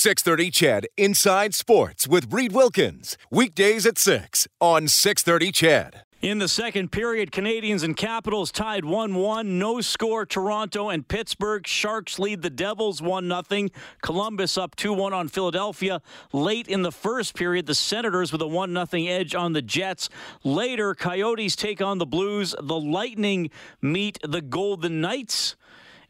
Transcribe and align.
630 0.00 0.50
CHED 0.50 0.86
Inside 0.96 1.54
Sports 1.54 2.08
with 2.08 2.32
Reid 2.32 2.52
Wilkins. 2.52 3.18
Weekdays 3.30 3.84
at 3.84 3.98
6 3.98 4.48
on 4.58 4.88
630 4.88 5.52
CHED. 5.52 6.04
In 6.22 6.38
the 6.38 6.48
second 6.48 6.90
period, 6.90 7.30
Canadiens 7.30 7.82
and 7.82 7.94
Capitals 7.94 8.50
tied 8.50 8.86
1 8.86 9.14
1. 9.14 9.58
No 9.58 9.82
score. 9.82 10.24
Toronto 10.24 10.88
and 10.88 11.06
Pittsburgh. 11.06 11.66
Sharks 11.66 12.18
lead 12.18 12.40
the 12.40 12.48
Devils 12.48 13.02
1 13.02 13.44
0. 13.50 13.68
Columbus 14.00 14.56
up 14.56 14.74
2 14.74 14.94
1 14.94 15.12
on 15.12 15.28
Philadelphia. 15.28 16.00
Late 16.32 16.66
in 16.66 16.80
the 16.80 16.92
first 16.92 17.34
period, 17.34 17.66
the 17.66 17.74
Senators 17.74 18.32
with 18.32 18.40
a 18.40 18.46
1 18.46 18.72
0 18.72 19.04
edge 19.06 19.34
on 19.34 19.52
the 19.52 19.60
Jets. 19.60 20.08
Later, 20.42 20.94
Coyotes 20.94 21.54
take 21.56 21.82
on 21.82 21.98
the 21.98 22.06
Blues. 22.06 22.54
The 22.58 22.80
Lightning 22.80 23.50
meet 23.82 24.18
the 24.22 24.40
Golden 24.40 25.02
Knights 25.02 25.56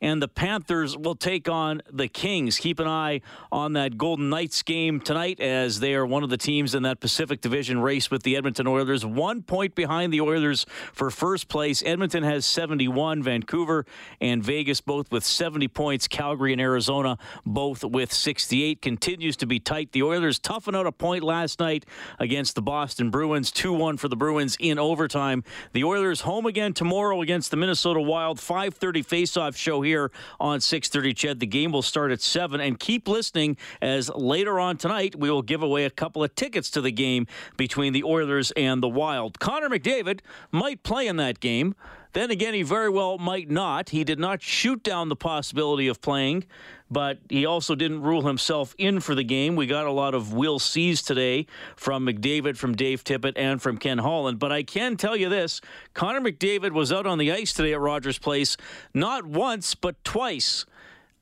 and 0.01 0.23
the 0.23 0.29
Panthers 0.29 0.96
will 0.96 1.14
take 1.14 1.48
on 1.48 1.83
the 1.93 2.09
Kings. 2.09 2.59
Keep 2.59 2.80
an 2.80 2.87
eye 2.87 3.21
on 3.53 3.75
that 3.75 3.98
Golden 3.98 4.30
Knights 4.30 4.62
game 4.62 5.01
tonight 5.01 5.41
as 5.41 5.80
they 5.80 5.95
are 5.95 6.07
one 6.07 6.23
of 6.23 6.30
the 6.30 6.37
teams 6.37 6.74
in 6.74 6.83
that 6.84 7.01
Pacific 7.01 7.41
Division 7.41 7.80
race 7.80 8.10
with 8.10 8.23
the 8.23 8.37
Edmonton 8.37 8.66
Oilers. 8.66 9.05
One 9.05 9.43
point 9.43 9.74
behind 9.74 10.12
the 10.12 10.21
Oilers 10.21 10.65
for 10.93 11.10
first 11.10 11.48
place. 11.48 11.83
Edmonton 11.84 12.23
has 12.23 12.47
71, 12.47 13.23
Vancouver 13.23 13.84
and 14.21 14.43
Vegas 14.43 14.80
both 14.80 15.10
with 15.10 15.24
70 15.24 15.69
points. 15.69 16.09
Calgary 16.09 16.52
and 16.52 16.60
Arizona 16.60 17.19
both 17.45 17.85
with 17.85 18.12
68. 18.12 18.80
Continues 18.80 19.37
to 19.38 19.46
be 19.46 19.60
tight. 19.60 19.93
The 19.93 20.02
Oilers 20.02 20.38
toughen 20.38 20.74
out 20.74 20.87
a 20.87 20.93
point 20.93 21.23
last 21.23 21.60
night 21.60 21.85
against 22.19 22.55
the 22.55 22.62
Boston 22.62 23.10
Bruins. 23.10 23.51
2 23.51 23.73
1 23.73 23.96
for 23.96 24.09
the 24.09 24.16
Bruins 24.16 24.57
in 24.60 24.79
overtime. 24.79 25.45
The 25.73 25.85
Oilers 25.85 26.23
home 26.23 26.46
again 26.46 26.73
tomorrow 26.73 27.21
against 27.21 27.51
the 27.51 27.57
Minnesota 27.57 28.01
Wild. 28.01 28.38
5:30 28.38 29.05
face-off 29.05 29.57
show 29.57 29.82
here 29.82 29.90
here 29.91 30.12
on 30.39 30.61
6:30. 30.61 31.12
CHED, 31.17 31.41
the 31.41 31.47
game 31.47 31.73
will 31.73 31.83
start 31.83 32.12
at 32.12 32.21
seven, 32.21 32.61
and 32.61 32.79
keep 32.79 33.09
listening 33.09 33.57
as 33.83 34.09
later 34.15 34.61
on 34.61 34.77
tonight 34.77 35.16
we 35.16 35.29
will 35.29 35.43
give 35.43 35.63
away 35.65 35.85
a 35.85 35.91
couple 35.91 36.23
of 36.23 36.33
tickets 36.37 36.71
to 36.71 36.80
the 36.80 36.93
game 36.93 37.27
between 37.57 37.93
the 37.93 38.05
Oilers 38.05 38.52
and 38.52 38.80
the 38.80 38.88
Wild. 38.88 39.41
Connor 39.41 39.69
McDavid 39.69 40.21
might 40.52 40.85
play 40.85 41.09
in 41.09 41.16
that 41.16 41.41
game. 41.41 41.74
Then 42.13 42.30
again, 42.30 42.55
he 42.55 42.63
very 42.63 42.89
well 42.89 43.19
might 43.19 43.51
not. 43.51 43.91
He 43.91 44.05
did 44.05 44.19
not 44.19 44.43
shoot 44.43 44.83
down 44.83 45.09
the 45.09 45.16
possibility 45.16 45.87
of 45.87 46.01
playing, 46.01 46.45
but 46.91 47.19
he 47.29 47.47
also 47.47 47.75
didn't 47.75 48.03
rule 48.03 48.23
himself 48.23 48.75
in 48.79 49.01
for 49.01 49.15
the 49.15 49.23
game. 49.23 49.55
We 49.55 49.66
got 49.66 49.87
a 49.87 49.93
lot 49.93 50.15
of 50.15 50.33
will 50.33 50.59
sees 50.59 51.03
today 51.03 51.47
from 51.77 52.07
McDavid, 52.07 52.57
from 52.57 52.75
Dave 52.75 53.05
Tippett, 53.05 53.35
and 53.37 53.63
from 53.63 53.79
Ken 53.79 53.99
Holland. 53.99 54.38
But 54.38 54.51
I 54.51 54.63
can 54.65 54.97
tell 54.97 55.16
you 55.16 55.29
this 55.29 55.61
Connor 55.95 56.21
McDavid 56.21 56.73
was 56.73 56.93
out 56.93 57.07
on 57.07 57.19
the 57.19 57.31
ice 57.31 57.53
today 57.53 57.75
at 57.75 57.81
Rogers 57.81 58.19
Place 58.19 58.57
not 58.93 59.25
once, 59.25 59.75
but 59.75 60.03
twice 60.03 60.66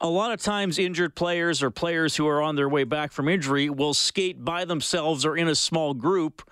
a 0.00 0.08
lot 0.08 0.32
of 0.32 0.40
times 0.40 0.78
injured 0.78 1.14
players 1.14 1.62
or 1.62 1.70
players 1.70 2.16
who 2.16 2.26
are 2.26 2.40
on 2.40 2.54
their 2.54 2.68
way 2.68 2.84
back 2.84 3.10
from 3.10 3.28
injury 3.28 3.68
will 3.68 3.94
skate 3.94 4.44
by 4.44 4.64
themselves 4.64 5.26
or 5.26 5.36
in 5.36 5.48
a 5.48 5.54
small 5.54 5.92
group 5.92 6.48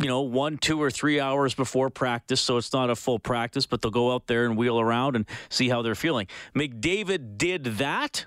you 0.00 0.08
know, 0.08 0.22
one, 0.22 0.56
two, 0.56 0.80
or 0.82 0.90
three 0.90 1.20
hours 1.20 1.54
before 1.54 1.90
practice, 1.90 2.40
so 2.40 2.56
it's 2.56 2.72
not 2.72 2.90
a 2.90 2.96
full 2.96 3.18
practice, 3.18 3.66
but 3.66 3.82
they'll 3.82 3.90
go 3.90 4.12
out 4.12 4.26
there 4.26 4.46
and 4.46 4.56
wheel 4.56 4.80
around 4.80 5.16
and 5.16 5.26
see 5.48 5.68
how 5.68 5.82
they're 5.82 5.94
feeling. 5.94 6.26
McDavid 6.54 7.36
did 7.36 7.64
that, 7.64 8.26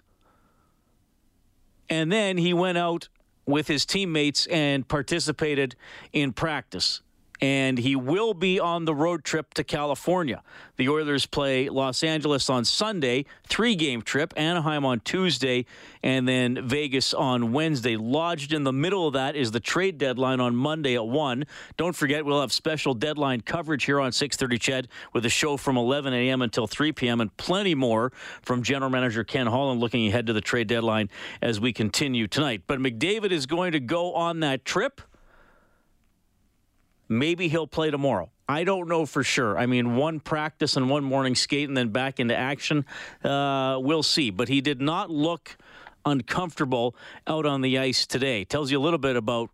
and 1.90 2.12
then 2.12 2.38
he 2.38 2.54
went 2.54 2.78
out 2.78 3.10
with 3.46 3.68
his 3.68 3.86
teammates 3.86 4.46
and 4.48 4.88
participated 4.88 5.76
in 6.12 6.32
practice 6.32 7.02
and 7.44 7.78
he 7.78 7.94
will 7.94 8.34
be 8.34 8.58
on 8.58 8.86
the 8.86 8.96
road 8.96 9.26
trip 9.26 9.54
to 9.54 9.66
California. 9.66 10.42
The 10.78 10.88
Oilers 10.88 11.26
play 11.26 11.68
Los 11.68 12.02
Angeles 12.02 12.50
on 12.50 12.64
Sunday, 12.64 13.26
three 13.50 13.76
game 13.76 14.02
trip, 14.02 14.34
Anaheim 14.38 14.86
on 14.86 15.02
Tuesday, 15.02 15.66
and 16.02 16.26
then 16.26 16.66
Vegas 16.66 17.14
on 17.14 17.52
Wednesday. 17.52 17.98
Lodged 17.98 18.54
in 18.54 18.64
the 18.64 18.72
middle 18.72 19.08
of 19.08 19.14
that 19.16 19.36
is 19.36 19.52
the 19.52 19.60
trade 19.60 19.98
deadline 19.98 20.40
on 20.40 20.56
Monday 20.56 20.96
at 20.96 21.06
1. 21.06 21.44
Don't 21.76 21.94
forget, 21.94 22.24
we'll 22.24 22.40
have 22.40 22.54
special 22.54 22.94
deadline 22.94 23.42
coverage 23.42 23.84
here 23.84 24.00
on 24.00 24.14
630 24.14 24.58
CHED 24.58 24.88
with 25.12 25.26
a 25.26 25.30
show 25.30 25.58
from 25.58 25.76
11 25.76 26.14
a.m. 26.14 26.42
until 26.42 26.66
3 26.66 26.94
p.m. 26.94 27.20
and 27.20 27.36
plenty 27.36 27.76
more 27.76 28.14
from 28.42 28.64
General 28.64 28.90
Manager 28.90 29.26
Ken 29.26 29.48
Holland 29.48 29.82
looking 29.82 30.08
ahead 30.08 30.28
to 30.28 30.34
the 30.34 30.40
trade 30.40 30.68
deadline 30.68 31.10
as 31.42 31.60
we 31.60 31.74
continue 31.74 32.26
tonight. 32.26 32.62
But 32.68 32.80
McDavid 32.80 33.32
is 33.32 33.48
going 33.48 33.74
to 33.74 33.82
go 33.82 34.14
on 34.14 34.40
that 34.40 34.64
trip. 34.64 35.02
Maybe 37.20 37.48
he'll 37.48 37.68
play 37.68 37.92
tomorrow. 37.92 38.30
I 38.48 38.64
don't 38.64 38.90
know 38.90 39.06
for 39.06 39.24
sure. 39.24 39.58
I 39.58 39.66
mean, 39.66 39.96
one 39.96 40.20
practice 40.20 40.76
and 40.76 40.90
one 40.90 41.04
morning 41.04 41.36
skate 41.36 41.68
and 41.68 41.78
then 41.78 41.90
back 41.90 42.20
into 42.20 42.36
action. 42.36 42.86
Uh, 43.24 43.78
we'll 43.82 44.04
see. 44.04 44.32
But 44.32 44.50
he 44.50 44.62
did 44.62 44.82
not 44.82 45.10
look 45.10 45.56
uncomfortable 46.06 46.96
out 47.26 47.46
on 47.46 47.62
the 47.62 47.78
ice 47.78 48.06
today. 48.06 48.44
Tells 48.44 48.72
you 48.72 48.80
a 48.80 48.84
little 48.84 49.00
bit 49.00 49.16
about 49.16 49.50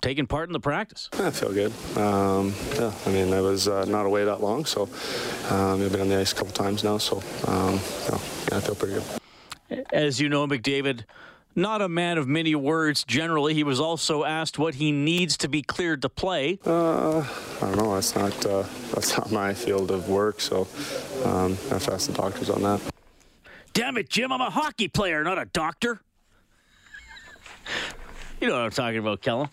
taking 0.00 0.26
part 0.26 0.48
in 0.48 0.52
the 0.52 0.60
practice. 0.60 1.08
I 1.12 1.30
feel 1.30 1.52
good. 1.52 1.72
Um, 1.96 2.54
yeah, 2.74 2.92
I 3.06 3.10
mean, 3.10 3.32
I 3.32 3.40
was 3.40 3.68
uh, 3.68 3.84
not 3.84 4.06
away 4.06 4.24
that 4.24 4.40
long, 4.40 4.64
so 4.64 4.82
um, 5.50 5.82
I've 5.82 5.92
been 5.92 6.00
on 6.00 6.08
the 6.08 6.18
ice 6.18 6.32
a 6.32 6.34
couple 6.34 6.52
times 6.52 6.82
now, 6.82 6.98
so 6.98 7.22
um, 7.46 7.74
yeah, 7.74 8.56
I 8.56 8.60
feel 8.60 8.74
pretty 8.74 9.00
good. 9.00 9.84
As 9.92 10.20
you 10.20 10.28
know, 10.28 10.46
McDavid 10.46 11.04
not 11.56 11.80
a 11.80 11.88
man 11.88 12.18
of 12.18 12.28
many 12.28 12.54
words 12.54 13.02
generally. 13.02 13.54
He 13.54 13.64
was 13.64 13.80
also 13.80 14.24
asked 14.24 14.58
what 14.58 14.76
he 14.76 14.92
needs 14.92 15.38
to 15.38 15.48
be 15.48 15.62
cleared 15.62 16.02
to 16.02 16.10
play. 16.10 16.58
Uh, 16.64 17.20
I 17.20 17.60
don't 17.60 17.76
know. 17.76 17.94
That's 17.94 18.14
not 18.14 18.46
uh, 18.46 18.64
that's 18.92 19.16
not 19.16 19.32
my 19.32 19.54
field 19.54 19.90
of 19.90 20.08
work, 20.08 20.40
so 20.40 20.68
um, 21.24 21.56
I 21.70 21.74
have 21.74 21.84
to 21.84 21.94
ask 21.94 22.08
the 22.08 22.12
doctors 22.12 22.50
on 22.50 22.62
that. 22.62 22.80
Damn 23.72 23.96
it, 23.96 24.08
Jim! 24.08 24.32
I'm 24.32 24.40
a 24.40 24.50
hockey 24.50 24.88
player, 24.88 25.24
not 25.24 25.38
a 25.38 25.46
doctor. 25.46 26.00
you 28.40 28.48
know 28.48 28.54
what 28.54 28.62
I'm 28.62 28.70
talking 28.70 28.98
about, 28.98 29.22
Kellen. 29.22 29.48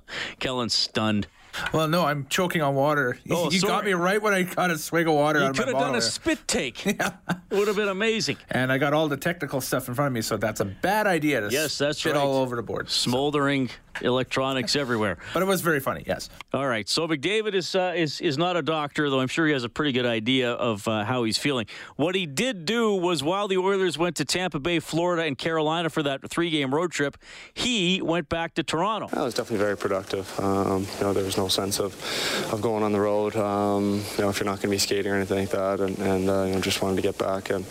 Kellen's 0.38 0.74
stunned. 0.74 1.26
Well, 1.72 1.88
no, 1.88 2.04
I'm 2.04 2.26
choking 2.28 2.62
on 2.62 2.74
water. 2.74 3.18
Oh, 3.30 3.50
you 3.50 3.58
sorry. 3.58 3.72
got 3.72 3.84
me 3.84 3.92
right 3.92 4.20
when 4.20 4.34
I 4.34 4.42
got 4.42 4.70
a 4.70 4.78
swig 4.78 5.06
of 5.06 5.14
water. 5.14 5.40
You 5.40 5.52
could 5.52 5.68
have 5.68 5.78
done 5.78 5.94
a 5.94 6.00
spit 6.00 6.46
take. 6.46 6.84
yeah, 6.84 7.12
it 7.50 7.54
would 7.54 7.68
have 7.68 7.76
been 7.76 7.88
amazing. 7.88 8.36
And 8.50 8.72
I 8.72 8.78
got 8.78 8.92
all 8.94 9.08
the 9.08 9.16
technical 9.16 9.60
stuff 9.60 9.88
in 9.88 9.94
front 9.94 10.08
of 10.08 10.12
me, 10.12 10.22
so 10.22 10.36
that's 10.36 10.60
a 10.60 10.64
bad 10.64 11.06
idea 11.06 11.40
to 11.40 11.48
yes, 11.50 11.78
that's 11.78 11.98
spit 11.98 12.14
right. 12.14 12.20
all 12.20 12.36
over 12.36 12.56
the 12.56 12.62
board. 12.62 12.90
Smoldering 12.90 13.70
electronics 14.02 14.76
everywhere. 14.76 15.18
But 15.34 15.42
it 15.42 15.46
was 15.46 15.60
very 15.60 15.80
funny. 15.80 16.04
Yes. 16.06 16.30
All 16.52 16.66
right. 16.66 16.88
So 16.88 17.06
McDavid 17.06 17.54
is 17.54 17.74
uh, 17.74 17.92
is 17.96 18.20
is 18.20 18.38
not 18.38 18.56
a 18.56 18.62
doctor, 18.62 19.10
though 19.10 19.20
I'm 19.20 19.28
sure 19.28 19.46
he 19.46 19.52
has 19.52 19.64
a 19.64 19.68
pretty 19.68 19.92
good 19.92 20.06
idea 20.06 20.52
of 20.52 20.86
uh, 20.88 21.04
how 21.04 21.24
he's 21.24 21.38
feeling. 21.38 21.66
What 21.96 22.14
he 22.14 22.26
did 22.26 22.64
do 22.64 22.94
was 22.94 23.22
while 23.22 23.48
the 23.48 23.58
Oilers 23.58 23.98
went 23.98 24.16
to 24.16 24.24
Tampa 24.24 24.60
Bay, 24.60 24.80
Florida, 24.80 25.22
and 25.22 25.36
Carolina 25.36 25.90
for 25.90 26.02
that 26.02 26.28
three 26.28 26.50
game 26.50 26.74
road 26.74 26.92
trip, 26.92 27.16
he 27.54 28.00
went 28.02 28.28
back 28.28 28.54
to 28.54 28.62
Toronto. 28.62 29.08
That 29.08 29.22
was 29.24 29.34
definitely 29.34 29.64
very 29.64 29.76
productive. 29.76 30.38
Um, 30.40 30.86
you 30.98 31.04
know, 31.04 31.12
there 31.12 31.24
was 31.24 31.36
no 31.36 31.47
sense 31.48 31.80
of 31.80 31.94
of 32.52 32.60
going 32.60 32.82
on 32.82 32.92
the 32.92 33.00
road. 33.00 33.36
Um, 33.36 34.04
you 34.16 34.22
know, 34.22 34.30
if 34.30 34.38
you're 34.38 34.46
not 34.46 34.56
going 34.56 34.62
to 34.62 34.68
be 34.68 34.78
skating 34.78 35.10
or 35.10 35.16
anything 35.16 35.38
like 35.40 35.50
that, 35.50 35.80
and, 35.80 35.98
and 35.98 36.30
uh, 36.30 36.44
you 36.44 36.54
know, 36.54 36.60
just 36.60 36.82
wanted 36.82 36.96
to 36.96 37.02
get 37.02 37.18
back 37.18 37.50
and 37.50 37.64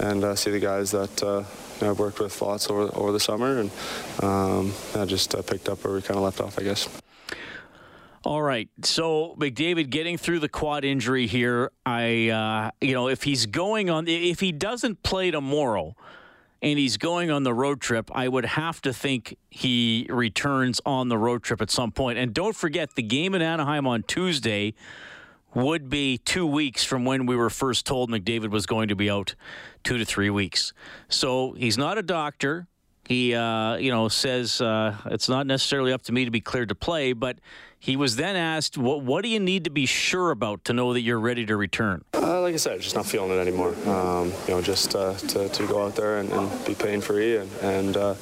and 0.00 0.24
uh, 0.24 0.34
see 0.34 0.50
the 0.50 0.60
guys 0.60 0.90
that 0.90 1.22
uh, 1.22 1.44
you 1.80 1.86
know, 1.86 1.90
I've 1.90 1.98
worked 1.98 2.20
with 2.20 2.40
lots 2.42 2.68
over 2.70 2.90
over 2.94 3.12
the 3.12 3.20
summer, 3.20 3.60
and 3.60 3.70
um, 4.22 4.72
I 4.94 5.04
just 5.04 5.34
uh, 5.34 5.42
picked 5.42 5.68
up 5.68 5.84
where 5.84 5.94
we 5.94 6.02
kind 6.02 6.16
of 6.16 6.24
left 6.24 6.40
off, 6.40 6.58
I 6.58 6.62
guess. 6.62 6.88
All 8.24 8.42
right. 8.42 8.68
So 8.82 9.36
McDavid 9.38 9.90
getting 9.90 10.18
through 10.18 10.40
the 10.40 10.48
quad 10.48 10.84
injury 10.84 11.26
here. 11.26 11.70
I, 11.86 12.28
uh, 12.28 12.70
you 12.80 12.92
know, 12.92 13.08
if 13.08 13.22
he's 13.22 13.46
going 13.46 13.90
on, 13.90 14.08
if 14.08 14.40
he 14.40 14.52
doesn't 14.52 15.02
play 15.02 15.30
tomorrow, 15.30 15.94
and 16.60 16.78
he's 16.78 16.96
going 16.96 17.30
on 17.30 17.44
the 17.44 17.54
road 17.54 17.80
trip, 17.80 18.10
I 18.12 18.28
would 18.28 18.44
have 18.44 18.80
to 18.82 18.92
think 18.92 19.36
he 19.50 20.06
returns 20.10 20.80
on 20.84 21.08
the 21.08 21.18
road 21.18 21.42
trip 21.42 21.60
at 21.60 21.70
some 21.70 21.92
point. 21.92 22.18
And 22.18 22.34
don't 22.34 22.56
forget 22.56 22.94
the 22.94 23.02
game 23.02 23.34
in 23.34 23.42
Anaheim 23.42 23.86
on 23.86 24.02
Tuesday 24.02 24.74
would 25.54 25.88
be 25.88 26.18
two 26.18 26.46
weeks 26.46 26.84
from 26.84 27.04
when 27.04 27.26
we 27.26 27.36
were 27.36 27.50
first 27.50 27.86
told 27.86 28.10
McDavid 28.10 28.50
was 28.50 28.66
going 28.66 28.88
to 28.88 28.96
be 28.96 29.08
out 29.08 29.34
two 29.84 29.98
to 29.98 30.04
three 30.04 30.30
weeks. 30.30 30.72
So 31.08 31.52
he's 31.52 31.78
not 31.78 31.96
a 31.96 32.02
doctor. 32.02 32.66
He, 33.06 33.34
uh, 33.34 33.76
you 33.76 33.90
know, 33.90 34.08
says 34.08 34.60
uh, 34.60 34.94
it's 35.06 35.28
not 35.28 35.46
necessarily 35.46 35.92
up 35.92 36.02
to 36.02 36.12
me 36.12 36.26
to 36.26 36.30
be 36.30 36.42
cleared 36.42 36.68
to 36.68 36.74
play, 36.74 37.14
but 37.14 37.38
he 37.78 37.96
was 37.96 38.16
then 38.16 38.36
asked, 38.36 38.76
"What 38.76 39.02
what 39.02 39.22
do 39.22 39.28
you 39.28 39.40
need 39.40 39.64
to 39.64 39.70
be 39.70 39.86
sure 39.86 40.30
about 40.30 40.64
to 40.64 40.72
know 40.72 40.92
that 40.92 41.00
you're 41.00 41.20
ready 41.20 41.46
to 41.46 41.56
return?" 41.56 42.04
Uh, 42.14 42.40
like 42.42 42.54
I 42.54 42.56
said, 42.56 42.80
just 42.80 42.96
not 42.96 43.06
feeling 43.06 43.30
it 43.30 43.40
anymore. 43.40 43.74
Um, 43.86 44.32
you 44.46 44.54
know, 44.54 44.60
just 44.60 44.94
uh, 44.96 45.14
to, 45.14 45.48
to 45.48 45.66
go 45.66 45.86
out 45.86 45.94
there 45.94 46.18
and, 46.18 46.30
and 46.30 46.66
be 46.66 46.74
pain 46.74 47.00
free 47.00 47.36
and, 47.36 47.50
and 47.62 47.96
uh, 47.96 48.14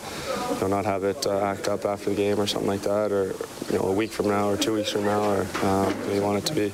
you 0.54 0.60
know 0.60 0.66
not 0.68 0.84
have 0.84 1.04
it 1.04 1.26
uh, 1.26 1.40
act 1.40 1.68
up 1.68 1.84
after 1.84 2.10
the 2.10 2.16
game 2.16 2.38
or 2.38 2.46
something 2.46 2.68
like 2.68 2.82
that, 2.82 3.10
or 3.12 3.34
you 3.70 3.78
know 3.78 3.86
a 3.86 3.92
week 3.92 4.10
from 4.10 4.28
now 4.28 4.48
or 4.48 4.56
two 4.56 4.74
weeks 4.74 4.92
from 4.92 5.04
now, 5.04 5.22
or 5.22 5.46
um, 5.64 5.94
you 6.12 6.20
want 6.20 6.38
it 6.38 6.46
to 6.46 6.54
be 6.54 6.70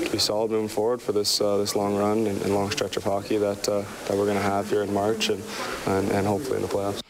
to 0.00 0.10
be 0.10 0.18
solid 0.18 0.50
moving 0.50 0.68
forward 0.68 1.00
for 1.00 1.12
this 1.12 1.40
uh, 1.40 1.56
this 1.58 1.76
long 1.76 1.96
run 1.96 2.26
and, 2.26 2.42
and, 2.42 2.54
long 2.54 2.70
stretch 2.70 2.96
of 2.96 3.04
hockey 3.04 3.36
that 3.36 3.68
uh, 3.68 3.82
that 4.06 4.16
we're 4.16 4.26
going 4.26 4.36
to 4.36 4.42
have 4.42 4.68
here 4.68 4.82
in 4.82 4.92
March 4.92 5.28
and, 5.28 5.42
and 5.86 6.10
and 6.10 6.26
hopefully 6.26 6.56
in 6.56 6.62
the 6.62 6.68
playoffs. 6.68 7.03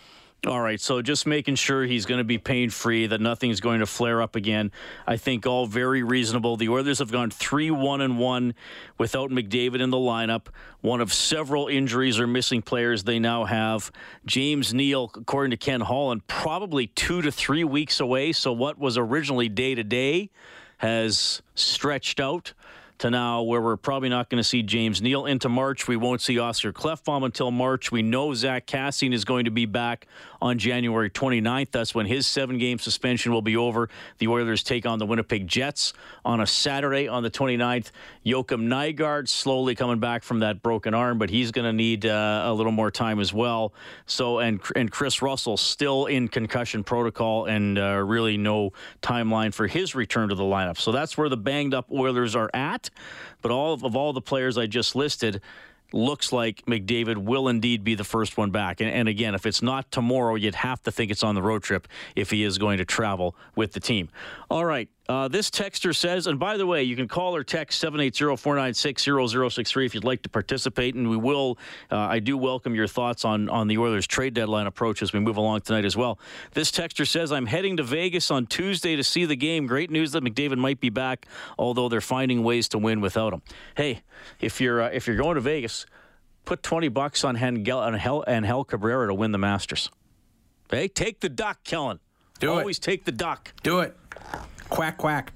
All 0.46 0.60
right, 0.60 0.78
so 0.78 1.00
just 1.00 1.26
making 1.26 1.54
sure 1.54 1.84
he's 1.84 2.04
going 2.04 2.18
to 2.18 2.24
be 2.24 2.36
pain 2.36 2.68
free, 2.68 3.06
that 3.06 3.20
nothing's 3.20 3.60
going 3.60 3.80
to 3.80 3.86
flare 3.86 4.20
up 4.20 4.36
again. 4.36 4.72
I 5.06 5.16
think 5.16 5.46
all 5.46 5.66
very 5.66 6.02
reasonable. 6.02 6.58
The 6.58 6.68
Oilers 6.68 6.98
have 6.98 7.10
gone 7.10 7.30
3 7.30 7.70
1 7.70 8.00
and 8.02 8.18
1 8.18 8.54
without 8.98 9.30
McDavid 9.30 9.80
in 9.80 9.88
the 9.88 9.96
lineup. 9.96 10.48
One 10.82 11.00
of 11.00 11.14
several 11.14 11.68
injuries 11.68 12.20
or 12.20 12.26
missing 12.26 12.60
players 12.60 13.04
they 13.04 13.18
now 13.18 13.44
have. 13.44 13.90
James 14.26 14.74
Neal, 14.74 15.10
according 15.14 15.52
to 15.52 15.56
Ken 15.56 15.80
Holland, 15.80 16.26
probably 16.26 16.88
two 16.88 17.22
to 17.22 17.32
three 17.32 17.64
weeks 17.64 17.98
away. 17.98 18.32
So 18.32 18.52
what 18.52 18.78
was 18.78 18.98
originally 18.98 19.48
day 19.48 19.74
to 19.74 19.82
day 19.82 20.28
has 20.76 21.40
stretched 21.54 22.20
out 22.20 22.52
to 22.98 23.10
now 23.10 23.42
where 23.42 23.60
we're 23.60 23.76
probably 23.76 24.08
not 24.08 24.30
going 24.30 24.38
to 24.38 24.48
see 24.48 24.62
James 24.62 25.02
Neal 25.02 25.26
into 25.26 25.48
March. 25.48 25.88
We 25.88 25.96
won't 25.96 26.20
see 26.20 26.38
Oscar 26.38 26.72
Klefbom 26.72 27.24
until 27.24 27.50
March. 27.50 27.90
We 27.90 28.02
know 28.02 28.34
Zack 28.34 28.66
Kassian 28.66 29.12
is 29.12 29.24
going 29.24 29.46
to 29.46 29.50
be 29.50 29.66
back 29.66 30.06
on 30.44 30.58
January 30.58 31.08
29th. 31.08 31.70
That's 31.70 31.94
when 31.94 32.04
his 32.04 32.26
seven 32.26 32.58
game 32.58 32.78
suspension 32.78 33.32
will 33.32 33.40
be 33.40 33.56
over. 33.56 33.88
The 34.18 34.28
Oilers 34.28 34.62
take 34.62 34.84
on 34.84 34.98
the 34.98 35.06
Winnipeg 35.06 35.48
Jets 35.48 35.94
on 36.22 36.42
a 36.42 36.46
Saturday 36.46 37.08
on 37.08 37.22
the 37.22 37.30
29th. 37.30 37.90
Joakim 38.26 38.68
Nygard 38.68 39.26
slowly 39.26 39.74
coming 39.74 40.00
back 40.00 40.22
from 40.22 40.40
that 40.40 40.62
broken 40.62 40.92
arm, 40.92 41.16
but 41.16 41.30
he's 41.30 41.50
going 41.50 41.64
to 41.64 41.72
need 41.72 42.04
uh, 42.04 42.42
a 42.44 42.52
little 42.52 42.72
more 42.72 42.90
time 42.90 43.20
as 43.20 43.32
well. 43.32 43.72
So, 44.04 44.38
and, 44.40 44.60
and 44.76 44.90
Kris 44.90 45.22
Russell 45.22 45.56
still 45.56 46.04
in 46.04 46.28
concussion 46.28 46.84
protocol 46.84 47.46
and 47.46 47.78
uh, 47.78 48.02
really 48.04 48.36
no 48.36 48.74
timeline 49.00 49.54
for 49.54 49.66
his 49.66 49.94
return 49.94 50.28
to 50.28 50.34
the 50.34 50.42
lineup. 50.42 50.76
So 50.76 50.92
that's 50.92 51.16
where 51.16 51.30
the 51.30 51.38
banged 51.38 51.72
up 51.72 51.90
Oilers 51.90 52.36
are 52.36 52.50
at. 52.52 52.90
But 53.40 53.50
all 53.50 53.72
of, 53.72 53.82
of 53.82 53.96
all 53.96 54.12
the 54.12 54.20
players 54.20 54.58
I 54.58 54.66
just 54.66 54.94
listed, 54.94 55.40
looks 55.94 56.32
like 56.32 56.62
McDavid 56.66 57.18
will 57.18 57.48
indeed 57.48 57.84
be 57.84 57.94
the 57.94 58.04
first 58.04 58.36
one 58.36 58.50
back. 58.50 58.80
And, 58.80 58.90
and, 58.90 59.08
again, 59.08 59.34
if 59.34 59.46
it's 59.46 59.62
not 59.62 59.90
tomorrow, 59.90 60.34
you'd 60.34 60.56
have 60.56 60.82
to 60.82 60.92
think 60.92 61.10
it's 61.10 61.22
on 61.22 61.34
the 61.34 61.42
road 61.42 61.62
trip 61.62 61.88
if 62.16 62.30
he 62.30 62.42
is 62.42 62.58
going 62.58 62.78
to 62.78 62.84
travel 62.84 63.34
with 63.54 63.72
the 63.72 63.80
team. 63.80 64.08
All 64.50 64.64
right. 64.64 64.88
Uh, 65.06 65.28
this 65.28 65.50
texter 65.50 65.94
says, 65.94 66.26
and 66.26 66.38
by 66.38 66.56
the 66.56 66.66
way, 66.66 66.82
you 66.82 66.96
can 66.96 67.06
call 67.06 67.36
or 67.36 67.44
text 67.44 67.84
780-496-0063 67.84 69.86
if 69.86 69.94
you'd 69.94 70.04
like 70.04 70.22
to 70.22 70.30
participate, 70.30 70.94
and 70.94 71.10
we 71.10 71.16
will. 71.16 71.58
Uh, 71.90 71.98
I 71.98 72.20
do 72.20 72.38
welcome 72.38 72.74
your 72.74 72.86
thoughts 72.86 73.24
on 73.24 73.50
on 73.50 73.68
the 73.68 73.76
Oilers 73.76 74.06
trade 74.06 74.32
deadline 74.32 74.66
approach 74.66 75.02
as 75.02 75.12
we 75.12 75.20
move 75.20 75.36
along 75.36 75.60
tonight 75.62 75.84
as 75.84 75.94
well. 75.96 76.18
This 76.52 76.70
texter 76.70 77.06
says, 77.06 77.32
"I'm 77.32 77.46
heading 77.46 77.76
to 77.76 77.82
Vegas 77.82 78.30
on 78.30 78.46
Tuesday 78.46 78.96
to 78.96 79.04
see 79.04 79.26
the 79.26 79.36
game. 79.36 79.66
Great 79.66 79.90
news 79.90 80.12
that 80.12 80.24
McDavid 80.24 80.56
might 80.56 80.80
be 80.80 80.88
back, 80.88 81.26
although 81.58 81.90
they're 81.90 82.00
finding 82.00 82.42
ways 82.42 82.66
to 82.68 82.78
win 82.78 83.02
without 83.02 83.34
him. 83.34 83.42
Hey, 83.76 84.02
if 84.40 84.58
you're 84.60 84.80
uh, 84.82 84.88
if 84.88 85.06
you're 85.06 85.16
going 85.16 85.34
to 85.34 85.42
Vegas, 85.42 85.84
put 86.46 86.62
20 86.62 86.88
bucks 86.88 87.24
on 87.24 87.36
Angel, 87.36 87.78
on 87.78 87.92
Hel, 87.94 88.24
Angel 88.26 88.64
Cabrera 88.64 89.08
to 89.08 89.14
win 89.14 89.32
the 89.32 89.38
Masters. 89.38 89.90
Hey, 90.70 90.88
take 90.88 91.20
the 91.20 91.28
duck, 91.28 91.58
Kellen. 91.62 92.00
Do 92.40 92.48
Always 92.48 92.58
it. 92.58 92.62
Always 92.62 92.78
take 92.78 93.04
the 93.04 93.12
duck. 93.12 93.52
Do 93.62 93.80
it. 93.80 93.94
Quack, 94.70 94.96
quack. 94.98 95.32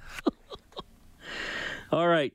All 1.90 2.08
right. 2.08 2.32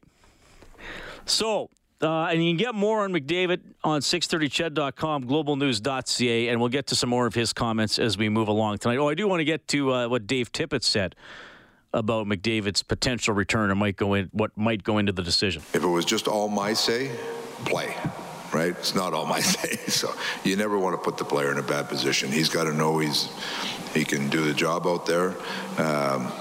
So, 1.25 1.69
uh, 2.01 2.25
and 2.25 2.43
you 2.43 2.51
can 2.51 2.57
get 2.57 2.75
more 2.75 3.03
on 3.03 3.13
McDavid 3.13 3.61
on 3.83 4.01
630ched.com, 4.01 5.25
globalnews.ca, 5.25 6.47
and 6.49 6.59
we'll 6.59 6.69
get 6.69 6.87
to 6.87 6.95
some 6.95 7.09
more 7.09 7.25
of 7.25 7.35
his 7.35 7.53
comments 7.53 7.99
as 7.99 8.17
we 8.17 8.29
move 8.29 8.47
along 8.47 8.79
tonight. 8.79 8.97
Oh, 8.97 9.09
I 9.09 9.13
do 9.13 9.27
want 9.27 9.39
to 9.39 9.45
get 9.45 9.67
to 9.69 9.93
uh, 9.93 10.07
what 10.07 10.27
Dave 10.27 10.51
Tippett 10.51 10.83
said 10.83 11.15
about 11.93 12.25
McDavid's 12.25 12.81
potential 12.81 13.33
return 13.35 13.69
and 13.69 13.79
might 13.79 13.95
go 13.95 14.15
in 14.15 14.29
what 14.31 14.57
might 14.57 14.83
go 14.83 14.97
into 14.97 15.11
the 15.11 15.21
decision. 15.21 15.61
If 15.73 15.83
it 15.83 15.87
was 15.87 16.05
just 16.05 16.27
all 16.27 16.49
my 16.49 16.73
say, 16.73 17.11
play. 17.65 17.95
Right? 18.51 18.71
It's 18.71 18.95
not 18.95 19.13
all 19.13 19.25
my 19.25 19.39
say. 19.41 19.75
So 19.87 20.13
you 20.43 20.55
never 20.55 20.77
want 20.77 20.95
to 20.95 21.03
put 21.03 21.17
the 21.17 21.25
player 21.25 21.51
in 21.51 21.57
a 21.59 21.63
bad 21.63 21.87
position. 21.89 22.31
He's 22.31 22.49
got 22.49 22.65
to 22.65 22.73
know 22.73 22.97
he's 22.99 23.29
he 23.93 24.03
can 24.03 24.29
do 24.29 24.43
the 24.43 24.53
job 24.53 24.87
out 24.87 25.05
there. 25.05 25.35
Um, 25.77 26.31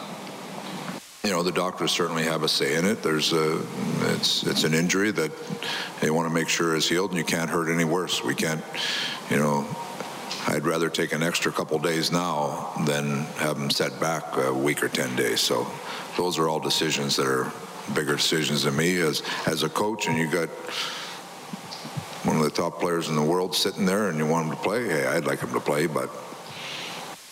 you 1.24 1.30
know, 1.30 1.42
the 1.42 1.52
doctors 1.52 1.92
certainly 1.92 2.24
have 2.24 2.42
a 2.42 2.48
say 2.48 2.76
in 2.76 2.84
it. 2.84 3.02
There's 3.02 3.32
a, 3.32 3.62
it's 4.14 4.42
it's 4.42 4.64
an 4.64 4.74
injury 4.74 5.12
that 5.12 5.30
they 6.00 6.10
want 6.10 6.28
to 6.28 6.34
make 6.34 6.48
sure 6.48 6.74
is 6.74 6.88
healed, 6.88 7.10
and 7.10 7.18
you 7.18 7.24
can't 7.24 7.48
hurt 7.48 7.72
any 7.72 7.84
worse. 7.84 8.22
We 8.24 8.34
can't, 8.34 8.62
you 9.30 9.36
know. 9.36 9.66
I'd 10.44 10.66
rather 10.66 10.90
take 10.90 11.12
an 11.12 11.22
extra 11.22 11.52
couple 11.52 11.78
days 11.78 12.10
now 12.10 12.72
than 12.84 13.20
have 13.36 13.56
them 13.60 13.70
set 13.70 14.00
back 14.00 14.36
a 14.36 14.52
week 14.52 14.82
or 14.82 14.88
ten 14.88 15.14
days. 15.14 15.40
So, 15.40 15.68
those 16.16 16.36
are 16.36 16.48
all 16.48 16.58
decisions 16.58 17.14
that 17.14 17.28
are 17.28 17.52
bigger 17.94 18.16
decisions 18.16 18.64
than 18.64 18.74
me 18.74 19.00
as 19.00 19.22
as 19.46 19.62
a 19.62 19.68
coach, 19.68 20.08
and 20.08 20.18
you 20.18 20.28
got 20.28 20.48
one 22.24 22.36
of 22.36 22.42
the 22.42 22.50
top 22.50 22.80
players 22.80 23.08
in 23.08 23.14
the 23.14 23.22
world 23.22 23.54
sitting 23.54 23.86
there, 23.86 24.08
and 24.08 24.18
you 24.18 24.26
want 24.26 24.48
him 24.48 24.56
to 24.56 24.62
play. 24.62 24.88
Hey, 24.88 25.06
I'd 25.06 25.26
like 25.26 25.38
him 25.38 25.52
to 25.52 25.60
play, 25.60 25.86
but 25.86 26.10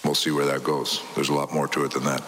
we'll 0.04 0.14
see 0.14 0.30
where 0.30 0.46
that 0.46 0.62
goes. 0.62 1.02
There's 1.16 1.30
a 1.30 1.34
lot 1.34 1.52
more 1.52 1.66
to 1.66 1.84
it 1.84 1.90
than 1.90 2.04
that. 2.04 2.22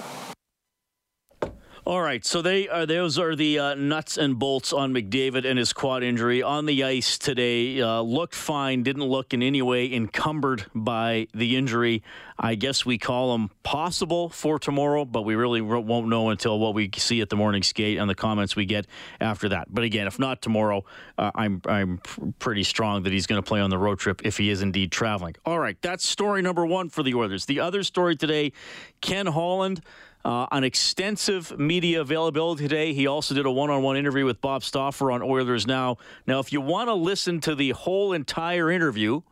All 1.84 2.00
right, 2.00 2.24
so 2.24 2.42
they 2.42 2.68
are 2.68 2.86
those 2.86 3.18
are 3.18 3.34
the 3.34 3.58
uh, 3.58 3.74
nuts 3.74 4.16
and 4.16 4.38
bolts 4.38 4.72
on 4.72 4.94
McDavid 4.94 5.44
and 5.44 5.58
his 5.58 5.72
quad 5.72 6.04
injury 6.04 6.40
on 6.40 6.64
the 6.64 6.84
ice 6.84 7.18
today. 7.18 7.80
Uh, 7.80 8.02
looked 8.02 8.36
fine, 8.36 8.84
didn't 8.84 9.02
look 9.02 9.34
in 9.34 9.42
any 9.42 9.62
way 9.62 9.92
encumbered 9.92 10.66
by 10.76 11.26
the 11.34 11.56
injury. 11.56 12.04
I 12.38 12.54
guess 12.54 12.86
we 12.86 12.98
call 12.98 13.34
him 13.34 13.50
possible 13.64 14.28
for 14.28 14.60
tomorrow, 14.60 15.04
but 15.04 15.22
we 15.22 15.34
really 15.34 15.60
won't 15.60 16.06
know 16.06 16.30
until 16.30 16.60
what 16.60 16.74
we 16.74 16.88
see 16.96 17.20
at 17.20 17.30
the 17.30 17.36
morning 17.36 17.64
skate 17.64 17.98
and 17.98 18.08
the 18.08 18.14
comments 18.14 18.54
we 18.54 18.64
get 18.64 18.86
after 19.20 19.48
that. 19.48 19.66
But 19.68 19.82
again, 19.82 20.06
if 20.06 20.20
not 20.20 20.40
tomorrow, 20.40 20.84
uh, 21.18 21.32
I'm 21.34 21.62
I'm 21.66 21.98
pretty 22.38 22.62
strong 22.62 23.02
that 23.02 23.12
he's 23.12 23.26
going 23.26 23.42
to 23.42 23.46
play 23.46 23.60
on 23.60 23.70
the 23.70 23.78
road 23.78 23.98
trip 23.98 24.22
if 24.24 24.38
he 24.38 24.50
is 24.50 24.62
indeed 24.62 24.92
traveling. 24.92 25.34
All 25.44 25.58
right, 25.58 25.76
that's 25.82 26.06
story 26.06 26.42
number 26.42 26.64
one 26.64 26.90
for 26.90 27.02
the 27.02 27.14
Oilers. 27.14 27.46
The 27.46 27.58
other 27.58 27.82
story 27.82 28.14
today, 28.14 28.52
Ken 29.00 29.26
Holland. 29.26 29.80
Uh, 30.24 30.46
an 30.52 30.62
extensive 30.62 31.58
media 31.58 32.00
availability 32.00 32.68
today. 32.68 32.92
He 32.92 33.06
also 33.06 33.34
did 33.34 33.44
a 33.44 33.50
one 33.50 33.70
on 33.70 33.82
one 33.82 33.96
interview 33.96 34.24
with 34.24 34.40
Bob 34.40 34.62
Stauffer 34.62 35.10
on 35.10 35.20
Oilers 35.20 35.66
Now. 35.66 35.96
Now, 36.26 36.38
if 36.38 36.52
you 36.52 36.60
want 36.60 36.88
to 36.88 36.94
listen 36.94 37.40
to 37.40 37.56
the 37.56 37.70
whole 37.70 38.12
entire 38.12 38.70
interview, 38.70 39.22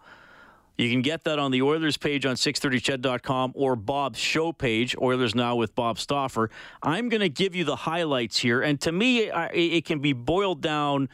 you 0.81 0.91
can 0.91 1.03
get 1.03 1.25
that 1.25 1.39
on 1.39 1.51
the 1.51 1.63
Oilers 1.63 1.97
page 1.97 2.25
on 2.25 2.37
630ched.com 2.37 3.53
or 3.55 3.77
Bob's 3.77 4.19
show 4.19 4.51
page, 4.53 4.97
Oilers 5.01 5.35
Now 5.35 5.55
with 5.55 5.75
Bob 5.75 5.99
Stauffer. 5.99 6.51
I'm 6.83 7.09
going 7.09 7.21
to 7.21 7.29
give 7.29 7.55
you 7.55 7.65
the 7.65 7.77
highlights 7.77 8.39
here. 8.39 8.63
And 8.63 8.81
to 8.81 8.91
me, 8.91 9.31
it 9.53 9.85
can 9.85 10.01
be 10.01 10.13
boiled 10.13 10.63
down 10.63 11.09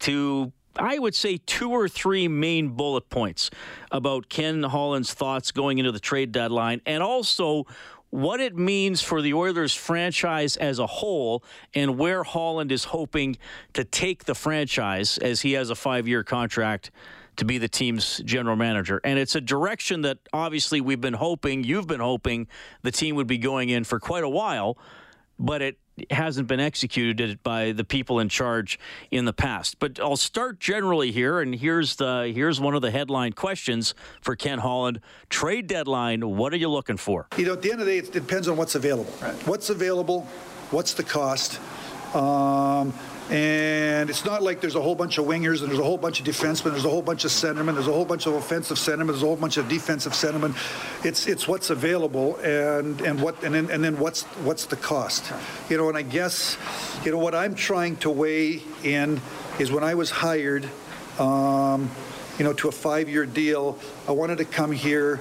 to 0.00 0.52
I 0.76 0.98
would 0.98 1.14
say 1.14 1.36
two 1.36 1.70
or 1.70 1.86
three 1.86 2.28
main 2.28 2.70
bullet 2.70 3.10
points 3.10 3.50
about 3.90 4.28
Ken 4.28 4.62
Holland's 4.62 5.12
thoughts 5.12 5.52
going 5.52 5.78
into 5.78 5.92
the 5.92 6.00
trade 6.00 6.32
deadline 6.32 6.80
and 6.86 7.02
also 7.02 7.66
what 8.12 8.40
it 8.40 8.54
means 8.54 9.00
for 9.00 9.22
the 9.22 9.32
Oilers 9.32 9.74
franchise 9.74 10.58
as 10.58 10.78
a 10.78 10.86
whole 10.86 11.42
and 11.74 11.96
where 11.96 12.22
Holland 12.22 12.70
is 12.70 12.84
hoping 12.84 13.38
to 13.72 13.84
take 13.84 14.24
the 14.24 14.34
franchise 14.34 15.16
as 15.16 15.40
he 15.40 15.52
has 15.52 15.70
a 15.70 15.74
five 15.74 16.06
year 16.06 16.22
contract 16.22 16.90
to 17.36 17.46
be 17.46 17.56
the 17.56 17.68
team's 17.68 18.18
general 18.18 18.54
manager. 18.54 19.00
And 19.02 19.18
it's 19.18 19.34
a 19.34 19.40
direction 19.40 20.02
that 20.02 20.18
obviously 20.30 20.82
we've 20.82 21.00
been 21.00 21.14
hoping, 21.14 21.64
you've 21.64 21.86
been 21.86 22.00
hoping 22.00 22.48
the 22.82 22.92
team 22.92 23.16
would 23.16 23.26
be 23.26 23.38
going 23.38 23.70
in 23.70 23.82
for 23.82 23.98
quite 23.98 24.24
a 24.24 24.28
while, 24.28 24.76
but 25.38 25.62
it 25.62 25.78
hasn't 26.10 26.48
been 26.48 26.60
executed 26.60 27.42
by 27.42 27.72
the 27.72 27.84
people 27.84 28.18
in 28.18 28.28
charge 28.28 28.78
in 29.10 29.24
the 29.24 29.32
past. 29.32 29.78
But 29.78 30.00
I'll 30.00 30.16
start 30.16 30.58
generally 30.58 31.12
here, 31.12 31.40
and 31.40 31.54
here's 31.54 31.96
the 31.96 32.32
here's 32.34 32.60
one 32.60 32.74
of 32.74 32.82
the 32.82 32.90
headline 32.90 33.32
questions 33.32 33.94
for 34.20 34.36
Ken 34.36 34.60
Holland: 34.60 35.00
trade 35.28 35.66
deadline. 35.66 36.36
What 36.36 36.52
are 36.52 36.58
you 36.58 36.68
looking 36.68 36.96
for? 36.96 37.28
You 37.36 37.46
know, 37.46 37.52
at 37.52 37.62
the 37.62 37.70
end 37.70 37.80
of 37.80 37.86
the 37.86 37.92
day, 37.92 37.98
it 37.98 38.12
depends 38.12 38.48
on 38.48 38.56
what's 38.56 38.74
available. 38.74 39.12
Right. 39.20 39.34
What's 39.46 39.70
available? 39.70 40.22
What's 40.70 40.94
the 40.94 41.04
cost? 41.04 41.60
Um, 42.14 42.92
and 43.32 44.10
it's 44.10 44.26
not 44.26 44.42
like 44.42 44.60
there's 44.60 44.74
a 44.74 44.82
whole 44.82 44.94
bunch 44.94 45.16
of 45.16 45.24
wingers 45.24 45.62
and 45.62 45.70
there's 45.70 45.78
a 45.78 45.82
whole 45.82 45.96
bunch 45.96 46.20
of 46.20 46.26
defensemen, 46.26 46.72
there's 46.72 46.84
a 46.84 46.90
whole 46.90 47.00
bunch 47.00 47.24
of 47.24 47.30
centermen, 47.30 47.72
there's 47.72 47.88
a 47.88 47.92
whole 47.92 48.04
bunch 48.04 48.26
of 48.26 48.34
offensive 48.34 48.76
centermen, 48.76 49.06
there's 49.06 49.22
a 49.22 49.26
whole 49.26 49.36
bunch 49.36 49.56
of 49.56 49.70
defensive 49.70 50.12
centermen. 50.12 50.54
It's 51.02 51.26
it's 51.26 51.48
what's 51.48 51.70
available 51.70 52.36
and 52.36 53.00
and 53.00 53.22
what 53.22 53.42
and 53.42 53.54
then 53.54 53.70
and 53.70 53.82
then 53.82 53.98
what's 53.98 54.24
what's 54.44 54.66
the 54.66 54.76
cost. 54.76 55.32
You 55.70 55.78
know, 55.78 55.88
and 55.88 55.96
I 55.96 56.02
guess 56.02 56.58
you 57.06 57.10
know 57.10 57.16
what 57.16 57.34
I'm 57.34 57.54
trying 57.54 57.96
to 57.98 58.10
weigh 58.10 58.62
in 58.84 59.18
is 59.58 59.72
when 59.72 59.82
I 59.82 59.94
was 59.94 60.10
hired, 60.10 60.68
um, 61.18 61.90
you 62.36 62.44
know, 62.44 62.52
to 62.52 62.68
a 62.68 62.72
five-year 62.72 63.24
deal, 63.24 63.78
I 64.06 64.12
wanted 64.12 64.38
to 64.38 64.44
come 64.44 64.72
here, 64.72 65.16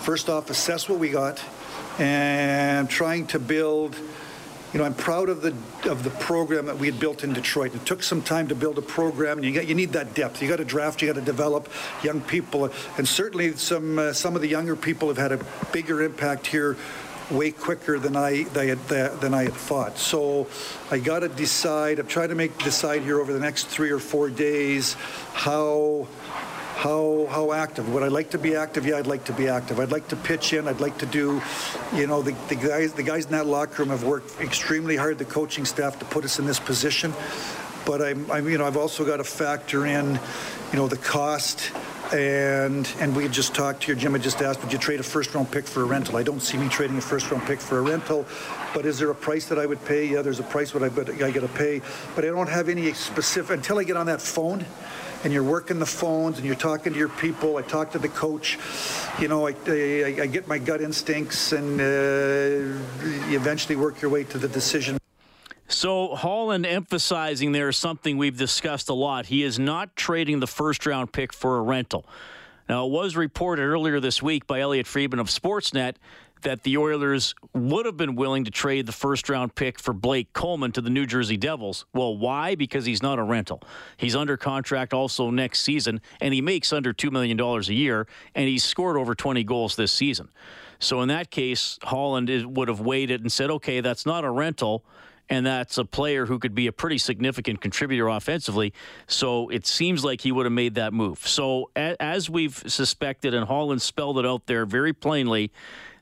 first 0.00 0.30
off, 0.30 0.48
assess 0.48 0.88
what 0.88 0.98
we 0.98 1.10
got, 1.10 1.44
and 1.98 2.88
trying 2.88 3.26
to 3.28 3.38
build 3.38 3.96
you 4.72 4.78
know, 4.78 4.84
I'm 4.84 4.94
proud 4.94 5.28
of 5.28 5.42
the 5.42 5.54
of 5.90 6.04
the 6.04 6.10
program 6.10 6.66
that 6.66 6.78
we 6.78 6.86
had 6.86 7.00
built 7.00 7.24
in 7.24 7.32
Detroit. 7.32 7.74
It 7.74 7.84
took 7.84 8.02
some 8.02 8.22
time 8.22 8.48
to 8.48 8.54
build 8.54 8.78
a 8.78 8.82
program, 8.82 9.38
and 9.38 9.44
you 9.44 9.52
got 9.52 9.66
you 9.66 9.74
need 9.74 9.92
that 9.92 10.14
depth. 10.14 10.40
You 10.40 10.48
got 10.48 10.56
to 10.56 10.64
draft, 10.64 11.02
you 11.02 11.08
got 11.08 11.18
to 11.18 11.24
develop 11.24 11.68
young 12.04 12.20
people, 12.20 12.70
and 12.96 13.08
certainly 13.08 13.56
some 13.56 13.98
uh, 13.98 14.12
some 14.12 14.36
of 14.36 14.42
the 14.42 14.48
younger 14.48 14.76
people 14.76 15.08
have 15.08 15.18
had 15.18 15.32
a 15.32 15.44
bigger 15.72 16.02
impact 16.02 16.46
here 16.46 16.76
way 17.30 17.50
quicker 17.50 17.98
than 17.98 18.16
I 18.16 18.44
than 18.44 19.34
I 19.34 19.44
had 19.44 19.54
thought. 19.54 19.98
So 19.98 20.46
I 20.90 20.98
got 20.98 21.20
to 21.20 21.28
decide. 21.28 21.98
I'm 21.98 22.06
trying 22.06 22.28
to 22.28 22.34
make 22.34 22.56
decide 22.58 23.02
here 23.02 23.20
over 23.20 23.32
the 23.32 23.40
next 23.40 23.66
three 23.68 23.90
or 23.90 23.98
four 23.98 24.30
days 24.30 24.94
how 25.32 26.06
how 26.80 27.26
how 27.28 27.52
active. 27.52 27.92
Would 27.92 28.02
I 28.02 28.08
like 28.08 28.30
to 28.30 28.38
be 28.38 28.56
active? 28.56 28.86
Yeah, 28.86 28.96
I'd 28.96 29.06
like 29.06 29.24
to 29.24 29.34
be 29.34 29.48
active. 29.48 29.78
I'd 29.78 29.92
like 29.92 30.08
to 30.08 30.16
pitch 30.16 30.54
in. 30.54 30.66
I'd 30.66 30.80
like 30.80 30.96
to 30.98 31.06
do, 31.06 31.42
you 31.94 32.06
know, 32.06 32.22
the, 32.22 32.34
the 32.48 32.54
guys 32.54 32.94
the 32.94 33.02
guys 33.02 33.26
in 33.26 33.32
that 33.32 33.44
locker 33.44 33.82
room 33.82 33.90
have 33.90 34.02
worked 34.02 34.40
extremely 34.40 34.96
hard. 34.96 35.18
The 35.18 35.26
coaching 35.26 35.66
staff 35.66 35.98
to 35.98 36.06
put 36.06 36.24
us 36.24 36.38
in 36.38 36.46
this 36.46 36.58
position, 36.58 37.12
but 37.84 38.00
I'm, 38.00 38.30
I'm 38.30 38.48
you 38.48 38.56
know 38.56 38.66
I've 38.66 38.78
also 38.78 39.04
got 39.04 39.18
to 39.18 39.24
factor 39.24 39.84
in, 39.84 40.18
you 40.72 40.78
know, 40.78 40.88
the 40.88 40.96
cost. 40.96 41.70
And 42.14 42.90
and 42.98 43.14
we 43.14 43.28
just 43.28 43.54
talked 43.54 43.84
here. 43.84 43.94
Jim 43.94 44.12
had 44.12 44.22
just 44.22 44.40
asked, 44.40 44.62
would 44.62 44.72
you 44.72 44.78
trade 44.78 45.00
a 45.00 45.02
first 45.02 45.34
round 45.34 45.50
pick 45.52 45.66
for 45.66 45.82
a 45.82 45.84
rental? 45.84 46.16
I 46.16 46.22
don't 46.22 46.40
see 46.40 46.56
me 46.56 46.68
trading 46.70 46.96
a 46.96 47.02
first 47.02 47.30
round 47.30 47.46
pick 47.46 47.60
for 47.60 47.78
a 47.78 47.82
rental. 47.82 48.26
But 48.74 48.86
is 48.86 48.98
there 48.98 49.10
a 49.10 49.14
price 49.14 49.44
that 49.46 49.58
I 49.58 49.66
would 49.66 49.84
pay? 49.84 50.06
Yeah, 50.06 50.22
there's 50.22 50.40
a 50.40 50.44
price 50.44 50.72
what 50.72 50.82
I, 50.82 50.86
I 51.26 51.30
got 51.30 51.42
to 51.42 51.48
pay. 51.48 51.82
But 52.16 52.24
I 52.24 52.28
don't 52.28 52.48
have 52.48 52.68
any 52.70 52.92
specific 52.94 53.54
until 53.54 53.78
I 53.78 53.84
get 53.84 53.96
on 53.96 54.06
that 54.06 54.22
phone 54.22 54.64
and 55.24 55.32
you're 55.32 55.44
working 55.44 55.78
the 55.78 55.86
phones 55.86 56.38
and 56.38 56.46
you're 56.46 56.54
talking 56.54 56.92
to 56.92 56.98
your 56.98 57.08
people. 57.08 57.56
I 57.56 57.62
talk 57.62 57.92
to 57.92 57.98
the 57.98 58.08
coach. 58.08 58.58
You 59.20 59.28
know, 59.28 59.46
I, 59.46 59.54
I, 59.66 60.22
I 60.22 60.26
get 60.26 60.48
my 60.48 60.58
gut 60.58 60.80
instincts 60.80 61.52
and 61.52 61.80
uh, 61.80 61.84
you 63.28 63.36
eventually 63.36 63.76
work 63.76 64.00
your 64.00 64.10
way 64.10 64.24
to 64.24 64.38
the 64.38 64.48
decision. 64.48 64.98
So 65.68 66.16
Holland 66.16 66.66
emphasizing 66.66 67.52
there 67.52 67.68
is 67.68 67.76
something 67.76 68.16
we've 68.16 68.36
discussed 68.36 68.88
a 68.88 68.94
lot. 68.94 69.26
He 69.26 69.44
is 69.44 69.58
not 69.58 69.94
trading 69.94 70.40
the 70.40 70.48
first 70.48 70.84
round 70.84 71.12
pick 71.12 71.32
for 71.32 71.58
a 71.58 71.62
rental. 71.62 72.04
Now, 72.68 72.86
it 72.86 72.90
was 72.90 73.16
reported 73.16 73.62
earlier 73.62 74.00
this 74.00 74.22
week 74.22 74.46
by 74.46 74.60
Elliotte 74.60 74.86
Friedman 74.86 75.18
of 75.20 75.28
Sportsnet 75.28 75.94
that 76.42 76.62
the 76.62 76.76
Oilers 76.76 77.34
would 77.54 77.86
have 77.86 77.96
been 77.96 78.14
willing 78.16 78.44
to 78.44 78.50
trade 78.50 78.86
the 78.86 78.92
first 78.92 79.28
round 79.28 79.54
pick 79.54 79.78
for 79.78 79.92
Blake 79.92 80.32
Coleman 80.32 80.72
to 80.72 80.80
the 80.80 80.90
New 80.90 81.06
Jersey 81.06 81.36
Devils. 81.36 81.84
Well, 81.92 82.16
why? 82.16 82.54
Because 82.54 82.84
he's 82.84 83.02
not 83.02 83.18
a 83.18 83.22
rental. 83.22 83.62
He's 83.96 84.16
under 84.16 84.36
contract 84.36 84.92
also 84.92 85.30
next 85.30 85.60
season, 85.60 86.00
and 86.20 86.34
he 86.34 86.40
makes 86.40 86.72
under 86.72 86.92
$2 86.92 87.10
million 87.10 87.38
a 87.40 87.60
year, 87.72 88.06
and 88.34 88.48
he's 88.48 88.64
scored 88.64 88.96
over 88.96 89.14
20 89.14 89.44
goals 89.44 89.76
this 89.76 89.92
season. 89.92 90.28
So 90.78 91.02
in 91.02 91.08
that 91.08 91.30
case, 91.30 91.78
Holland 91.82 92.30
would 92.56 92.68
have 92.68 92.80
waited 92.80 93.20
and 93.20 93.30
said, 93.30 93.50
okay, 93.50 93.80
that's 93.80 94.06
not 94.06 94.24
a 94.24 94.30
rental. 94.30 94.84
And 95.32 95.46
that's 95.46 95.78
a 95.78 95.84
player 95.84 96.26
who 96.26 96.40
could 96.40 96.56
be 96.56 96.66
a 96.66 96.72
pretty 96.72 96.98
significant 96.98 97.60
contributor 97.60 98.08
offensively. 98.08 98.72
So 99.06 99.48
it 99.50 99.64
seems 99.64 100.04
like 100.04 100.22
he 100.22 100.32
would 100.32 100.44
have 100.44 100.52
made 100.52 100.74
that 100.74 100.92
move. 100.92 101.24
So, 101.24 101.70
as 101.76 102.28
we've 102.28 102.60
suspected, 102.66 103.32
and 103.32 103.46
Holland 103.46 103.80
spelled 103.80 104.18
it 104.18 104.26
out 104.26 104.46
there 104.46 104.66
very 104.66 104.92
plainly, 104.92 105.52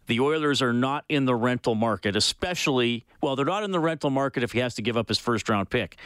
the 0.08 0.20
Oilers 0.20 0.60
are 0.60 0.72
not 0.72 1.04
in 1.08 1.24
the 1.24 1.34
rental 1.34 1.74
market, 1.74 2.16
especially, 2.16 3.06
well, 3.22 3.36
they're 3.36 3.46
not 3.46 3.62
in 3.62 3.70
the 3.70 3.80
rental 3.80 4.10
market 4.10 4.42
if 4.42 4.52
he 4.52 4.58
has 4.58 4.74
to 4.74 4.82
give 4.82 4.96
up 4.96 5.08
his 5.08 5.18
first 5.18 5.48
round 5.48 5.70
pick. 5.70 5.96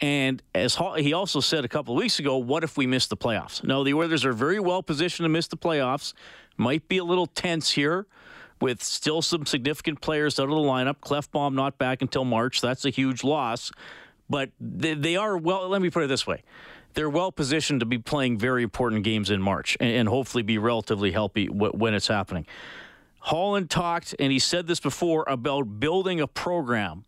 And 0.00 0.42
as 0.54 0.78
he 0.96 1.12
also 1.12 1.40
said 1.40 1.64
a 1.64 1.68
couple 1.68 1.94
of 1.94 1.98
weeks 1.98 2.18
ago, 2.18 2.36
what 2.36 2.64
if 2.64 2.76
we 2.76 2.86
miss 2.86 3.06
the 3.06 3.16
playoffs? 3.16 3.62
No, 3.62 3.84
the 3.84 3.94
Oilers 3.94 4.24
are 4.24 4.32
very 4.32 4.58
well 4.58 4.82
positioned 4.82 5.24
to 5.24 5.28
miss 5.28 5.46
the 5.46 5.56
playoffs. 5.56 6.14
Might 6.56 6.88
be 6.88 6.98
a 6.98 7.04
little 7.04 7.26
tense 7.26 7.72
here 7.72 8.06
with 8.60 8.82
still 8.82 9.22
some 9.22 9.46
significant 9.46 10.00
players 10.00 10.38
out 10.38 10.44
of 10.44 10.50
the 10.50 10.56
lineup. 10.56 10.96
Klefbom 11.00 11.54
not 11.54 11.78
back 11.78 12.02
until 12.02 12.24
March. 12.24 12.60
That's 12.60 12.84
a 12.84 12.90
huge 12.90 13.24
loss. 13.24 13.72
But 14.28 14.50
they, 14.60 14.94
they 14.94 15.16
are 15.16 15.36
well, 15.36 15.68
let 15.68 15.82
me 15.82 15.90
put 15.90 16.02
it 16.02 16.06
this 16.06 16.26
way. 16.26 16.42
They're 16.94 17.10
well 17.10 17.30
positioned 17.30 17.80
to 17.80 17.86
be 17.86 17.98
playing 17.98 18.38
very 18.38 18.62
important 18.62 19.04
games 19.04 19.30
in 19.30 19.40
March 19.40 19.76
and, 19.80 19.90
and 19.90 20.08
hopefully 20.08 20.42
be 20.42 20.58
relatively 20.58 21.12
healthy 21.12 21.46
when 21.46 21.94
it's 21.94 22.08
happening. 22.08 22.46
Holland 23.20 23.70
talked, 23.70 24.14
and 24.18 24.32
he 24.32 24.38
said 24.38 24.66
this 24.66 24.80
before, 24.80 25.24
about 25.28 25.78
building 25.78 26.20
a 26.20 26.26
program 26.26 27.04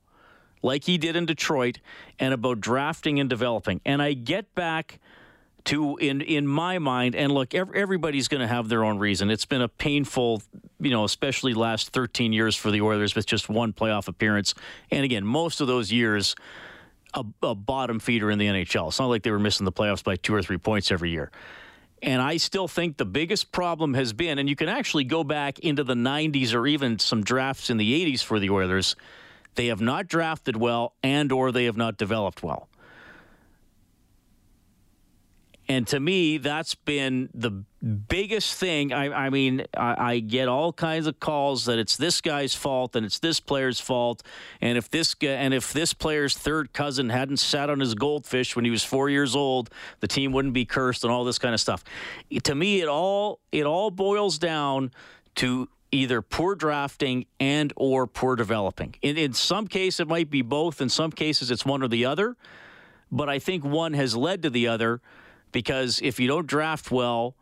like 0.63 0.85
he 0.85 0.99
did 0.99 1.17
in 1.17 1.27
Detroit 1.27 1.79
and 2.19 2.33
about 2.33 2.61
drafting 2.61 3.19
and 3.19 3.29
developing. 3.29 3.81
And 3.85 4.01
I 4.01 4.13
get 4.13 4.55
back 4.55 5.01
to 5.65 5.97
in 5.99 6.21
in 6.21 6.47
my 6.47 6.79
mind 6.79 7.15
and 7.15 7.33
look 7.33 7.55
everybody's 7.55 8.27
going 8.29 8.41
to 8.41 8.49
have 8.49 8.69
their 8.69 8.85
own 8.85 8.99
reason. 8.99 9.31
It's 9.31 9.45
been 9.45 9.63
a 9.63 9.69
painful 9.69 10.43
you 10.81 10.91
know 10.91 11.05
especially 11.05 11.55
last 11.55 11.91
13 11.91 12.33
years 12.33 12.57
for 12.57 12.71
the 12.71 12.81
oilers 12.81 13.15
with 13.15 13.27
just 13.27 13.49
one 13.49 13.73
playoff 13.73 14.09
appearance. 14.09 14.55
And 14.91 15.05
again 15.05 15.25
most 15.25 15.61
of 15.61 15.69
those 15.69 15.93
years 15.93 16.35
a, 17.15 17.25
a 17.43 17.55
bottom 17.55 18.01
feeder 18.01 18.31
in 18.31 18.39
the 18.39 18.47
nhl 18.47 18.89
it's 18.89 18.99
not 18.99 19.07
like 19.07 19.23
they 19.23 19.31
were 19.31 19.39
missing 19.39 19.67
the 19.67 19.73
playoffs 19.73 20.03
by 20.03 20.17
two 20.17 20.35
or 20.35 20.43
three 20.43 20.57
points 20.57 20.91
every 20.91 21.11
year 21.11 21.31
and 22.03 22.21
I 22.21 22.37
still 22.37 22.67
think 22.67 22.97
the 22.97 23.05
biggest 23.05 23.53
problem 23.53 23.95
has 23.95 24.13
been, 24.13 24.39
and 24.39 24.49
you 24.49 24.57
can 24.57 24.69
actually 24.69 25.05
go 25.05 25.23
back 25.23 25.61
into 25.61 25.85
the 25.85 25.95
90s 25.95 26.53
or 26.53 26.67
even 26.67 26.99
some 26.99 27.23
drafts 27.23 27.71
in 27.71 27.77
the 27.77 28.05
80s 28.05 28.23
for 28.23 28.41
the 28.41 28.51
Oilers, 28.51 28.97
they 29.55 29.67
have 29.67 29.81
not 29.81 30.09
drafted 30.09 30.57
well 30.57 30.95
and 31.03 31.31
or 31.31 31.53
they 31.53 31.67
have 31.67 31.77
not 31.77 31.97
developed 31.97 32.43
well. 32.43 32.69
And 35.69 35.87
to 35.89 36.01
me, 36.01 36.39
that's 36.39 36.75
been 36.75 37.31
the 37.33 37.63
biggest 37.83 38.55
thing. 38.55 38.93
I, 38.93 39.27
I 39.27 39.31
mean, 39.31 39.65
I, 39.77 40.13
I, 40.13 40.19
get 40.21 40.47
all 40.47 40.73
kinds 40.73 41.09
of 41.09 41.19
calls 41.19 41.65
that 41.65 41.79
it's 41.79 41.97
this 41.97 42.21
guy's 42.21 42.55
fault 42.55 42.95
and 42.95 43.05
it's 43.05 43.19
this 43.19 43.41
player's 43.41 43.81
fault, 43.81 44.23
and 44.61 44.79
if 44.79 44.89
this 44.89 45.17
and 45.21 45.53
if 45.53 45.73
this 45.73 45.93
player's 45.93 46.37
third 46.37 46.73
cousin 46.73 47.09
hadn't 47.09 47.39
sat 47.39 47.71
on 47.71 47.81
his 47.81 47.95
goldfish 47.95 48.55
when 48.55 48.65
he 48.65 48.71
was 48.71 48.85
four 48.85 49.11
years 49.11 49.35
old, 49.35 49.71
the 50.01 50.07
team 50.07 50.33
wouldn't 50.33 50.55
be 50.55 50.65
cursed 50.65 51.03
and 51.03 51.13
all 51.13 51.25
this 51.25 51.39
kind 51.39 51.55
of 51.55 51.61
stuff. 51.61 51.83
To 52.45 52.55
me, 52.55 52.81
it 52.81 52.89
all 52.89 53.41
it 53.51 53.67
all 53.67 53.91
boils 53.91 54.39
down 54.39 54.93
to 55.37 55.69
either 55.91 56.23
poor 56.23 56.55
drafting 56.55 57.27
and 57.41 57.73
or 57.77 58.07
poor 58.07 58.37
developing. 58.37 58.95
In, 59.03 59.19
in 59.19 59.33
some 59.33 59.67
cases, 59.67 60.01
it 60.01 60.09
might 60.09 60.31
be 60.31 60.43
both. 60.43 60.81
In 60.81 60.89
some 60.89 61.11
cases, 61.11 61.51
it's 61.51 61.67
one 61.67 61.83
or 61.83 61.89
the 61.89 62.05
other. 62.05 62.37
But 63.11 63.29
I 63.29 63.39
think 63.39 63.63
one 63.63 63.93
has 63.93 64.17
led 64.17 64.43
to 64.43 64.51
the 64.51 64.69
other 64.69 65.03
because 65.53 66.01
if 66.03 66.19
you 66.19 66.27
don't 66.27 66.47
draft 66.47 66.91
well, 66.91 67.37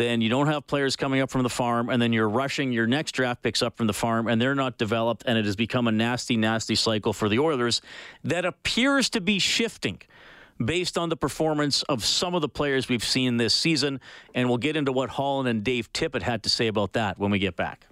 then 0.00 0.22
you 0.22 0.30
don't 0.30 0.46
have 0.46 0.66
players 0.66 0.96
coming 0.96 1.20
up 1.20 1.30
from 1.30 1.42
the 1.42 1.50
farm, 1.50 1.90
and 1.90 2.00
then 2.00 2.12
you're 2.12 2.28
rushing 2.28 2.72
your 2.72 2.86
next 2.86 3.12
draft 3.12 3.42
picks 3.42 3.60
up 3.60 3.76
from 3.76 3.86
the 3.86 3.92
farm, 3.92 4.28
and 4.28 4.40
they're 4.40 4.54
not 4.54 4.78
developed, 4.78 5.24
and 5.26 5.36
it 5.36 5.44
has 5.44 5.56
become 5.56 5.86
a 5.86 5.92
nasty, 5.92 6.38
nasty 6.38 6.74
cycle 6.74 7.12
for 7.12 7.28
the 7.28 7.38
Oilers 7.38 7.82
that 8.24 8.46
appears 8.46 9.10
to 9.10 9.20
be 9.20 9.38
shifting 9.38 10.00
based 10.64 10.96
on 10.96 11.08
the 11.10 11.16
performance 11.16 11.82
of 11.84 12.04
some 12.04 12.34
of 12.34 12.40
the 12.40 12.48
players 12.48 12.88
we've 12.88 13.04
seen 13.04 13.36
this 13.36 13.54
season. 13.54 14.00
And 14.34 14.48
we'll 14.48 14.58
get 14.58 14.76
into 14.76 14.92
what 14.92 15.10
Holland 15.10 15.48
and 15.48 15.62
Dave 15.62 15.92
Tippett 15.92 16.22
had 16.22 16.42
to 16.44 16.50
say 16.50 16.66
about 16.66 16.94
that 16.94 17.18
when 17.18 17.30
we 17.30 17.38
get 17.38 17.56
back. 17.56 17.86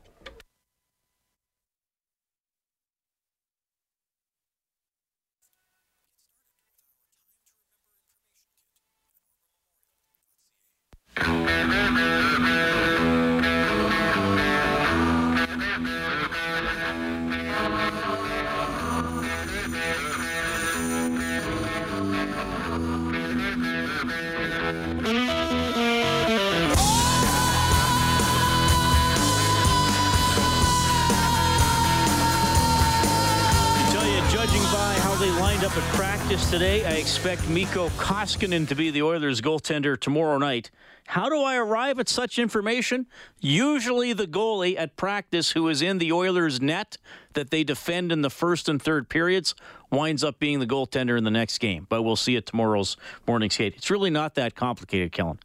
Today. 36.58 36.84
I 36.84 36.94
expect 36.94 37.48
Mikko 37.48 37.88
Koskinen 37.90 38.66
to 38.66 38.74
be 38.74 38.90
the 38.90 39.00
Oilers 39.00 39.40
goaltender 39.40 39.96
tomorrow 39.96 40.38
night. 40.38 40.72
How 41.06 41.28
do 41.28 41.40
I 41.40 41.54
arrive 41.54 42.00
at 42.00 42.08
such 42.08 42.36
information? 42.36 43.06
Usually 43.38 44.12
the 44.12 44.26
goalie 44.26 44.76
at 44.76 44.96
practice 44.96 45.52
who 45.52 45.68
is 45.68 45.82
in 45.82 45.98
the 45.98 46.10
Oilers 46.10 46.60
net 46.60 46.98
that 47.34 47.52
they 47.52 47.62
defend 47.62 48.10
in 48.10 48.22
the 48.22 48.28
first 48.28 48.68
and 48.68 48.82
third 48.82 49.08
periods 49.08 49.54
winds 49.92 50.24
up 50.24 50.40
being 50.40 50.58
the 50.58 50.66
goaltender 50.66 51.16
in 51.16 51.22
the 51.22 51.30
next 51.30 51.58
game. 51.58 51.86
But 51.88 52.02
we'll 52.02 52.16
see 52.16 52.36
at 52.36 52.46
tomorrow's 52.46 52.96
morning 53.24 53.50
skate. 53.50 53.76
It's 53.76 53.88
really 53.88 54.10
not 54.10 54.34
that 54.34 54.56
complicated, 54.56 55.12
Kellen. 55.12 55.38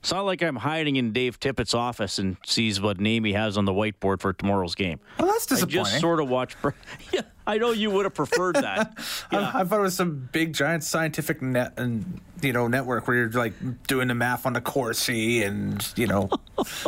It's 0.00 0.12
not 0.12 0.26
like 0.26 0.42
I'm 0.42 0.56
hiding 0.56 0.96
in 0.96 1.12
Dave 1.12 1.40
Tippett's 1.40 1.72
office 1.72 2.18
and 2.18 2.36
sees 2.44 2.82
what 2.82 3.00
name 3.00 3.24
he 3.24 3.32
has 3.32 3.56
on 3.56 3.64
the 3.64 3.72
whiteboard 3.72 4.20
for 4.20 4.34
tomorrow's 4.34 4.74
game. 4.74 5.00
Well, 5.18 5.28
that's 5.28 5.46
disappointing. 5.46 5.80
I 5.80 5.84
just 5.84 6.00
sort 6.00 6.20
of 6.20 6.28
watch. 6.28 6.56
yeah, 7.12 7.22
I 7.50 7.58
know 7.58 7.72
you 7.72 7.90
would 7.90 8.04
have 8.04 8.14
preferred 8.14 8.56
that. 8.56 8.96
Yeah. 9.32 9.50
I, 9.54 9.60
I, 9.60 9.64
thought 9.64 9.80
it 9.80 9.82
was 9.82 9.94
some 9.94 10.28
big 10.32 10.52
giant 10.52 10.82
scientific 10.82 11.42
net 11.42 11.74
and 11.76 12.20
you 12.42 12.52
know 12.52 12.68
network 12.68 13.06
where 13.06 13.16
you're 13.16 13.30
like 13.30 13.52
doing 13.86 14.08
the 14.08 14.14
math 14.14 14.46
on 14.46 14.52
the 14.52 14.60
Corsi 14.60 15.42
and 15.42 15.86
you 15.96 16.06
know. 16.06 16.30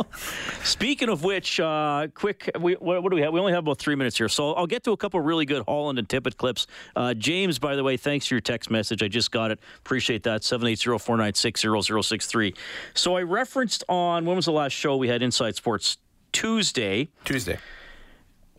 Speaking 0.65 1.09
of 1.09 1.25
which, 1.25 1.61
uh, 1.61 2.09
quick, 2.15 2.51
we, 2.59 2.75
what, 2.75 3.03
what, 3.03 3.11
do 3.11 3.17
we 3.17 3.23
have? 3.23 3.33
We 3.33 3.41
only 3.41 3.53
have 3.53 3.65
about 3.65 3.79
three 3.79 3.95
minutes 3.95 4.17
here, 4.17 4.29
so 4.29 4.53
I'll 4.55 4.67
get 4.67 4.85
to 4.85 4.93
a 4.93 4.97
couple 4.97 5.21
really 5.21 5.45
good 5.45 5.63
Holland 5.67 5.99
and 5.99 6.09
Tippett 6.09 6.37
clips. 6.37 6.67
Uh, 6.97 7.15
James, 7.15 7.59
by 7.59 7.77
the 7.77 7.85
way, 7.85 7.97
thanks 7.97 8.27
for 8.27 8.35
your 8.35 8.41
text 8.41 8.71
message. 8.71 9.03
I 9.03 9.09
just 9.09 9.31
got 9.31 9.51
it. 9.51 9.61
Appreciate 9.79 10.23
that. 10.25 10.45
Seven 10.45 10.69
eight 10.69 10.79
zero 10.79 10.99
four 10.99 11.17
nine 11.17 11.35
six 11.35 11.61
zero 11.61 11.81
zero 11.81 12.03
six 12.03 12.27
three. 12.27 12.55
So 12.95 13.17
I 13.17 13.23
referenced 13.23 13.85
on 13.89 14.25
when 14.25 14.37
was 14.37 14.47
the 14.47 14.53
last 14.53 14.73
show 14.73 14.97
we 14.97 15.09
had 15.09 15.23
Inside 15.23 15.55
Sports 15.55 15.99
Tuesday. 16.33 17.09
Tuesday 17.25 17.59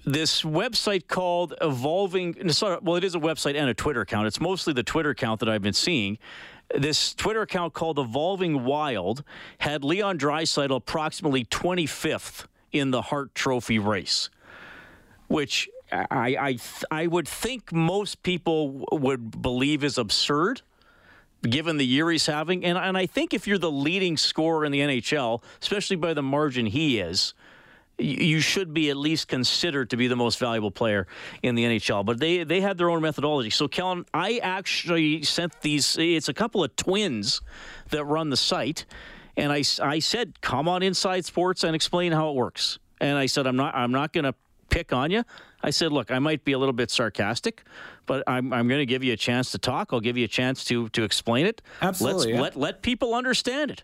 this 0.06 0.44
website 0.44 1.08
called 1.08 1.54
Evolving. 1.62 2.36
Well, 2.82 2.96
it 2.96 3.04
is 3.04 3.16
a 3.16 3.20
website 3.20 3.56
and 3.56 3.70
a 3.70 3.74
Twitter 3.74 4.02
account. 4.02 4.28
It's 4.28 4.42
mostly 4.42 4.74
the 4.74 4.84
Twitter 4.84 5.12
account 5.12 5.40
that 5.40 5.50
I've 5.50 5.62
been 5.62 5.74
seeing. 5.74 6.18
this 6.76 7.14
Twitter 7.14 7.42
account 7.42 7.74
called 7.74 8.00
Evolving 8.00 8.64
Wild 8.64 9.24
had 9.60 9.84
Leon 9.84 10.18
Draisaitl 10.18 10.76
approximately 10.76 11.46
25th 11.46 12.46
in 12.72 12.92
the 12.92 13.04
Hart 13.04 13.36
Trophy 13.36 13.80
race, 13.80 14.30
which 15.28 15.70
I 15.92 16.08
I 16.40 16.58
I 16.90 17.08
would 17.08 17.28
think 17.28 17.72
most 17.72 18.24
people 18.24 18.86
would 18.92 19.42
believe 19.42 19.84
is 19.84 19.98
absurd 19.98 20.62
given 21.44 21.78
the 21.78 21.86
year 21.86 22.10
he's 22.10 22.26
having. 22.26 22.64
And, 22.66 22.78
and 22.78 22.98
I 22.98 23.06
think 23.06 23.34
if 23.34 23.48
you're 23.48 23.58
the 23.58 23.72
leading 23.72 24.18
scorer 24.18 24.66
in 24.66 24.72
the 24.72 24.80
NHL, 24.80 25.44
especially 25.62 25.98
by 25.98 26.14
the 26.14 26.24
margin 26.24 26.66
he 26.68 27.00
is, 27.00 27.34
you 27.98 28.40
should 28.40 28.74
be 28.74 28.90
at 28.90 28.98
least 28.98 29.28
considered 29.28 29.90
to 29.92 29.98
be 29.98 30.08
the 30.08 30.16
most 30.16 30.40
valuable 30.40 30.72
player 30.72 31.08
in 31.42 31.56
the 31.56 31.64
NHL. 31.64 32.06
But 32.06 32.20
they 32.20 32.44
they 32.44 32.62
had 32.62 32.78
their 32.78 32.90
own 32.90 33.02
methodology. 33.02 33.50
So 33.50 33.68
Kellen, 33.68 34.06
I 34.14 34.40
actually 34.42 35.24
sent 35.24 35.62
these. 35.62 35.98
It's 35.98 36.30
a 36.30 36.34
couple 36.34 36.64
of 36.64 36.76
twins 36.76 37.42
that 37.92 38.06
run 38.06 38.30
the 38.30 38.38
site, 38.38 38.86
and 39.38 39.52
I, 39.52 39.64
I 39.82 40.00
said, 40.00 40.42
come 40.42 40.68
on 40.68 40.84
Inside 40.84 41.26
Sports 41.26 41.64
and 41.64 41.76
explain 41.76 42.12
how 42.12 42.30
it 42.30 42.36
works. 42.36 42.80
And 43.00 43.18
I 43.18 43.28
said, 43.28 43.46
I'm 43.48 43.56
not 43.56 43.76
I'm 43.76 43.92
not 43.92 44.14
going 44.14 44.26
to 44.26 44.36
pick 44.70 44.92
on 44.92 45.12
you. 45.12 45.24
I 45.62 45.70
said, 45.70 45.92
look, 45.92 46.12
I 46.12 46.20
might 46.20 46.44
be 46.44 46.52
a 46.52 46.60
little 46.60 46.74
bit 46.74 46.92
sarcastic, 46.92 47.64
but 48.06 48.24
I'm, 48.28 48.52
I'm 48.52 48.68
going 48.68 48.80
to 48.80 48.86
give 48.86 49.04
you 49.04 49.14
a 49.14 49.18
chance 49.18 49.52
to 49.52 49.58
talk. 49.58 49.94
I'll 49.94 50.02
give 50.02 50.18
you 50.18 50.26
a 50.26 50.30
chance 50.30 50.66
to 50.66 50.90
to 50.90 51.04
explain 51.04 51.46
it. 51.46 51.62
Absolutely. 51.82 52.34
Let's 52.34 52.36
yeah. 52.36 52.42
let 52.42 52.56
let 52.56 52.82
people 52.82 53.14
understand 53.14 53.72
it. 53.72 53.84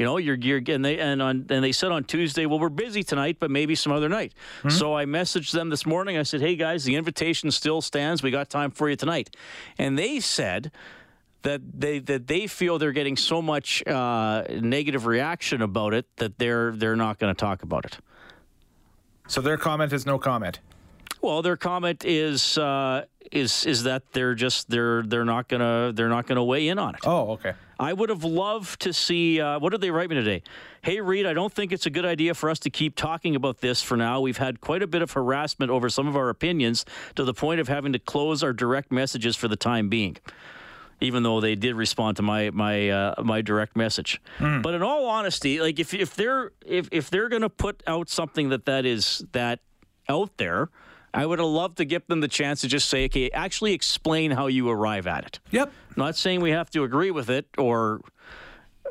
You 0.00 0.06
know, 0.06 0.16
you're, 0.16 0.36
you're 0.36 0.62
and 0.66 0.82
they 0.82 0.98
and 0.98 1.20
on 1.20 1.44
and 1.50 1.62
they 1.62 1.72
said 1.72 1.92
on 1.92 2.04
Tuesday, 2.04 2.46
well, 2.46 2.58
we're 2.58 2.70
busy 2.70 3.02
tonight, 3.02 3.36
but 3.38 3.50
maybe 3.50 3.74
some 3.74 3.92
other 3.92 4.08
night. 4.08 4.32
Hmm? 4.62 4.70
So 4.70 4.96
I 4.96 5.04
messaged 5.04 5.52
them 5.52 5.68
this 5.68 5.84
morning. 5.84 6.16
I 6.16 6.22
said, 6.22 6.40
hey 6.40 6.56
guys, 6.56 6.84
the 6.84 6.96
invitation 6.96 7.50
still 7.50 7.82
stands. 7.82 8.22
We 8.22 8.30
got 8.30 8.48
time 8.48 8.70
for 8.70 8.88
you 8.88 8.96
tonight, 8.96 9.36
and 9.76 9.98
they 9.98 10.18
said 10.20 10.72
that 11.42 11.60
they 11.78 11.98
that 11.98 12.28
they 12.28 12.46
feel 12.46 12.78
they're 12.78 12.92
getting 12.92 13.18
so 13.18 13.42
much 13.42 13.86
uh, 13.86 14.44
negative 14.48 15.04
reaction 15.04 15.60
about 15.60 15.92
it 15.92 16.06
that 16.16 16.38
they're 16.38 16.72
they're 16.72 16.96
not 16.96 17.18
going 17.18 17.34
to 17.34 17.38
talk 17.38 17.62
about 17.62 17.84
it. 17.84 17.98
So 19.28 19.42
their 19.42 19.58
comment 19.58 19.92
is 19.92 20.06
no 20.06 20.18
comment. 20.18 20.60
Well, 21.22 21.42
their 21.42 21.56
comment 21.56 22.04
is 22.04 22.56
uh, 22.56 23.04
is 23.30 23.66
is 23.66 23.82
that 23.84 24.12
they're 24.12 24.34
just 24.34 24.70
they're 24.70 25.02
they're 25.02 25.24
not 25.24 25.48
gonna 25.48 25.92
they're 25.94 26.08
not 26.08 26.26
gonna 26.26 26.44
weigh 26.44 26.68
in 26.68 26.78
on 26.78 26.94
it. 26.94 27.00
Oh, 27.04 27.32
okay. 27.32 27.54
I 27.78 27.92
would 27.92 28.10
have 28.10 28.24
loved 28.24 28.80
to 28.82 28.92
see. 28.92 29.40
Uh, 29.40 29.58
what 29.58 29.70
did 29.70 29.80
they 29.80 29.90
write 29.90 30.10
me 30.10 30.16
today? 30.16 30.42
Hey, 30.82 31.00
Reid, 31.00 31.26
I 31.26 31.32
don't 31.32 31.52
think 31.52 31.72
it's 31.72 31.86
a 31.86 31.90
good 31.90 32.04
idea 32.04 32.34
for 32.34 32.50
us 32.50 32.58
to 32.60 32.70
keep 32.70 32.96
talking 32.96 33.36
about 33.36 33.60
this 33.60 33.82
for 33.82 33.96
now. 33.96 34.20
We've 34.20 34.36
had 34.36 34.60
quite 34.60 34.82
a 34.82 34.86
bit 34.86 35.02
of 35.02 35.12
harassment 35.12 35.70
over 35.70 35.88
some 35.88 36.06
of 36.06 36.16
our 36.16 36.28
opinions 36.28 36.84
to 37.16 37.24
the 37.24 37.34
point 37.34 37.60
of 37.60 37.68
having 37.68 37.92
to 37.92 37.98
close 37.98 38.42
our 38.42 38.52
direct 38.52 38.90
messages 38.90 39.36
for 39.36 39.48
the 39.48 39.56
time 39.56 39.88
being. 39.88 40.16
Even 41.02 41.22
though 41.22 41.40
they 41.40 41.54
did 41.54 41.74
respond 41.74 42.16
to 42.18 42.22
my 42.22 42.50
my 42.50 42.90
uh, 42.90 43.22
my 43.22 43.40
direct 43.40 43.76
message, 43.76 44.20
but 44.38 44.74
in 44.74 44.82
all 44.82 45.06
honesty, 45.06 45.60
like 45.60 45.78
if 45.78 45.94
if 45.94 46.14
they're 46.14 46.52
if 46.66 46.88
if 46.92 47.08
they're 47.08 47.28
going 47.30 47.40
to 47.42 47.48
put 47.48 47.82
out 47.86 48.10
something 48.10 48.50
that 48.50 48.66
that 48.66 48.84
is 48.84 49.24
that 49.32 49.60
out 50.10 50.36
there, 50.36 50.68
I 51.12 51.26
would 51.26 51.38
have 51.38 51.48
loved 51.48 51.78
to 51.78 51.84
give 51.84 52.06
them 52.06 52.20
the 52.20 52.28
chance 52.28 52.60
to 52.60 52.68
just 52.68 52.88
say, 52.88 53.06
okay, 53.06 53.30
actually 53.30 53.72
explain 53.72 54.30
how 54.30 54.46
you 54.46 54.68
arrive 54.68 55.06
at 55.06 55.24
it. 55.24 55.40
Yep. 55.50 55.72
Not 55.96 56.16
saying 56.16 56.40
we 56.40 56.50
have 56.50 56.70
to 56.70 56.84
agree 56.84 57.10
with 57.10 57.30
it 57.30 57.46
or 57.58 58.00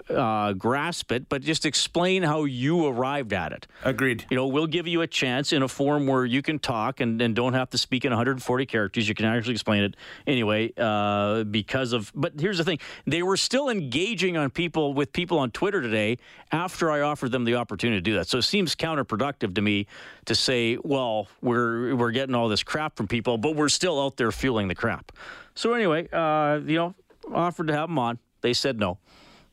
uh, 0.09 0.53
grasp 0.53 1.11
it, 1.11 1.29
but 1.29 1.41
just 1.41 1.65
explain 1.65 2.23
how 2.23 2.45
you 2.45 2.85
arrived 2.87 3.33
at 3.33 3.51
it. 3.51 3.67
Agreed. 3.83 4.25
You 4.29 4.37
know, 4.37 4.47
we'll 4.47 4.67
give 4.67 4.87
you 4.87 5.01
a 5.01 5.07
chance 5.07 5.53
in 5.53 5.61
a 5.61 5.67
form 5.67 6.07
where 6.07 6.25
you 6.25 6.41
can 6.41 6.59
talk 6.59 6.99
and, 6.99 7.21
and 7.21 7.35
don't 7.35 7.53
have 7.53 7.69
to 7.71 7.77
speak 7.77 8.05
in 8.05 8.11
140 8.11 8.65
characters. 8.65 9.07
You 9.07 9.15
can 9.15 9.25
actually 9.25 9.53
explain 9.53 9.83
it 9.83 9.95
anyway. 10.25 10.73
Uh, 10.77 11.43
because 11.43 11.93
of, 11.93 12.11
but 12.15 12.33
here's 12.39 12.57
the 12.57 12.63
thing: 12.63 12.79
they 13.05 13.23
were 13.23 13.37
still 13.37 13.69
engaging 13.69 14.37
on 14.37 14.49
people 14.49 14.93
with 14.93 15.13
people 15.13 15.39
on 15.39 15.51
Twitter 15.51 15.81
today 15.81 16.17
after 16.51 16.91
I 16.91 17.01
offered 17.01 17.31
them 17.31 17.45
the 17.45 17.55
opportunity 17.55 17.97
to 17.97 18.01
do 18.01 18.15
that. 18.15 18.27
So 18.27 18.39
it 18.39 18.43
seems 18.43 18.75
counterproductive 18.75 19.55
to 19.55 19.61
me 19.61 19.87
to 20.25 20.35
say, 20.35 20.77
well, 20.83 21.27
we're 21.41 21.95
we're 21.95 22.11
getting 22.11 22.35
all 22.35 22.49
this 22.49 22.63
crap 22.63 22.95
from 22.95 23.07
people, 23.07 23.37
but 23.37 23.55
we're 23.55 23.69
still 23.69 24.01
out 24.01 24.17
there 24.17 24.31
fueling 24.31 24.67
the 24.67 24.75
crap. 24.75 25.11
So 25.55 25.73
anyway, 25.73 26.07
uh, 26.11 26.59
you 26.65 26.77
know, 26.77 26.95
offered 27.33 27.67
to 27.67 27.73
have 27.73 27.89
them 27.89 27.99
on. 27.99 28.19
They 28.41 28.53
said 28.53 28.79
no. 28.79 28.97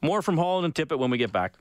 More 0.06 0.22
from 0.22 0.38
Holland 0.38 0.64
and 0.64 0.72
Tippett 0.72 1.00
when 1.00 1.10
we 1.10 1.18
get 1.18 1.32
back. 1.32 1.54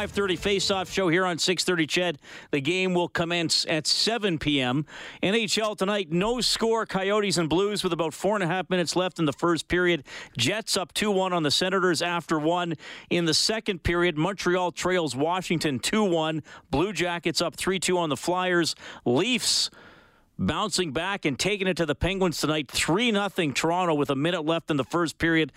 5:30 0.00 0.38
face-off 0.38 0.90
show 0.90 1.08
here 1.08 1.26
on 1.26 1.36
6:30. 1.36 1.86
Ched. 1.86 2.16
The 2.52 2.60
game 2.62 2.94
will 2.94 3.08
commence 3.08 3.66
at 3.68 3.86
7 3.86 4.38
p.m. 4.38 4.86
NHL 5.22 5.76
tonight. 5.76 6.10
No 6.10 6.40
score. 6.40 6.86
Coyotes 6.86 7.36
and 7.36 7.50
Blues 7.50 7.84
with 7.84 7.92
about 7.92 8.14
four 8.14 8.34
and 8.34 8.42
a 8.42 8.46
half 8.46 8.70
minutes 8.70 8.96
left 8.96 9.18
in 9.18 9.26
the 9.26 9.32
first 9.34 9.68
period. 9.68 10.04
Jets 10.38 10.78
up 10.78 10.94
2-1 10.94 11.32
on 11.32 11.42
the 11.42 11.50
Senators 11.50 12.00
after 12.00 12.38
one 12.38 12.76
in 13.10 13.26
the 13.26 13.34
second 13.34 13.82
period. 13.82 14.16
Montreal 14.16 14.72
trails 14.72 15.14
Washington 15.14 15.78
2-1. 15.78 16.42
Blue 16.70 16.94
Jackets 16.94 17.42
up 17.42 17.54
3-2 17.56 17.98
on 17.98 18.08
the 18.08 18.16
Flyers. 18.16 18.74
Leafs 19.04 19.68
bouncing 20.40 20.92
back 20.92 21.26
and 21.26 21.38
taking 21.38 21.66
it 21.66 21.76
to 21.76 21.84
the 21.84 21.94
Penguins 21.94 22.40
tonight. 22.40 22.70
3 22.70 23.12
0 23.12 23.28
Toronto 23.52 23.94
with 23.94 24.08
a 24.08 24.16
minute 24.16 24.46
left 24.46 24.70
in 24.70 24.78
the 24.78 24.84
first 24.84 25.18
period. 25.18 25.52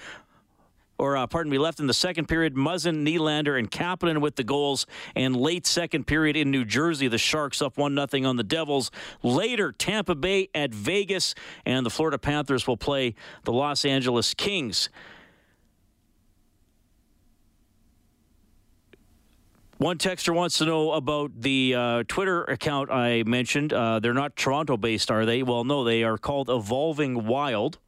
Or, 1.00 1.18
uh, 1.18 1.26
pardon 1.28 1.52
me, 1.52 1.58
left 1.58 1.80
in 1.80 1.88
the 1.88 1.94
second 1.94 2.28
period. 2.28 2.56
Muzzin, 2.56 3.06
Nylander, 3.06 3.58
and 3.58 3.70
Kapanen 3.70 4.22
with 4.22 4.36
the 4.36 4.44
goals. 4.44 4.86
And 5.16 5.36
late 5.36 5.66
second 5.66 6.06
period 6.06 6.36
in 6.38 6.52
New 6.52 6.66
Jersey, 6.66 7.08
the 7.08 7.18
Sharks 7.18 7.62
up 7.62 7.78
1 7.78 7.96
0 7.96 8.30
on 8.30 8.38
the 8.38 8.44
Devils. 8.44 8.92
Later, 9.24 9.72
Tampa 9.72 10.16
Bay 10.16 10.50
at 10.54 10.74
Vegas, 10.74 11.34
and 11.66 11.86
the 11.86 11.90
Florida 11.90 12.18
Panthers 12.18 12.68
will 12.68 12.78
play 12.78 13.16
the 13.44 13.52
Los 13.52 13.86
Angeles 13.86 14.34
Kings. 14.34 14.90
One 19.84 19.98
texter 19.98 20.34
wants 20.34 20.60
to 20.60 20.66
know 20.66 20.92
about 20.94 21.32
the 21.42 21.76
uh, 21.76 22.04
Twitter 22.08 22.44
account 22.46 22.90
I 22.90 23.24
mentioned. 23.24 23.74
Uh, 23.74 24.00
they're 24.00 24.14
not 24.14 24.36
Toronto 24.38 24.78
based, 24.78 25.12
are 25.12 25.26
they? 25.26 25.44
Well, 25.44 25.66
no, 25.66 25.84
they 25.84 26.04
are 26.04 26.18
called 26.18 26.50
Evolving 26.50 27.26
Wild. 27.26 27.80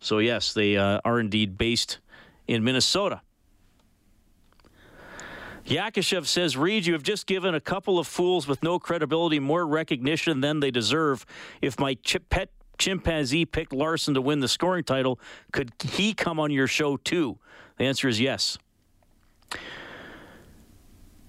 So, 0.00 0.20
yes, 0.20 0.54
they 0.54 0.78
uh, 0.78 1.00
are 1.04 1.20
indeed 1.20 1.58
based 1.58 1.98
in 2.46 2.64
Minnesota. 2.64 3.22
Yakashev 5.66 6.26
says, 6.26 6.56
Reid, 6.56 6.84
you 6.84 6.92
have 6.92 7.02
just 7.02 7.26
given 7.26 7.54
a 7.54 7.60
couple 7.60 7.98
of 7.98 8.06
fools 8.06 8.46
with 8.46 8.62
no 8.62 8.78
credibility 8.78 9.38
more 9.38 9.66
recognition 9.66 10.40
than 10.40 10.60
they 10.60 10.70
deserve. 10.70 11.24
If 11.62 11.78
my 11.78 11.96
pet 12.28 12.50
chimpanzee 12.76 13.46
picked 13.46 13.72
Larson 13.72 14.14
to 14.14 14.20
win 14.20 14.40
the 14.40 14.48
scoring 14.48 14.84
title, 14.84 15.18
could 15.52 15.72
he 15.82 16.12
come 16.12 16.38
on 16.38 16.50
your 16.50 16.66
show 16.66 16.98
too? 16.98 17.38
The 17.78 17.84
answer 17.84 18.08
is 18.08 18.20
yes. 18.20 18.58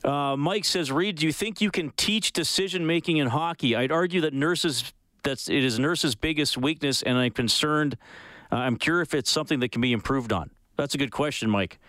Uh, 0.04 0.36
Mike 0.38 0.66
says, 0.66 0.92
Reid, 0.92 1.16
do 1.16 1.26
you 1.26 1.34
think 1.34 1.62
you 1.62 1.72
can 1.72 1.92
teach 1.92 2.34
decision 2.34 2.86
making 2.86 3.18
in 3.18 3.28
hockey? 3.28 3.76
I'd 3.76 3.92
argue 3.92 4.22
that 4.22 4.34
nurses 4.34 4.94
that's 5.24 5.50
it 5.50 5.64
is 5.64 5.80
nurses' 5.80 6.16
biggest 6.16 6.58
weakness, 6.58 7.02
and 7.02 7.18
I'm 7.18 7.32
concerned. 7.32 7.98
Uh, 8.52 8.58
I'm 8.58 8.78
curious 8.78 9.10
if 9.10 9.14
it's 9.16 9.32
something 9.32 9.60
that 9.62 9.72
can 9.72 9.82
be 9.82 9.92
improved 9.92 10.32
on. 10.32 10.52
That's 10.76 10.96
a 10.96 10.98
good 10.98 11.12
question, 11.12 11.50
Mike. 11.50 11.80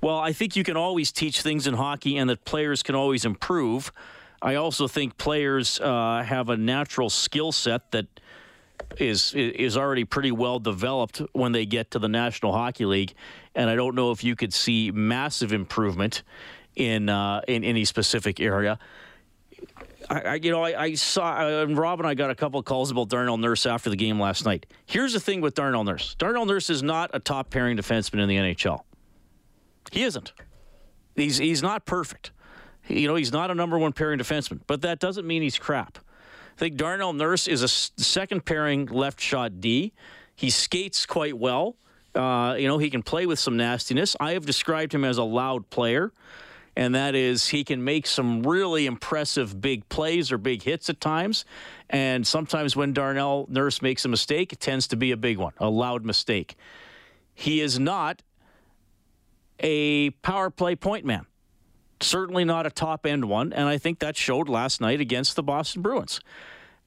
Well, 0.00 0.18
I 0.18 0.32
think 0.32 0.54
you 0.54 0.64
can 0.64 0.76
always 0.76 1.12
teach 1.12 1.40
things 1.40 1.66
in 1.66 1.74
hockey, 1.74 2.18
and 2.18 2.28
that 2.28 2.44
players 2.44 2.82
can 2.82 2.94
always 2.94 3.24
improve. 3.24 3.90
I 4.42 4.56
also 4.56 4.86
think 4.86 5.16
players 5.16 5.80
uh, 5.80 6.22
have 6.22 6.50
a 6.50 6.56
natural 6.56 7.08
skill 7.08 7.52
set 7.52 7.90
that 7.92 8.06
is 8.98 9.32
is 9.34 9.76
already 9.76 10.04
pretty 10.04 10.30
well 10.32 10.58
developed 10.58 11.22
when 11.32 11.52
they 11.52 11.64
get 11.64 11.90
to 11.92 11.98
the 11.98 12.08
National 12.08 12.52
Hockey 12.52 12.84
League, 12.84 13.14
and 13.54 13.70
I 13.70 13.76
don't 13.76 13.94
know 13.94 14.10
if 14.10 14.22
you 14.22 14.36
could 14.36 14.52
see 14.52 14.90
massive 14.90 15.52
improvement 15.52 16.22
in 16.76 17.08
uh, 17.08 17.40
in 17.48 17.64
any 17.64 17.84
specific 17.84 18.40
area. 18.40 18.78
I, 20.10 20.20
I 20.20 20.34
you 20.36 20.50
know 20.50 20.62
I, 20.62 20.82
I 20.82 20.94
saw 20.94 21.62
and 21.62 21.76
Rob 21.76 22.00
and 22.00 22.08
I 22.08 22.14
got 22.14 22.30
a 22.30 22.34
couple 22.34 22.62
calls 22.62 22.90
about 22.90 23.08
Darnell 23.08 23.36
Nurse 23.36 23.66
after 23.66 23.90
the 23.90 23.96
game 23.96 24.20
last 24.20 24.44
night. 24.44 24.66
Here's 24.86 25.12
the 25.12 25.20
thing 25.20 25.40
with 25.40 25.54
Darnell 25.54 25.84
Nurse: 25.84 26.14
Darnell 26.16 26.46
Nurse 26.46 26.70
is 26.70 26.82
not 26.82 27.10
a 27.14 27.20
top 27.20 27.50
pairing 27.50 27.76
defenseman 27.76 28.20
in 28.20 28.28
the 28.28 28.36
NHL. 28.36 28.82
He 29.90 30.02
isn't. 30.02 30.32
He's 31.14 31.38
he's 31.38 31.62
not 31.62 31.86
perfect. 31.86 32.32
You 32.88 33.08
know, 33.08 33.14
he's 33.14 33.32
not 33.32 33.50
a 33.50 33.54
number 33.54 33.78
one 33.78 33.92
pairing 33.92 34.18
defenseman, 34.18 34.60
but 34.66 34.82
that 34.82 34.98
doesn't 34.98 35.26
mean 35.26 35.42
he's 35.42 35.58
crap. 35.58 35.98
I 36.56 36.58
think 36.58 36.76
Darnell 36.76 37.12
Nurse 37.12 37.48
is 37.48 37.62
a 37.62 37.68
second 37.68 38.44
pairing 38.44 38.86
left 38.86 39.20
shot 39.20 39.60
D. 39.60 39.92
He 40.36 40.50
skates 40.50 41.06
quite 41.06 41.36
well. 41.38 41.76
Uh, 42.14 42.54
you 42.58 42.68
know, 42.68 42.78
he 42.78 42.90
can 42.90 43.02
play 43.02 43.26
with 43.26 43.38
some 43.38 43.56
nastiness. 43.56 44.14
I 44.20 44.32
have 44.32 44.46
described 44.46 44.94
him 44.94 45.04
as 45.04 45.18
a 45.18 45.24
loud 45.24 45.68
player, 45.70 46.12
and 46.76 46.94
that 46.94 47.14
is 47.14 47.48
he 47.48 47.64
can 47.64 47.84
make 47.84 48.06
some 48.06 48.42
really 48.42 48.86
impressive 48.86 49.60
big 49.60 49.88
plays 49.88 50.32
or 50.32 50.38
big 50.38 50.62
hits 50.62 50.90
at 50.90 51.00
times. 51.00 51.44
And 51.88 52.26
sometimes 52.26 52.74
when 52.74 52.92
Darnell 52.92 53.46
Nurse 53.48 53.80
makes 53.80 54.04
a 54.04 54.08
mistake, 54.08 54.52
it 54.52 54.60
tends 54.60 54.88
to 54.88 54.96
be 54.96 55.12
a 55.12 55.16
big 55.16 55.38
one, 55.38 55.52
a 55.58 55.68
loud 55.68 56.04
mistake. 56.04 56.56
He 57.34 57.60
is 57.60 57.78
not 57.78 58.22
a 59.60 60.10
power 60.10 60.50
play 60.50 60.76
point 60.76 61.04
man. 61.04 61.26
Certainly 62.00 62.44
not 62.44 62.66
a 62.66 62.70
top 62.70 63.06
end 63.06 63.26
one, 63.26 63.52
and 63.52 63.68
I 63.68 63.78
think 63.78 64.00
that 64.00 64.16
showed 64.16 64.48
last 64.48 64.80
night 64.80 65.00
against 65.00 65.36
the 65.36 65.42
Boston 65.42 65.80
Bruins. 65.80 66.20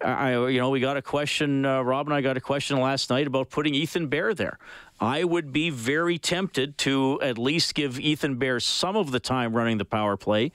I, 0.01 0.47
you 0.47 0.60
know, 0.60 0.69
we 0.69 0.79
got 0.79 0.97
a 0.97 1.01
question. 1.01 1.65
Uh, 1.65 1.81
Rob 1.81 2.07
and 2.07 2.13
I 2.13 2.21
got 2.21 2.38
a 2.38 2.41
question 2.41 2.79
last 2.79 3.10
night 3.10 3.27
about 3.27 3.49
putting 3.49 3.73
Ethan 3.73 4.07
Bear 4.07 4.33
there. 4.33 4.60
I 4.99 5.23
would 5.23 5.51
be 5.51 5.69
very 5.69 6.17
tempted 6.17 6.77
to 6.79 7.19
at 7.21 7.38
least 7.38 7.73
give 7.73 7.99
Ethan 7.99 8.36
Bear 8.36 8.60
some 8.60 8.95
of 8.95 9.12
the 9.12 9.19
time 9.19 9.53
running 9.53 9.77
the 9.77 9.86
power 9.86 10.17
play, 10.17 10.51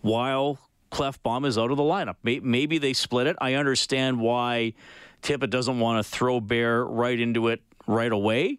while 0.00 0.58
Klefbom 0.90 1.46
is 1.46 1.58
out 1.58 1.70
of 1.70 1.76
the 1.76 1.82
lineup. 1.82 2.16
Maybe 2.22 2.78
they 2.78 2.92
split 2.92 3.26
it. 3.26 3.36
I 3.40 3.54
understand 3.54 4.20
why 4.20 4.74
Tippett 5.22 5.50
doesn't 5.50 5.78
want 5.78 6.04
to 6.04 6.10
throw 6.10 6.40
Bear 6.40 6.84
right 6.84 7.18
into 7.18 7.48
it 7.48 7.62
right 7.86 8.12
away 8.12 8.58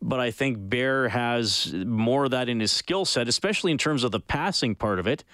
but 0.00 0.20
I 0.20 0.30
think 0.30 0.70
Bear 0.70 1.08
has 1.08 1.72
more 1.72 2.26
of 2.26 2.30
that 2.30 2.48
in 2.48 2.60
his 2.60 2.72
skill 2.72 3.04
set, 3.04 3.28
especially 3.28 3.72
in 3.72 3.78
terms 3.78 4.04
of 4.04 4.12
the 4.12 4.20
passing 4.20 4.74
part 4.74 4.98
of 4.98 5.06
it, 5.06 5.24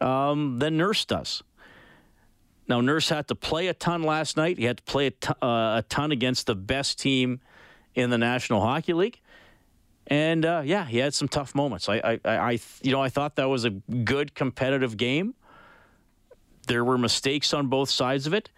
um, 0.00 0.58
than 0.58 0.76
Nurse 0.76 1.04
does. 1.04 1.42
Now, 2.70 2.80
Nurse 2.80 3.08
had 3.08 3.26
to 3.26 3.34
play 3.34 3.66
a 3.66 3.74
ton 3.74 4.04
last 4.04 4.36
night. 4.36 4.56
He 4.56 4.64
had 4.64 4.76
to 4.76 4.82
play 4.84 5.08
a, 5.08 5.10
t- 5.10 5.32
uh, 5.42 5.82
a 5.82 5.84
ton 5.88 6.12
against 6.12 6.46
the 6.46 6.54
best 6.54 7.00
team 7.00 7.40
in 7.96 8.10
the 8.10 8.16
National 8.16 8.60
Hockey 8.60 8.92
League. 8.92 9.18
And 10.06 10.46
uh, 10.46 10.62
yeah, 10.64 10.84
he 10.84 10.98
had 10.98 11.12
some 11.12 11.26
tough 11.26 11.52
moments. 11.52 11.88
I, 11.88 11.96
I, 11.96 12.20
I, 12.24 12.58
you 12.80 12.92
know, 12.92 13.02
I 13.02 13.08
thought 13.08 13.34
that 13.36 13.48
was 13.48 13.64
a 13.64 13.70
good 13.70 14.36
competitive 14.36 14.96
game. 14.96 15.34
There 16.68 16.84
were 16.84 16.96
mistakes 16.96 17.52
on 17.52 17.66
both 17.66 17.90
sides 17.90 18.28
of 18.28 18.34
it, 18.34 18.50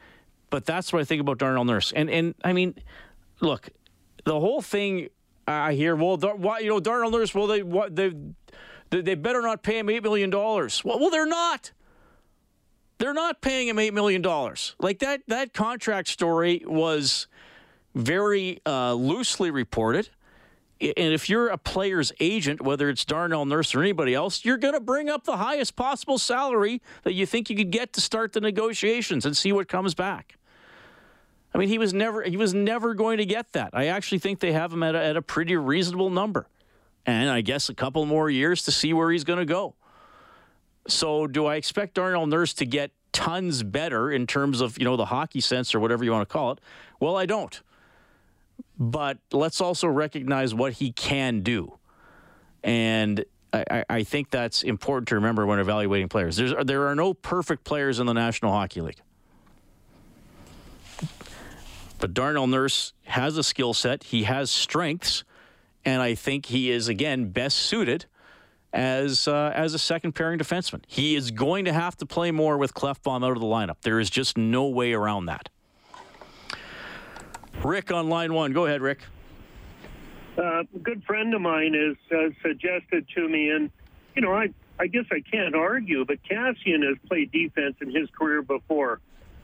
but 0.50 0.66
that's 0.66 0.92
what 0.92 1.00
I 1.00 1.06
think 1.06 1.22
about 1.22 1.38
Darnell 1.38 1.64
Nurse. 1.64 1.90
And 1.92 2.10
and 2.10 2.34
I 2.44 2.52
mean, 2.52 2.74
look, 3.40 3.70
the 4.24 4.38
whole 4.38 4.60
thing 4.60 5.08
I 5.48 5.72
hear, 5.72 5.96
well, 5.96 6.18
why, 6.18 6.58
you 6.58 6.68
know, 6.68 6.80
Darnell 6.80 7.10
Nurse, 7.10 7.34
well, 7.34 7.46
they 7.46 7.62
what 7.62 7.96
they 7.96 8.12
they 8.90 9.14
better 9.14 9.40
not 9.40 9.62
pay 9.62 9.78
him 9.78 9.88
eight 9.88 10.02
million 10.02 10.28
dollars. 10.28 10.84
Well, 10.84 10.98
well, 10.98 11.08
they're 11.08 11.24
not. 11.24 11.72
They're 13.02 13.12
not 13.12 13.40
paying 13.40 13.66
him 13.66 13.80
eight 13.80 13.92
million 13.92 14.22
dollars. 14.22 14.76
Like 14.78 15.00
that 15.00 15.22
that 15.26 15.52
contract 15.52 16.06
story 16.06 16.62
was 16.64 17.26
very 17.96 18.60
uh, 18.64 18.94
loosely 18.94 19.50
reported. 19.50 20.08
And 20.80 21.12
if 21.12 21.28
you're 21.28 21.48
a 21.48 21.58
player's 21.58 22.12
agent, 22.20 22.62
whether 22.62 22.88
it's 22.88 23.04
Darnell 23.04 23.44
Nurse 23.44 23.74
or 23.74 23.82
anybody 23.82 24.14
else, 24.14 24.44
you're 24.44 24.56
going 24.56 24.74
to 24.74 24.80
bring 24.80 25.08
up 25.08 25.24
the 25.24 25.36
highest 25.36 25.74
possible 25.74 26.16
salary 26.16 26.80
that 27.02 27.14
you 27.14 27.26
think 27.26 27.50
you 27.50 27.56
could 27.56 27.72
get 27.72 27.92
to 27.94 28.00
start 28.00 28.34
the 28.34 28.40
negotiations 28.40 29.26
and 29.26 29.36
see 29.36 29.50
what 29.50 29.66
comes 29.66 29.96
back. 29.96 30.38
I 31.52 31.58
mean, 31.58 31.68
he 31.68 31.78
was 31.78 31.92
never 31.92 32.22
he 32.22 32.36
was 32.36 32.54
never 32.54 32.94
going 32.94 33.18
to 33.18 33.26
get 33.26 33.50
that. 33.54 33.70
I 33.72 33.86
actually 33.86 34.20
think 34.20 34.38
they 34.38 34.52
have 34.52 34.72
him 34.72 34.84
at 34.84 34.94
a, 34.94 35.02
at 35.04 35.16
a 35.16 35.22
pretty 35.22 35.56
reasonable 35.56 36.10
number, 36.10 36.46
and 37.04 37.28
I 37.28 37.40
guess 37.40 37.68
a 37.68 37.74
couple 37.74 38.06
more 38.06 38.30
years 38.30 38.62
to 38.62 38.70
see 38.70 38.92
where 38.92 39.10
he's 39.10 39.24
going 39.24 39.40
to 39.40 39.44
go. 39.44 39.74
So, 40.88 41.26
do 41.26 41.46
I 41.46 41.56
expect 41.56 41.94
Darnell 41.94 42.26
Nurse 42.26 42.54
to 42.54 42.66
get 42.66 42.90
tons 43.12 43.62
better 43.62 44.10
in 44.10 44.26
terms 44.26 44.60
of 44.60 44.78
you 44.78 44.84
know 44.84 44.96
the 44.96 45.06
hockey 45.06 45.40
sense 45.40 45.74
or 45.74 45.80
whatever 45.80 46.04
you 46.04 46.12
want 46.12 46.28
to 46.28 46.32
call 46.32 46.52
it? 46.52 46.60
Well, 47.00 47.16
I 47.16 47.26
don't. 47.26 47.60
But 48.78 49.18
let's 49.32 49.60
also 49.60 49.86
recognize 49.86 50.54
what 50.54 50.74
he 50.74 50.92
can 50.92 51.40
do, 51.42 51.78
and 52.64 53.24
I, 53.52 53.84
I 53.88 54.02
think 54.02 54.30
that's 54.30 54.62
important 54.62 55.08
to 55.08 55.16
remember 55.16 55.46
when 55.46 55.58
evaluating 55.58 56.08
players. 56.08 56.36
There's, 56.36 56.54
there 56.64 56.88
are 56.88 56.94
no 56.94 57.12
perfect 57.12 57.64
players 57.64 58.00
in 58.00 58.06
the 58.06 58.14
National 58.14 58.52
Hockey 58.52 58.80
League. 58.80 59.00
But 61.98 62.14
Darnell 62.14 62.46
Nurse 62.46 62.94
has 63.04 63.36
a 63.36 63.44
skill 63.44 63.74
set, 63.74 64.04
he 64.04 64.24
has 64.24 64.50
strengths, 64.50 65.22
and 65.84 66.02
I 66.02 66.14
think 66.14 66.46
he 66.46 66.70
is, 66.70 66.88
again, 66.88 67.28
best 67.30 67.58
suited 67.58 68.06
as 68.72 69.28
uh, 69.28 69.52
as 69.54 69.74
a 69.74 69.78
second 69.78 70.12
pairing 70.12 70.38
defenseman. 70.38 70.82
He 70.86 71.14
is 71.14 71.30
going 71.30 71.64
to 71.66 71.72
have 71.72 71.96
to 71.98 72.06
play 72.06 72.30
more 72.30 72.56
with 72.58 72.74
Klefbom 72.74 73.24
out 73.24 73.32
of 73.32 73.40
the 73.40 73.46
lineup. 73.46 73.76
There 73.82 74.00
is 74.00 74.10
just 74.10 74.38
no 74.38 74.66
way 74.66 74.92
around 74.92 75.26
that. 75.26 75.48
Rick 77.62 77.92
on 77.92 78.08
line 78.08 78.32
one. 78.32 78.52
Go 78.52 78.66
ahead, 78.66 78.80
Rick. 78.80 79.00
Uh, 80.36 80.60
a 80.60 80.78
good 80.82 81.04
friend 81.04 81.34
of 81.34 81.42
mine 81.42 81.74
has 81.74 82.18
uh, 82.18 82.30
suggested 82.42 83.06
to 83.14 83.28
me, 83.28 83.50
and 83.50 83.70
you 84.16 84.22
know, 84.22 84.32
I 84.32 84.48
I 84.78 84.86
guess 84.86 85.04
I 85.10 85.20
can't 85.20 85.54
argue, 85.54 86.04
but 86.04 86.18
Kassian 86.28 86.82
has 86.86 86.96
played 87.06 87.30
defense 87.30 87.76
in 87.80 87.94
his 87.94 88.08
career 88.18 88.42
before. 88.42 89.00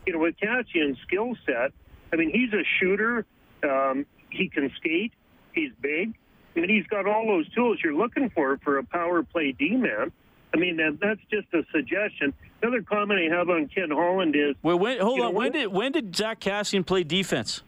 You 0.07 0.15
know, 0.15 0.21
with 0.21 0.37
Kassian's 0.39 0.99
skill 1.07 1.35
set, 1.45 1.73
I 2.13 2.17
mean, 2.17 2.31
he's 2.31 2.53
a 2.53 2.65
shooter. 2.81 3.27
Um, 3.63 4.07
he 4.31 4.49
can 4.49 4.71
skate. 4.77 5.13
He's 5.53 5.73
big. 5.81 6.15
Mean, 6.61 6.71
he's 6.71 6.87
got 6.87 7.07
all 7.07 7.27
those 7.27 7.49
tools 7.51 7.79
you're 7.83 7.95
looking 7.95 8.31
for 8.31 8.59
for 8.59 8.79
a 8.79 8.85
power 8.85 9.23
play 9.23 9.53
D 9.53 9.71
man. 9.77 10.13
I 10.53 10.57
mean, 10.57 10.77
that's 10.77 11.21
just 11.31 11.47
a 11.53 11.63
suggestion. 11.73 12.33
Another 12.63 12.83
comment 12.83 13.21
I 13.21 13.37
have 13.37 13.51
on 13.51 13.69
Ken 13.69 13.91
Holland 13.91 14.35
is. 14.35 14.57
Well, 14.63 14.79
when, 14.79 14.99
hold 14.99 15.21
on. 15.21 15.27
Know, 15.27 15.31
when 15.39 15.53
did 15.53 15.69
when 15.69 15.93
did 15.93 16.17
Zack 16.17 16.41
Kassian 16.41 16.85
play 16.85 17.05
defense? 17.05 17.63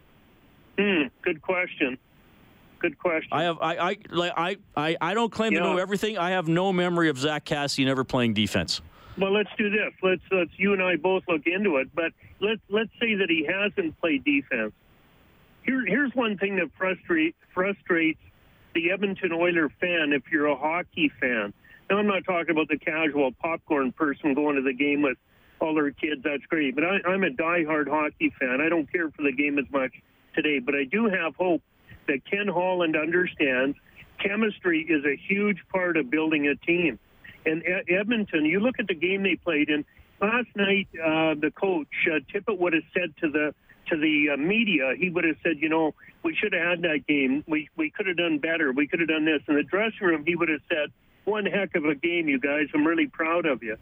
Hmm. 0.77 1.03
Good 1.21 1.41
question. 1.41 1.97
Good 2.79 2.97
question. 2.97 3.29
I 3.31 3.43
have 3.43 3.57
I 3.61 3.77
I 3.77 3.97
like 4.09 4.33
I 4.35 4.57
I, 4.75 4.97
I 4.99 5.13
don't 5.13 5.31
claim 5.31 5.53
to 5.53 5.59
know 5.59 5.77
everything. 5.77 6.17
I 6.17 6.31
have 6.31 6.47
no 6.47 6.73
memory 6.73 7.09
of 7.09 7.17
Zack 7.17 7.45
Kassian 7.45 7.87
ever 7.87 8.03
playing 8.03 8.33
defense. 8.33 8.81
Well, 9.17 9.31
let's 9.31 9.49
do 9.57 9.69
this. 9.69 9.93
Let's 10.01 10.23
let's 10.31 10.51
you 10.57 10.73
and 10.73 10.81
I 10.81 10.95
both 10.95 11.23
look 11.27 11.45
into 11.45 11.77
it. 11.77 11.89
But 11.93 12.11
let's 12.39 12.61
let's 12.69 12.89
say 12.99 13.15
that 13.15 13.29
he 13.29 13.45
hasn't 13.47 13.99
played 14.01 14.23
defense. 14.23 14.73
Here, 15.63 15.85
here's 15.85 16.13
one 16.15 16.37
thing 16.39 16.55
that 16.55 16.71
frustrate, 16.75 17.35
frustrates 17.53 18.19
the 18.73 18.91
Edmonton 18.91 19.31
Oiler 19.31 19.69
fan 19.79 20.13
if 20.13 20.23
you're 20.31 20.47
a 20.47 20.55
hockey 20.55 21.11
fan. 21.19 21.53
Now, 21.89 21.97
I'm 21.97 22.07
not 22.07 22.23
talking 22.25 22.51
about 22.51 22.69
the 22.69 22.77
casual 22.77 23.31
popcorn 23.33 23.91
person 23.91 24.33
going 24.33 24.55
to 24.55 24.61
the 24.61 24.73
game 24.73 25.01
with 25.01 25.17
all 25.59 25.75
their 25.75 25.91
kids. 25.91 26.21
That's 26.23 26.45
great. 26.47 26.75
But 26.75 26.85
I, 26.85 27.09
I'm 27.09 27.23
a 27.23 27.29
diehard 27.29 27.89
hockey 27.89 28.33
fan. 28.39 28.61
I 28.61 28.69
don't 28.69 28.91
care 28.91 29.09
for 29.11 29.23
the 29.23 29.31
game 29.31 29.59
as 29.59 29.65
much 29.71 29.91
today. 30.33 30.59
But 30.59 30.75
I 30.75 30.85
do 30.85 31.07
have 31.07 31.35
hope 31.35 31.61
that 32.07 32.25
Ken 32.29 32.47
Holland 32.47 32.95
understands 32.95 33.77
chemistry 34.19 34.85
is 34.87 35.03
a 35.05 35.15
huge 35.15 35.57
part 35.71 35.97
of 35.97 36.09
building 36.09 36.47
a 36.47 36.55
team. 36.55 36.99
And 37.45 37.63
Edmonton, 37.89 38.45
you 38.45 38.59
look 38.59 38.75
at 38.79 38.87
the 38.87 38.93
game 38.93 39.23
they 39.23 39.35
played 39.35 39.69
in 39.69 39.83
last 40.21 40.47
night. 40.55 40.87
Uh, 40.93 41.33
the 41.35 41.51
coach 41.55 41.87
uh, 42.07 42.19
Tippett 42.31 42.59
would 42.59 42.73
have 42.73 42.83
said 42.93 43.13
to 43.21 43.31
the 43.31 43.53
to 43.91 43.97
the 43.97 44.31
uh, 44.33 44.37
media, 44.37 44.93
he 44.97 45.09
would 45.09 45.23
have 45.23 45.37
said, 45.43 45.57
you 45.59 45.69
know, 45.69 45.93
we 46.23 46.35
should 46.35 46.53
have 46.53 46.61
had 46.61 46.81
that 46.81 47.05
game. 47.07 47.43
We 47.47 47.69
we 47.75 47.89
could 47.89 48.07
have 48.07 48.17
done 48.17 48.39
better. 48.39 48.71
We 48.71 48.87
could 48.87 48.99
have 48.99 49.09
done 49.09 49.25
this. 49.25 49.41
In 49.47 49.55
the 49.55 49.63
dressing 49.63 50.07
room, 50.07 50.23
he 50.25 50.35
would 50.35 50.49
have 50.49 50.61
said, 50.69 50.91
one 51.25 51.45
heck 51.45 51.75
of 51.75 51.85
a 51.85 51.95
game, 51.95 52.27
you 52.27 52.39
guys. 52.39 52.67
I'm 52.73 52.85
really 52.85 53.07
proud 53.07 53.45
of 53.45 53.63
you. 53.63 53.77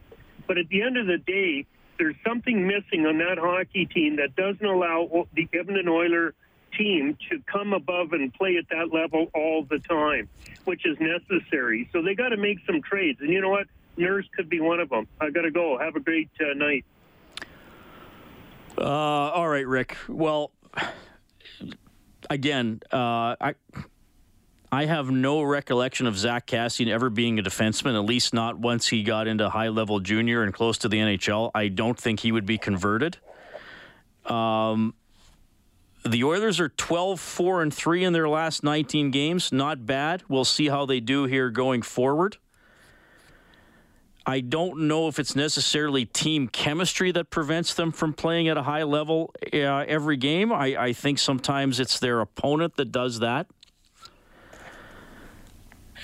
But 0.47 0.57
at 0.57 0.67
the 0.69 0.81
end 0.81 0.97
of 0.97 1.07
the 1.07 1.17
day, 1.17 1.65
there's 1.97 2.15
something 2.25 2.65
missing 2.65 3.05
on 3.05 3.17
that 3.19 3.37
hockey 3.37 3.85
team 3.85 4.17
that 4.17 4.35
doesn't 4.35 4.65
allow 4.65 5.27
the 5.33 5.47
Edmonton 5.53 5.87
Oiler 5.87 6.33
team 6.77 7.17
to 7.29 7.41
come 7.51 7.73
above 7.73 8.13
and 8.13 8.33
play 8.33 8.57
at 8.57 8.69
that 8.69 8.93
level 8.93 9.27
all 9.33 9.63
the 9.63 9.79
time, 9.79 10.29
which 10.65 10.85
is 10.85 10.97
necessary. 10.99 11.89
So 11.91 12.01
they 12.01 12.15
got 12.15 12.29
to 12.29 12.37
make 12.37 12.59
some 12.65 12.81
trades. 12.81 13.19
And 13.21 13.29
you 13.31 13.41
know 13.41 13.49
what? 13.49 13.67
Nurse 13.97 14.25
could 14.35 14.49
be 14.49 14.61
one 14.61 14.79
of 14.79 14.89
them. 14.89 15.07
I 15.19 15.29
got 15.29 15.41
to 15.41 15.51
go. 15.51 15.77
Have 15.77 15.95
a 15.95 15.99
great 15.99 16.29
uh, 16.39 16.53
night. 16.53 16.85
Uh, 18.79 18.83
all 18.83 19.47
right, 19.47 19.67
Rick. 19.67 19.97
Well, 20.07 20.51
again, 22.29 22.81
uh, 22.91 23.35
I. 23.39 23.55
I 24.71 24.85
have 24.85 25.09
no 25.09 25.41
recollection 25.41 26.05
of 26.05 26.15
Zack 26.15 26.45
Kassian 26.45 26.89
ever 26.89 27.09
being 27.09 27.39
a 27.39 27.41
defenseman, 27.41 27.95
at 27.95 28.05
least 28.05 28.35
not 28.35 28.59
once 28.59 28.87
he 28.87 29.01
got 29.01 29.27
into 29.27 29.49
high 29.49 29.69
level 29.69 29.99
junior 29.99 30.43
and 30.43 30.53
close 30.53 30.77
to 30.79 30.87
the 30.87 30.97
NHL. 30.97 31.49
I 31.55 31.69
don't 31.69 31.97
think 31.97 32.19
he 32.19 32.31
would 32.31 32.45
be 32.45 32.59
converted. 32.59 33.17
Um, 34.25 34.93
the 36.05 36.23
Oilers 36.23 36.59
are 36.59 36.69
12 36.69 37.19
4 37.19 37.63
and 37.63 37.73
3 37.73 38.03
in 38.03 38.13
their 38.13 38.29
last 38.29 38.63
19 38.63 39.09
games. 39.09 39.51
Not 39.51 39.87
bad. 39.87 40.21
We'll 40.29 40.45
see 40.45 40.67
how 40.67 40.85
they 40.85 40.99
do 40.99 41.25
here 41.25 41.49
going 41.49 41.81
forward. 41.81 42.37
I 44.25 44.41
don't 44.41 44.81
know 44.87 45.07
if 45.07 45.17
it's 45.17 45.35
necessarily 45.35 46.05
team 46.05 46.47
chemistry 46.47 47.11
that 47.13 47.29
prevents 47.29 47.73
them 47.73 47.91
from 47.91 48.13
playing 48.13 48.47
at 48.47 48.57
a 48.57 48.63
high 48.63 48.83
level 48.83 49.33
uh, 49.53 49.57
every 49.57 50.17
game. 50.17 50.51
I, 50.51 50.75
I, 50.77 50.93
think 50.93 51.19
sometimes 51.19 51.79
it's 51.79 51.99
their 51.99 52.19
opponent 52.19 52.75
that 52.75 52.91
does 52.91 53.19
that. 53.19 53.47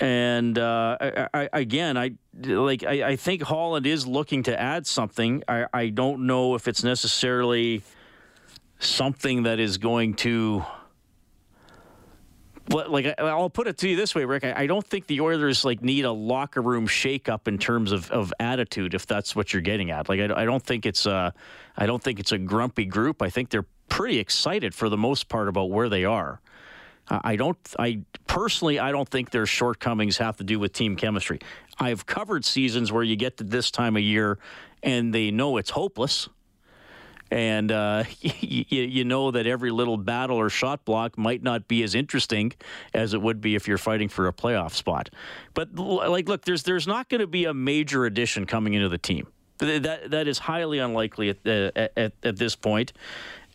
And 0.00 0.58
uh, 0.58 0.96
I, 1.00 1.28
I, 1.32 1.48
again, 1.52 1.96
I 1.96 2.12
like. 2.44 2.84
I, 2.84 3.16
think 3.16 3.42
Holland 3.42 3.86
is 3.86 4.06
looking 4.06 4.42
to 4.42 4.60
add 4.60 4.86
something. 4.86 5.42
I, 5.48 5.88
don't 5.88 6.26
know 6.26 6.54
if 6.54 6.68
it's 6.68 6.84
necessarily 6.84 7.82
something 8.78 9.44
that 9.44 9.58
is 9.58 9.78
going 9.78 10.14
to 10.14 10.64
like 12.68 13.14
I'll 13.18 13.50
put 13.50 13.66
it 13.68 13.78
to 13.78 13.88
you 13.88 13.96
this 13.96 14.14
way, 14.14 14.24
Rick. 14.24 14.44
I, 14.44 14.66
don't 14.66 14.86
think 14.86 15.06
the 15.06 15.20
Oilers 15.20 15.64
like 15.64 15.82
need 15.82 16.04
a 16.04 16.12
locker 16.12 16.60
room 16.60 16.86
shakeup 16.86 17.46
in 17.48 17.58
terms 17.58 17.92
of, 17.92 18.10
of 18.10 18.32
attitude, 18.40 18.94
if 18.94 19.06
that's 19.06 19.36
what 19.36 19.52
you're 19.52 19.62
getting 19.62 19.90
at. 19.90 20.08
Like 20.08 20.20
I, 20.20 20.42
I 20.42 20.44
don't 20.44 20.62
think 20.62 20.86
it's 20.86 21.06
a, 21.06 21.32
I 21.76 21.86
don't 21.86 22.02
think 22.02 22.18
it's 22.18 22.32
a 22.32 22.38
grumpy 22.38 22.84
group. 22.84 23.22
I 23.22 23.30
think 23.30 23.50
they're 23.50 23.66
pretty 23.88 24.18
excited 24.18 24.74
for 24.74 24.88
the 24.88 24.96
most 24.96 25.28
part 25.28 25.48
about 25.48 25.70
where 25.70 25.88
they 25.88 26.04
are. 26.04 26.40
I 27.08 27.36
don't. 27.36 27.58
I 27.78 28.00
personally, 28.26 28.80
I 28.80 28.90
don't 28.90 29.08
think 29.08 29.30
their 29.30 29.46
shortcomings 29.46 30.18
have 30.18 30.38
to 30.38 30.44
do 30.44 30.58
with 30.58 30.72
team 30.72 30.96
chemistry. 30.96 31.38
I've 31.78 32.04
covered 32.04 32.44
seasons 32.44 32.90
where 32.90 33.04
you 33.04 33.14
get 33.14 33.36
to 33.36 33.44
this 33.44 33.70
time 33.70 33.96
of 33.96 34.02
year 34.02 34.38
and 34.82 35.14
they 35.14 35.30
know 35.30 35.56
it's 35.56 35.70
hopeless 35.70 36.28
and 37.30 37.72
uh, 37.72 38.04
you, 38.20 38.64
you, 38.82 39.04
know 39.04 39.30
that 39.30 39.46
every 39.46 39.70
little 39.70 39.96
battle 39.96 40.36
or 40.36 40.48
shot 40.48 40.84
block 40.84 41.18
might 41.18 41.42
not 41.42 41.68
be 41.68 41.82
as 41.82 41.94
interesting 41.94 42.52
as 42.94 43.14
it 43.14 43.22
would 43.22 43.40
be 43.40 43.54
if 43.54 43.66
you're 43.66 43.78
fighting 43.78 44.08
for 44.08 44.28
a 44.28 44.32
playoff 44.32 44.72
spot. 44.72 45.10
But 45.54 45.74
like, 45.74 46.28
look, 46.28 46.44
there's 46.44 46.62
there's 46.62 46.86
not 46.86 47.08
going 47.08 47.20
to 47.20 47.26
be 47.26 47.44
a 47.44 47.54
major 47.54 48.06
addition 48.06 48.46
coming 48.46 48.74
into 48.74 48.88
the 48.88 48.98
team. 48.98 49.26
That 49.58 50.10
that 50.10 50.28
is 50.28 50.38
highly 50.38 50.78
unlikely 50.78 51.30
at, 51.30 51.46
at, 51.46 52.12
at 52.22 52.36
this 52.36 52.54
point, 52.54 52.92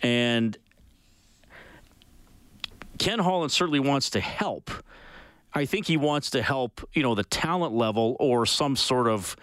and 0.01 0.57
Ken 2.97 3.19
Holland 3.19 3.51
certainly 3.51 3.79
wants 3.79 4.10
to 4.12 4.19
help. 4.19 4.71
I 5.53 5.65
think 5.65 5.86
he 5.86 5.97
wants 5.97 6.29
to 6.31 6.41
help, 6.41 6.88
you 6.93 7.03
know, 7.03 7.13
the 7.13 7.23
talent 7.23 7.73
level 7.73 8.15
or 8.19 8.45
some 8.45 8.75
sort 8.75 9.07
of 9.07 9.36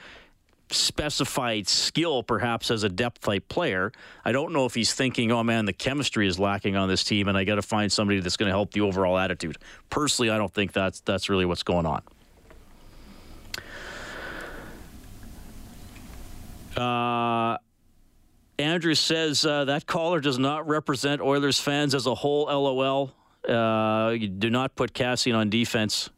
specified 0.72 1.68
skill, 1.68 2.22
perhaps 2.22 2.70
as 2.70 2.83
a 2.83 2.88
depth 2.88 3.20
type 3.20 3.48
player. 3.48 3.92
I 4.24 4.33
don't 4.33 4.52
know 4.52 4.66
if 4.66 4.74
he's 4.74 4.92
thinking, 4.92 5.33
oh 5.33 5.42
man, 5.42 5.64
the 5.64 5.72
chemistry 5.72 6.26
is 6.26 6.38
lacking 6.38 6.76
on 6.76 6.88
this 6.88 7.04
team, 7.04 7.28
and 7.28 7.37
I 7.37 7.44
got 7.44 7.57
to 7.57 7.62
find 7.62 7.90
somebody 7.90 8.20
that's 8.20 8.37
going 8.37 8.48
to 8.48 8.52
help 8.52 8.72
the 8.72 8.83
overall 8.83 9.18
attitude. 9.18 9.59
Personally, 9.90 10.31
I 10.31 10.38
don't 10.38 10.52
think 10.52 10.72
that's 10.72 11.00
that's 11.00 11.28
really 11.28 11.44
what's 11.44 11.62
going 11.62 11.87
on. 11.87 12.02
Uh, 16.76 17.59
Andrew 18.59 18.94
says 18.94 19.44
uh, 19.44 19.64
that 19.64 19.87
caller 19.87 20.20
does 20.20 20.38
not 20.38 20.68
represent 20.68 21.20
Oilers 21.20 21.59
fans 21.59 21.94
as 21.94 22.07
a 22.07 22.14
whole. 22.14 22.44
LOL. 22.46 23.12
Uh, 23.48 24.11
you 24.11 24.28
do 24.28 24.50
not 24.50 24.74
put 24.74 24.92
Kassian 24.92 25.37
on 25.37 25.48
defense. 25.48 26.11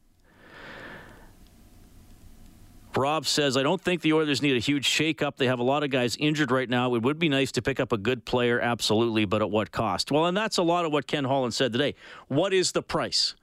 Rob 2.96 3.24
says, 3.26 3.56
I 3.56 3.62
don't 3.62 3.80
think 3.80 4.02
the 4.02 4.12
Oilers 4.12 4.42
need 4.42 4.56
a 4.56 4.60
huge 4.60 4.88
shakeup. 4.88 5.36
They 5.36 5.46
have 5.46 5.60
a 5.60 5.64
lot 5.64 5.84
of 5.84 5.90
guys 5.90 6.16
injured 6.16 6.50
right 6.50 6.68
now. 6.68 6.94
It 6.94 7.02
would 7.02 7.18
be 7.18 7.28
nice 7.28 7.52
to 7.52 7.62
pick 7.62 7.78
up 7.78 7.92
a 7.92 7.98
good 7.98 8.24
player, 8.24 8.60
absolutely, 8.60 9.24
but 9.24 9.42
at 9.42 9.50
what 9.50 9.70
cost? 9.70 10.10
Well, 10.10 10.26
and 10.26 10.36
that's 10.36 10.58
a 10.58 10.62
lot 10.62 10.84
of 10.84 10.92
what 10.92 11.06
Ken 11.06 11.24
Holland 11.24 11.54
said 11.54 11.72
today. 11.72 11.94
What 12.28 12.52
is 12.52 12.72
the 12.72 12.82
price? 12.82 13.36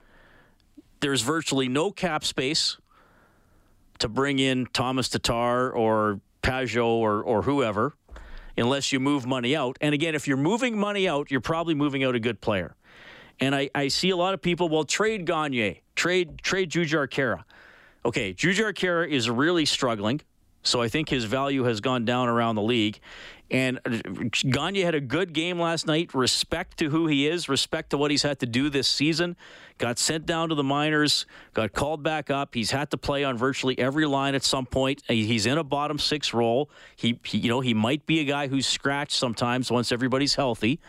There's 1.00 1.22
virtually 1.22 1.68
no 1.68 1.90
cap 1.90 2.24
space 2.24 2.76
to 4.00 4.08
bring 4.08 4.38
in 4.38 4.66
Tomas 4.66 5.08
Tatar 5.08 5.70
or 5.70 6.20
Pageau 6.42 6.86
or, 6.86 7.22
or 7.22 7.42
whoever 7.42 7.94
unless 8.56 8.92
you 8.92 9.00
move 9.00 9.26
money 9.26 9.56
out. 9.56 9.78
And 9.80 9.94
again, 9.94 10.14
if 10.14 10.28
you're 10.28 10.36
moving 10.36 10.78
money 10.78 11.08
out, 11.08 11.30
you're 11.30 11.40
probably 11.40 11.74
moving 11.74 12.04
out 12.04 12.14
a 12.14 12.20
good 12.20 12.40
player. 12.40 12.74
And 13.40 13.54
I, 13.54 13.70
I 13.74 13.88
see 13.88 14.10
a 14.10 14.16
lot 14.16 14.34
of 14.34 14.42
people, 14.42 14.68
well, 14.68 14.84
trade 14.84 15.24
Gagner, 15.24 15.76
trade 15.94 16.42
trade 16.42 16.70
Jujhar 16.70 17.08
Khaira 17.08 17.44
okay, 18.08 18.34
Jujhar 18.34 18.72
Khaira 18.72 19.08
is 19.08 19.30
really 19.30 19.64
struggling. 19.64 20.20
So 20.62 20.82
I 20.82 20.88
think 20.88 21.08
his 21.08 21.24
value 21.24 21.64
has 21.64 21.80
gone 21.80 22.04
down 22.04 22.28
around 22.28 22.56
the 22.56 22.62
league. 22.62 22.98
And 23.50 23.80
uh, 23.86 23.90
Gagner 24.50 24.84
had 24.84 24.94
a 24.94 25.00
good 25.00 25.32
game 25.32 25.58
last 25.58 25.86
night. 25.86 26.12
Respect 26.12 26.78
to 26.78 26.90
who 26.90 27.06
he 27.06 27.26
is, 27.26 27.48
respect 27.48 27.90
to 27.90 27.98
what 27.98 28.10
he's 28.10 28.22
had 28.22 28.40
to 28.40 28.46
do 28.46 28.68
this 28.68 28.88
season. 28.88 29.36
Got 29.78 29.98
sent 29.98 30.26
down 30.26 30.48
to 30.50 30.54
the 30.54 30.64
minors, 30.64 31.24
got 31.54 31.72
called 31.72 32.02
back 32.02 32.28
up. 32.28 32.54
He's 32.54 32.72
had 32.72 32.90
to 32.90 32.98
play 32.98 33.24
on 33.24 33.38
virtually 33.38 33.78
every 33.78 34.04
line 34.04 34.34
at 34.34 34.42
some 34.42 34.66
point. 34.66 35.02
He's 35.06 35.46
in 35.46 35.56
a 35.56 35.64
bottom 35.64 35.98
six 35.98 36.34
role. 36.34 36.70
He, 36.96 37.18
he 37.24 37.38
you 37.38 37.48
know, 37.48 37.60
he 37.60 37.72
might 37.72 38.04
be 38.04 38.20
a 38.20 38.24
guy 38.24 38.48
who's 38.48 38.66
scratched 38.66 39.12
sometimes 39.12 39.70
once 39.70 39.92
everybody's 39.92 40.34
healthy 40.34 40.80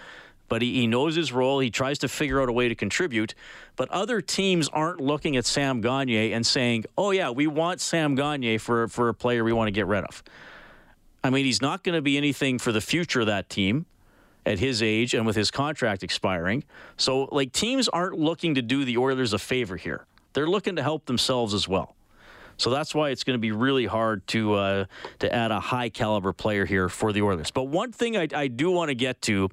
but 0.49 0.61
he, 0.61 0.73
he 0.73 0.87
knows 0.87 1.15
his 1.15 1.31
role. 1.31 1.59
He 1.59 1.69
tries 1.69 1.99
to 1.99 2.07
figure 2.07 2.41
out 2.41 2.49
a 2.49 2.51
way 2.51 2.67
to 2.67 2.75
contribute. 2.75 3.35
But 3.75 3.89
other 3.89 4.19
teams 4.19 4.67
aren't 4.67 4.99
looking 4.99 5.37
at 5.37 5.45
Sam 5.45 5.79
Gagner 5.79 6.33
and 6.35 6.45
saying, 6.45 6.85
oh, 6.97 7.11
yeah, 7.11 7.29
we 7.29 7.47
want 7.47 7.79
Sam 7.79 8.15
Gagner 8.15 8.59
for, 8.59 8.87
for 8.87 9.07
a 9.07 9.13
player 9.13 9.43
we 9.43 9.53
want 9.53 9.67
to 9.67 9.71
get 9.71 9.87
rid 9.87 10.03
of. 10.03 10.21
I 11.23 11.29
mean, 11.29 11.45
he's 11.45 11.61
not 11.61 11.83
going 11.83 11.95
to 11.95 12.01
be 12.01 12.17
anything 12.17 12.59
for 12.59 12.71
the 12.71 12.81
future 12.81 13.21
of 13.21 13.27
that 13.27 13.49
team 13.49 13.85
at 14.45 14.59
his 14.59 14.81
age 14.81 15.13
and 15.13 15.25
with 15.25 15.35
his 15.35 15.51
contract 15.51 16.01
expiring. 16.03 16.63
So, 16.97 17.29
like, 17.31 17.51
teams 17.51 17.87
aren't 17.87 18.17
looking 18.17 18.55
to 18.55 18.61
do 18.61 18.85
the 18.85 18.97
Oilers 18.97 19.33
a 19.33 19.39
favor 19.39 19.77
here. 19.77 20.05
They're 20.33 20.47
looking 20.47 20.75
to 20.77 20.83
help 20.83 21.05
themselves 21.05 21.53
as 21.53 21.67
well. 21.67 21.95
So 22.59 22.69
that's 22.69 22.93
why 22.93 23.09
it's 23.09 23.23
going 23.23 23.35
to 23.35 23.41
be 23.41 23.53
really 23.53 23.85
hard 23.85 24.27
to 24.27 24.53
uh, 24.53 24.85
to 25.19 25.33
add 25.33 25.51
a 25.51 25.59
high 25.59 25.89
caliber 25.89 26.33
player 26.33 26.65
here 26.65 26.89
for 26.89 27.13
the 27.13 27.21
Oilers. 27.21 27.51
But 27.51 27.63
one 27.63 27.93
thing 27.93 28.17
I, 28.17 28.27
I 28.35 28.47
do 28.47 28.69
want 28.69 28.89
to 28.89 28.95
get 28.95 29.21
to, 29.23 29.49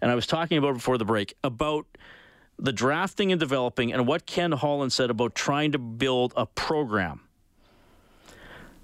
and 0.00 0.10
I 0.10 0.14
was 0.14 0.26
talking 0.26 0.58
about 0.58 0.74
before 0.74 0.98
the 0.98 1.06
break 1.06 1.34
about 1.42 1.86
the 2.58 2.72
drafting 2.72 3.32
and 3.32 3.40
developing, 3.40 3.92
and 3.94 4.06
what 4.06 4.26
Ken 4.26 4.52
Holland 4.52 4.92
said 4.92 5.08
about 5.08 5.34
trying 5.34 5.72
to 5.72 5.78
build 5.78 6.34
a 6.36 6.44
program. 6.44 7.22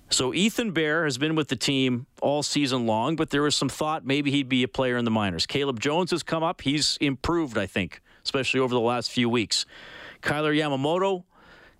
So 0.08 0.32
Ethan 0.32 0.70
Bear 0.70 1.04
has 1.04 1.18
been 1.18 1.34
with 1.34 1.48
the 1.48 1.56
team 1.56 2.06
all 2.22 2.42
season 2.42 2.86
long, 2.86 3.16
but 3.16 3.28
there 3.28 3.42
was 3.42 3.56
some 3.56 3.68
thought 3.68 4.06
maybe 4.06 4.30
he'd 4.30 4.48
be 4.48 4.62
a 4.62 4.68
player 4.68 4.96
in 4.96 5.04
the 5.04 5.10
minors. 5.10 5.44
Caleb 5.44 5.80
Jones 5.80 6.12
has 6.12 6.22
come 6.22 6.42
up. 6.42 6.62
He's 6.62 6.96
improved, 7.00 7.58
I 7.58 7.66
think, 7.66 8.00
especially 8.24 8.60
over 8.60 8.72
the 8.72 8.80
last 8.80 9.10
few 9.10 9.28
weeks. 9.28 9.66
Kailer 10.22 10.54
Yamamoto 10.54 11.24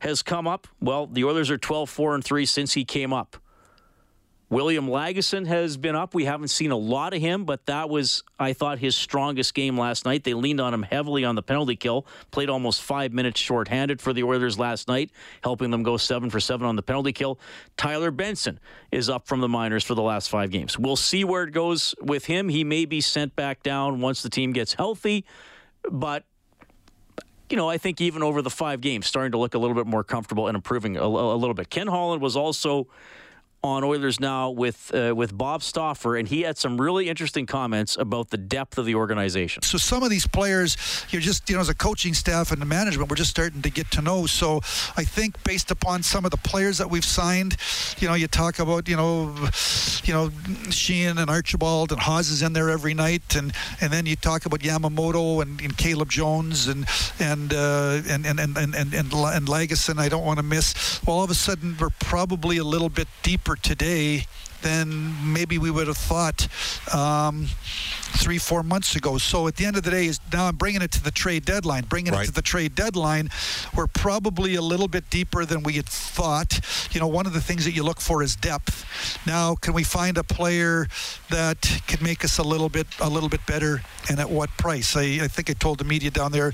has 0.01 0.23
come 0.23 0.47
up. 0.47 0.67
Well, 0.81 1.07
the 1.07 1.25
Oilers 1.25 1.51
are 1.51 1.59
12 1.59 1.89
4 1.89 2.15
and 2.15 2.25
3 2.25 2.47
since 2.47 2.75
he 2.75 2.85
came 2.85 3.13
up. 3.13 3.37
William 4.49 4.87
Lagesson 4.87 5.45
has 5.49 5.77
been 5.77 5.97
up. 5.97 6.15
We 6.15 6.25
haven't 6.25 6.49
seen 6.49 6.71
a 6.71 6.77
lot 6.77 7.15
of 7.15 7.21
him, 7.21 7.45
but 7.45 7.67
that 7.67 7.91
was, 7.91 8.23
I 8.39 8.53
thought, 8.53 8.79
his 8.79 8.95
strongest 8.95 9.55
game 9.55 9.77
last 9.77 10.05
night. 10.05 10.23
They 10.23 10.35
leaned 10.35 10.61
on 10.61 10.73
him 10.73 10.85
heavily 10.85 11.25
on 11.25 11.35
the 11.35 11.43
penalty 11.43 11.75
kill. 11.75 12.07
Played 12.31 12.49
almost 12.49 12.81
five 12.81 13.13
minutes 13.13 13.41
shorthanded 13.41 14.01
for 14.01 14.13
the 14.13 14.23
Oilers 14.23 14.57
last 14.57 14.87
night, 14.87 15.11
helping 15.43 15.73
them 15.73 15.83
go 15.83 15.97
seven 15.97 16.31
for 16.31 16.39
seven 16.39 16.65
on 16.65 16.77
the 16.77 16.83
penalty 16.83 17.13
kill. 17.13 17.41
Tyler 17.77 18.13
Benson 18.13 18.61
is 18.93 19.11
up 19.11 19.27
from 19.27 19.41
the 19.41 19.49
minors 19.49 19.83
for 19.83 19.95
the 19.97 20.03
last 20.03 20.31
five 20.31 20.51
games. 20.51 20.79
We'll 20.79 20.95
see 20.95 21.25
where 21.25 21.43
it 21.43 21.51
goes 21.51 21.97
with 22.01 22.27
him. 22.27 22.49
He 22.49 22.63
may 22.63 22.85
be 22.85 23.01
sent 23.01 23.35
back 23.35 23.65
down 23.65 24.01
once 24.01 24.23
the 24.23 24.31
team 24.31 24.53
gets 24.53 24.75
healthy, 24.75 25.25
but 25.91 26.25
you 27.51 27.57
know, 27.57 27.69
I 27.69 27.79
think 27.79 28.01
even 28.01 28.23
over 28.23 28.43
the 28.43 28.51
five 28.51 28.81
games, 28.81 29.07
starting 29.07 29.33
to 29.33 29.39
look 29.39 29.55
a 29.55 29.59
little 29.59 29.75
bit 29.75 29.87
more 29.87 30.05
comfortable 30.05 30.49
and 30.49 30.57
improving 30.57 30.97
a, 30.97 31.03
a 31.03 31.37
little 31.37 31.55
bit. 31.55 31.71
Ken 31.71 31.87
Holland 31.87 32.21
was 32.23 32.37
also 32.37 32.89
on 33.67 33.85
Oilers 33.85 34.21
Now 34.21 34.51
with 34.51 34.93
uh, 34.95 35.15
with 35.15 35.37
Bob 35.37 35.63
Stauffer, 35.63 36.17
and 36.17 36.29
he 36.29 36.43
had 36.43 36.57
some 36.57 36.81
really 36.81 37.09
interesting 37.09 37.47
comments 37.47 37.97
about 37.97 38.31
the 38.31 38.37
depth 38.37 38.79
of 38.79 38.87
the 38.87 38.95
organization. 38.95 39.63
So 39.63 39.79
some 39.79 40.03
of 40.03 40.11
these 40.11 40.27
players, 40.27 40.77
you're 41.11 41.23
just 41.23 41.49
you 41.51 41.57
know 41.57 41.61
as 41.61 41.69
a 41.69 41.75
coaching 41.75 42.15
staff 42.15 42.53
and 42.53 42.61
the 42.61 42.67
management, 42.67 43.11
we're 43.11 43.17
just 43.17 43.31
starting 43.31 43.63
to 43.63 43.71
get 43.71 43.91
to 43.93 44.03
know. 44.03 44.27
So 44.27 44.59
I 44.97 45.05
think 45.05 45.43
based 45.45 45.71
upon 45.71 46.03
some 46.03 46.25
of 46.25 46.31
the 46.31 46.37
players 46.39 46.79
that 46.79 46.89
we've 46.89 47.05
signed, 47.05 47.57
you 47.99 48.09
know, 48.09 48.15
you 48.15 48.29
talk 48.29 48.59
about 48.59 48.89
you 48.89 48.97
know, 48.97 49.35
you 50.05 50.15
know, 50.15 50.29
Sheahan 50.71 51.19
and 51.21 51.29
Archibald 51.29 51.93
and 51.93 52.01
Haas 52.01 52.31
is 52.31 52.43
in 52.43 52.53
there 52.53 52.71
every 52.71 52.95
night, 52.95 53.35
and 53.37 53.53
and 53.81 53.93
then 53.93 54.07
you 54.07 54.17
talk 54.17 54.47
about 54.47 54.61
Yamamoto 54.61 55.43
and, 55.43 55.61
and 55.61 55.77
Caleb 55.77 56.11
Jones 56.11 56.69
and 56.69 56.87
and, 57.19 57.53
uh, 57.53 58.01
and 58.09 58.25
and 58.27 58.39
and 58.39 58.57
and 58.57 58.75
and 58.75 58.95
and 58.95 59.13
Lagesson. 59.13 59.99
I 59.99 60.09
don't 60.09 60.25
want 60.25 60.39
to 60.39 60.43
miss. 60.45 61.03
Well, 61.05 61.17
all 61.17 61.25
of 61.25 61.31
a 61.31 61.35
sudden 61.35 61.77
we're 61.81 61.91
probably 61.99 62.59
a 62.59 62.65
little 62.65 62.89
bit 62.89 63.09
deeper 63.23 63.56
today 63.63 64.27
than 64.63 65.33
maybe 65.33 65.59
we 65.59 65.71
would 65.71 65.87
have 65.87 65.97
thought. 65.97 66.49
Um, 66.93 67.49
three, 68.17 68.39
four 68.39 68.63
months 68.63 68.97
ago. 68.97 69.19
So 69.19 69.47
at 69.47 69.57
the 69.57 69.65
end 69.65 69.77
of 69.77 69.83
the 69.83 69.91
day, 69.91 70.07
is 70.07 70.21
now 70.33 70.47
I'm 70.47 70.57
bringing 70.57 70.83
it 70.83 70.91
to 70.93 71.03
the 71.03 71.11
trade 71.11 71.45
deadline. 71.45 71.85
Bringing 71.85 72.13
right. 72.13 72.25
it 72.25 72.27
to 72.27 72.33
the 72.33 72.43
trade 72.43 72.75
deadline, 72.75 73.31
we're 73.75 73.87
probably 73.87 74.55
a 74.55 74.63
little 74.63 74.89
bit 74.89 75.09
deeper 75.11 75.45
than 75.45 75.63
we 75.63 75.75
had 75.75 75.87
thought. 75.87 76.61
You 76.93 77.01
know, 77.01 77.07
one 77.07 77.27
of 77.27 77.33
the 77.33 77.41
things 77.41 77.65
that 77.65 77.73
you 77.73 77.83
look 77.83 78.01
for 78.01 78.23
is 78.23 78.37
depth. 78.37 78.85
Now, 79.27 79.55
can 79.55 79.75
we 79.75 79.85
find 79.85 80.19
a 80.19 80.25
player 80.25 80.87
that 81.31 81.81
can 81.87 82.03
make 82.03 82.25
us 82.25 82.39
a 82.39 82.43
little 82.43 82.69
bit, 82.69 82.87
a 83.01 83.09
little 83.09 83.29
bit 83.29 83.45
better, 83.47 83.83
and 84.09 84.19
at 84.19 84.31
what 84.31 84.51
price? 84.57 84.97
I, 84.97 85.21
I 85.23 85.29
think 85.29 85.51
I 85.51 85.53
told 85.53 85.79
the 85.79 85.85
media 85.85 86.11
down 86.11 86.33
there, 86.33 86.53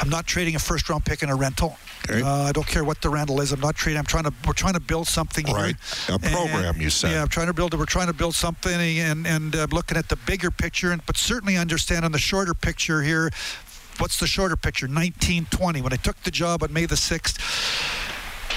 I'm 0.00 0.08
not 0.08 0.26
trading 0.26 0.56
a 0.56 0.58
first 0.58 0.88
round 0.88 1.04
pick 1.04 1.22
in 1.22 1.30
a 1.30 1.36
rental. 1.36 1.76
Okay. 2.08 2.20
Uh, 2.20 2.42
I 2.42 2.52
don't 2.52 2.66
care 2.66 2.84
what 2.84 3.00
the 3.00 3.08
rental 3.08 3.40
is. 3.40 3.52
I'm 3.52 3.60
not 3.60 3.76
trading. 3.76 3.98
I'm 3.98 4.04
trying 4.04 4.24
to. 4.24 4.32
We're 4.46 4.52
trying 4.52 4.74
to 4.74 4.80
build 4.80 5.08
something. 5.08 5.46
Right. 5.46 5.74
Here. 6.06 6.16
A 6.16 6.18
program, 6.18 6.74
and, 6.74 6.82
you 6.82 6.90
said. 6.90 7.12
Yeah, 7.12 7.22
I'm 7.22 7.28
trying 7.28 7.46
to 7.46 7.54
build. 7.54 7.76
We're 7.78 7.86
trying 7.86 8.08
to 8.08 8.12
build 8.12 8.34
something, 8.34 8.74
and 8.98 9.26
and 9.26 9.56
uh, 9.56 9.66
looking 9.72 9.96
at 9.96 10.08
the 10.08 10.16
bigger 10.16 10.50
picture, 10.50 10.92
but 11.06 11.16
certainly 11.16 11.56
understanding 11.56 12.12
the 12.12 12.18
shorter 12.18 12.54
picture 12.54 13.02
here. 13.02 13.30
What's 13.98 14.18
the 14.18 14.26
shorter 14.26 14.56
picture? 14.56 14.86
1920. 14.86 15.82
When 15.82 15.92
I 15.92 15.96
took 15.96 16.20
the 16.22 16.30
job 16.30 16.62
on 16.62 16.72
May 16.72 16.86
the 16.86 16.96
6th 16.96 17.38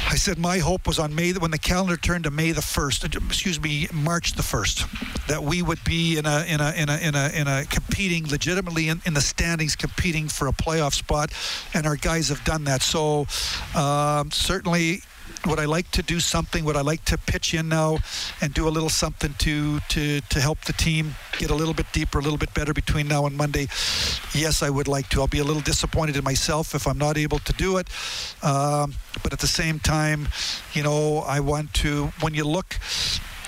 I 0.10 0.16
said 0.16 0.38
my 0.38 0.60
hope 0.60 0.88
was 0.88 1.00
on 1.00 1.14
May 1.14 1.34
when 1.34 1.52
the 1.52 1.58
calendar 1.58 1.98
turned 1.98 2.24
to 2.24 2.32
May 2.32 2.54
the 2.54 2.62
first. 2.62 3.04
Excuse 3.04 3.62
me, 3.62 3.90
March 3.92 4.34
the 4.34 4.44
first, 4.44 4.86
that 5.28 5.44
we 5.44 5.62
would 5.62 5.84
be 5.84 6.18
in 6.18 6.26
a 6.26 6.46
in 6.46 6.62
a 6.62 6.72
in 6.72 6.88
a 6.88 6.98
in 6.98 7.16
a, 7.16 7.30
in 7.34 7.48
a 7.48 7.66
competing 7.66 8.26
legitimately 8.26 8.88
in, 8.88 9.02
in 9.06 9.14
the 9.14 9.22
standings, 9.22 9.76
competing 9.76 10.30
for 10.30 10.48
a 10.48 10.54
playoff 10.54 10.94
spot, 10.94 11.34
and 11.74 11.86
our 11.86 11.98
guys 11.98 12.30
have 12.30 12.42
done 12.46 12.64
that. 12.64 12.82
So 12.82 13.28
um, 13.76 14.32
certainly 14.32 15.02
would 15.46 15.60
I 15.60 15.66
like 15.66 15.90
to 15.92 16.02
do 16.02 16.20
something? 16.20 16.66
Would 16.66 16.76
I 16.76 16.82
like 16.82 17.06
to 17.06 17.18
pitch 17.18 17.54
in 17.54 17.70
now 17.70 18.00
and 18.42 18.54
do 18.54 18.68
a 18.68 18.70
little 18.70 18.90
something 18.90 19.34
to 19.40 19.80
to 19.80 20.22
to 20.22 20.40
help 20.40 20.62
the 20.62 20.74
team 20.74 21.16
get 21.38 21.52
a 21.52 21.56
little 21.56 21.74
bit 21.74 21.86
deeper, 21.94 22.20
a 22.20 22.22
little 22.22 22.38
bit 22.38 22.54
better 22.54 22.74
between 22.74 23.08
now 23.08 23.26
and 23.26 23.38
Monday? 23.38 23.68
Yes, 24.34 24.64
I 24.64 24.70
would 24.70 24.88
like 24.88 25.10
to. 25.10 25.22
I'll 25.22 25.28
be 25.28 25.40
a 25.40 25.44
little 25.44 25.62
disappointed 25.62 26.16
in 26.16 26.24
myself 26.24 26.76
if 26.76 26.88
I'm 26.88 26.98
not 26.98 27.18
able 27.18 27.40
to 27.40 27.54
do 27.54 27.78
it. 27.78 27.88
Um, 28.44 28.96
but 29.24 29.34
at 29.34 29.40
the 29.40 29.48
same 29.48 29.80
time, 29.80 30.28
you 30.74 30.84
know, 30.84 31.20
I 31.20 31.40
want 31.40 31.74
to. 31.76 32.08
When 32.22 32.34
you 32.34 32.44
look, 32.44 32.78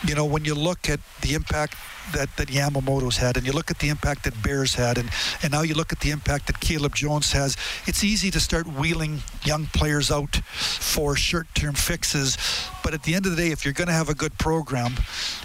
you 0.06 0.15
know, 0.15 0.26
when 0.26 0.46
you 0.46 0.56
look 0.56 0.89
at 0.89 1.00
the 1.22 1.34
impact 1.34 1.76
that, 2.13 2.36
that 2.38 2.48
Yamamoto's 2.48 3.17
had, 3.17 3.38
and 3.38 3.45
you 3.45 3.52
look 3.52 3.72
at 3.72 3.80
the 3.80 3.89
impact 3.89 4.24
that 4.24 4.41
Bears 4.43 4.76
had, 4.76 4.98
and, 4.98 5.10
and 5.43 5.52
now 5.52 5.62
you 5.62 5.74
look 5.74 5.91
at 5.91 6.00
the 6.00 6.12
impact 6.12 6.48
that 6.48 6.60
Caleb 6.60 6.95
Jones 6.95 7.32
has, 7.32 7.58
it's 7.86 8.04
easy 8.04 8.32
to 8.32 8.39
start 8.39 8.67
wheeling 8.67 9.22
young 9.43 9.65
players 9.67 10.12
out 10.12 10.36
for 10.38 11.15
short 11.15 11.48
term 11.56 11.76
fixes. 11.76 12.38
But 12.84 12.93
at 12.93 13.04
the 13.04 13.13
end 13.13 13.26
of 13.26 13.36
the 13.36 13.38
day, 13.38 13.52
if 13.52 13.65
you're 13.65 13.74
going 13.74 13.88
to 13.88 13.93
have 13.93 14.10
a 14.10 14.15
good 14.15 14.38
program, 14.38 14.93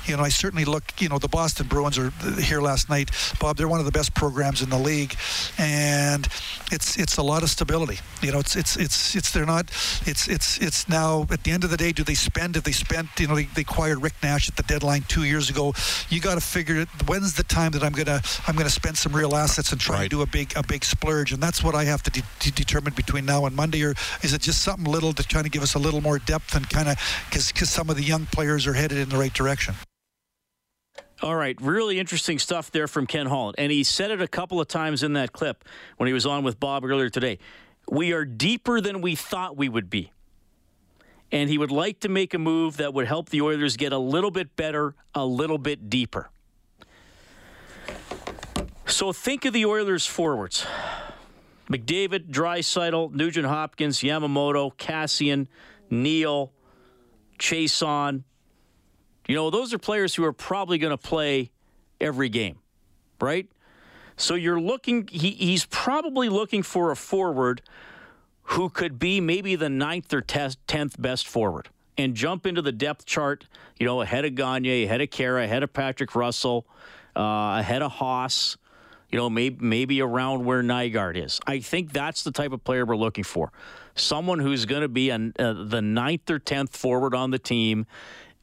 you 0.06 0.16
know, 0.16 0.22
I 0.22 0.28
certainly 0.28 0.64
look, 0.64 0.84
you 0.98 1.08
know, 1.08 1.18
the 1.18 1.28
Boston 1.28 1.66
Bruins 1.66 1.98
are 1.98 2.10
here 2.40 2.60
last 2.60 2.88
night. 2.88 3.10
Bob, 3.40 3.56
they're 3.56 3.68
one 3.68 3.80
of 3.80 3.86
the 3.86 3.92
best 3.92 4.14
programs 4.14 4.62
in 4.62 4.70
the 4.70 4.78
league, 4.78 5.14
and 5.58 6.26
it's 6.72 6.98
it's 6.98 7.16
a 7.16 7.22
lot 7.22 7.42
of 7.42 7.50
stability. 7.50 7.98
You 8.22 8.32
know, 8.32 8.38
it's 8.38 8.56
it's 8.56 8.76
it's 8.76 9.14
it's 9.14 9.30
they're 9.32 9.46
not. 9.46 9.70
It's 10.06 10.28
it's 10.28 10.58
it's 10.58 10.88
now 10.88 11.26
at 11.30 11.44
the 11.44 11.50
end 11.50 11.64
of 11.64 11.70
the 11.70 11.76
day, 11.76 11.92
do 11.92 12.04
they 12.04 12.14
spend? 12.14 12.56
If 12.56 12.64
they 12.64 12.72
spent, 12.72 13.08
you 13.18 13.26
know, 13.26 13.34
they, 13.34 13.44
they 13.44 13.62
acquired 13.62 14.02
Rick 14.02 14.14
Nash 14.22 14.48
at 14.48 14.56
the 14.56 14.62
deadline 14.62 15.02
two 15.08 15.24
years 15.24 15.50
ago. 15.50 15.74
You 16.08 16.20
got 16.20 16.34
to 16.34 16.40
figure. 16.54 16.86
When's 17.08 17.34
the 17.34 17.42
time 17.42 17.72
that 17.72 17.82
I'm 17.82 17.92
gonna 17.92 18.22
I'm 18.46 18.54
gonna 18.54 18.70
spend 18.70 18.96
some 18.96 19.12
real 19.14 19.34
assets 19.34 19.72
and 19.72 19.80
try 19.80 19.96
right. 19.96 20.02
and 20.02 20.10
do 20.10 20.22
a 20.22 20.26
big 20.26 20.52
a 20.56 20.62
big 20.62 20.84
splurge? 20.84 21.32
And 21.32 21.42
that's 21.42 21.64
what 21.64 21.74
I 21.74 21.84
have 21.84 22.02
to 22.04 22.10
de- 22.10 22.22
de- 22.38 22.52
determine 22.52 22.94
between 22.94 23.26
now 23.26 23.46
and 23.46 23.56
Monday. 23.56 23.82
Or 23.82 23.94
is 24.22 24.32
it 24.32 24.40
just 24.40 24.60
something 24.62 24.90
little 24.90 25.12
to 25.12 25.24
try 25.24 25.42
to 25.42 25.48
give 25.48 25.62
us 25.62 25.74
a 25.74 25.80
little 25.80 26.00
more 26.00 26.20
depth 26.20 26.54
and 26.54 26.68
kind 26.70 26.88
of 26.88 26.96
because 27.28 27.50
because 27.50 27.70
some 27.70 27.90
of 27.90 27.96
the 27.96 28.04
young 28.04 28.26
players 28.26 28.68
are 28.68 28.74
headed 28.74 28.98
in 28.98 29.08
the 29.08 29.18
right 29.18 29.34
direction. 29.34 29.74
All 31.22 31.36
right, 31.36 31.56
really 31.60 31.98
interesting 31.98 32.38
stuff 32.38 32.70
there 32.70 32.86
from 32.86 33.06
Ken 33.06 33.26
Holland. 33.26 33.56
And 33.58 33.72
he 33.72 33.82
said 33.82 34.10
it 34.10 34.20
a 34.20 34.28
couple 34.28 34.60
of 34.60 34.68
times 34.68 35.02
in 35.02 35.14
that 35.14 35.32
clip 35.32 35.64
when 35.96 36.06
he 36.06 36.12
was 36.12 36.26
on 36.26 36.44
with 36.44 36.60
Bob 36.60 36.84
earlier 36.84 37.08
today. 37.08 37.38
We 37.88 38.12
are 38.12 38.24
deeper 38.24 38.80
than 38.80 39.00
we 39.00 39.14
thought 39.14 39.56
we 39.56 39.68
would 39.68 39.88
be. 39.88 40.12
And 41.32 41.48
he 41.48 41.58
would 41.58 41.70
like 41.70 42.00
to 42.00 42.08
make 42.08 42.34
a 42.34 42.38
move 42.38 42.76
that 42.76 42.94
would 42.94 43.06
help 43.06 43.30
the 43.30 43.40
Oilers 43.40 43.76
get 43.76 43.92
a 43.92 43.98
little 43.98 44.30
bit 44.30 44.54
better, 44.54 44.94
a 45.14 45.24
little 45.24 45.58
bit 45.58 45.88
deeper. 45.88 46.30
So 48.86 49.12
think 49.12 49.44
of 49.44 49.52
the 49.52 49.66
Oilers 49.66 50.06
forwards. 50.06 50.66
McDavid, 51.68 52.30
Draisaitl, 52.30 53.12
Nugent 53.12 53.46
Hopkins, 53.46 54.00
Yamamoto, 54.00 54.74
Kassian, 54.76 55.46
Neal, 55.90 56.52
Chiasson. 57.38 58.24
you 59.26 59.34
know, 59.34 59.50
those 59.50 59.72
are 59.72 59.78
players 59.78 60.14
who 60.14 60.24
are 60.24 60.32
probably 60.32 60.78
going 60.78 60.90
to 60.90 60.98
play 60.98 61.50
every 62.00 62.28
game, 62.28 62.58
right? 63.20 63.48
So 64.16 64.34
you're 64.34 64.60
looking, 64.60 65.08
he, 65.10 65.30
he's 65.30 65.64
probably 65.66 66.28
looking 66.28 66.62
for 66.62 66.90
a 66.90 66.96
forward 66.96 67.62
who 68.42 68.68
could 68.68 68.98
be 68.98 69.20
maybe 69.20 69.56
the 69.56 69.70
ninth 69.70 70.12
or 70.12 70.20
tenth 70.20 71.00
best 71.00 71.26
forward 71.26 71.68
and 71.96 72.14
jump 72.14 72.46
into 72.46 72.60
the 72.60 72.72
depth 72.72 73.06
chart, 73.06 73.46
you 73.78 73.86
know, 73.86 74.02
ahead 74.02 74.24
of 74.24 74.34
Gagner, 74.34 74.84
ahead 74.84 75.00
of 75.00 75.08
Khaira, 75.08 75.44
ahead 75.44 75.62
of 75.62 75.72
Patrick 75.72 76.14
Russell, 76.14 76.66
uh, 77.16 77.58
ahead 77.58 77.82
of 77.82 77.92
Haas, 77.92 78.56
you 79.10 79.18
know, 79.18 79.30
maybe, 79.30 79.64
maybe 79.64 80.02
around 80.02 80.44
where 80.44 80.62
Nygard 80.62 81.16
is. 81.16 81.40
I 81.46 81.60
think 81.60 81.92
that's 81.92 82.24
the 82.24 82.32
type 82.32 82.52
of 82.52 82.64
player 82.64 82.84
we're 82.84 82.96
looking 82.96 83.24
for. 83.24 83.52
Someone 83.94 84.40
who's 84.40 84.66
going 84.66 84.82
to 84.82 84.88
be 84.88 85.10
a, 85.10 85.32
uh, 85.38 85.52
the 85.64 85.80
ninth 85.80 86.28
or 86.30 86.38
tenth 86.38 86.76
forward 86.76 87.14
on 87.14 87.30
the 87.30 87.38
team 87.38 87.86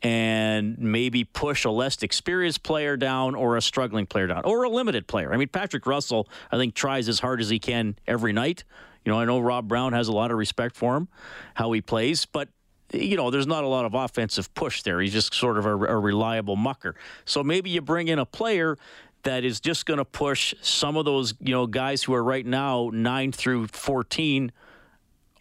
and 0.01 0.77
maybe 0.79 1.23
push 1.23 1.65
a 1.65 1.69
less 1.69 2.01
experienced 2.01 2.63
player 2.63 2.97
down 2.97 3.35
or 3.35 3.57
a 3.57 3.61
struggling 3.61 4.05
player 4.05 4.27
down 4.27 4.43
or 4.45 4.63
a 4.63 4.69
limited 4.69 5.07
player. 5.07 5.33
I 5.33 5.37
mean, 5.37 5.49
Patrick 5.49 5.85
Russell, 5.85 6.27
I 6.51 6.57
think, 6.57 6.73
tries 6.73 7.07
as 7.07 7.19
hard 7.19 7.39
as 7.39 7.49
he 7.49 7.59
can 7.59 7.95
every 8.07 8.33
night. 8.33 8.63
You 9.05 9.11
know, 9.11 9.19
I 9.19 9.25
know 9.25 9.39
Rob 9.39 9.67
Brown 9.67 9.93
has 9.93 10.07
a 10.07 10.11
lot 10.11 10.31
of 10.31 10.37
respect 10.37 10.75
for 10.75 10.95
him, 10.95 11.07
how 11.55 11.71
he 11.71 11.81
plays, 11.81 12.25
but 12.25 12.49
you 12.93 13.15
know, 13.15 13.29
there's 13.29 13.47
not 13.47 13.63
a 13.63 13.67
lot 13.67 13.85
of 13.85 13.93
offensive 13.93 14.53
push 14.53 14.83
there. 14.83 14.99
He's 14.99 15.13
just 15.13 15.33
sort 15.33 15.57
of 15.57 15.65
a, 15.65 15.71
a 15.71 15.97
reliable 15.97 16.55
mucker. 16.55 16.95
So 17.25 17.43
maybe 17.43 17.69
you 17.69 17.81
bring 17.81 18.07
in 18.07 18.19
a 18.19 18.25
player 18.25 18.77
that 19.23 19.43
is 19.43 19.59
just 19.59 19.85
going 19.85 19.99
to 19.99 20.05
push 20.05 20.53
some 20.61 20.97
of 20.97 21.05
those, 21.05 21.33
you 21.39 21.53
know, 21.53 21.67
guys 21.67 22.03
who 22.03 22.13
are 22.13 22.23
right 22.23 22.45
now 22.45 22.89
9 22.93 23.31
through 23.31 23.67
14 23.67 24.51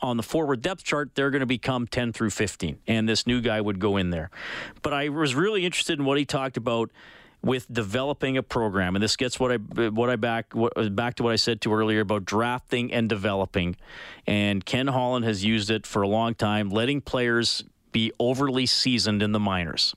on 0.02 0.16
the 0.16 0.22
forward 0.22 0.62
depth 0.62 0.82
chart, 0.82 1.10
they're 1.14 1.30
going 1.30 1.40
to 1.40 1.46
become 1.46 1.86
10 1.86 2.12
through 2.12 2.30
15, 2.30 2.78
and 2.86 3.08
this 3.08 3.26
new 3.26 3.40
guy 3.40 3.60
would 3.60 3.78
go 3.78 3.96
in 3.96 4.10
there. 4.10 4.30
But 4.82 4.94
I 4.94 5.08
was 5.08 5.34
really 5.34 5.64
interested 5.64 5.98
in 5.98 6.04
what 6.04 6.18
he 6.18 6.24
talked 6.24 6.56
about 6.56 6.90
with 7.42 7.72
developing 7.72 8.36
a 8.36 8.42
program, 8.42 8.96
and 8.96 9.02
this 9.02 9.16
gets 9.16 9.40
what 9.40 9.52
I 9.52 9.56
what 9.56 10.10
I 10.10 10.16
back 10.16 10.52
what, 10.54 10.94
back 10.94 11.14
to 11.16 11.22
what 11.22 11.32
I 11.32 11.36
said 11.36 11.60
to 11.62 11.74
earlier 11.74 12.00
about 12.00 12.24
drafting 12.24 12.92
and 12.92 13.08
developing. 13.08 13.76
And 14.26 14.64
Ken 14.64 14.88
Holland 14.88 15.24
has 15.24 15.44
used 15.44 15.70
it 15.70 15.86
for 15.86 16.02
a 16.02 16.08
long 16.08 16.34
time, 16.34 16.70
letting 16.70 17.00
players 17.00 17.64
be 17.92 18.12
overly 18.18 18.66
seasoned 18.66 19.22
in 19.22 19.32
the 19.32 19.40
minors. 19.40 19.94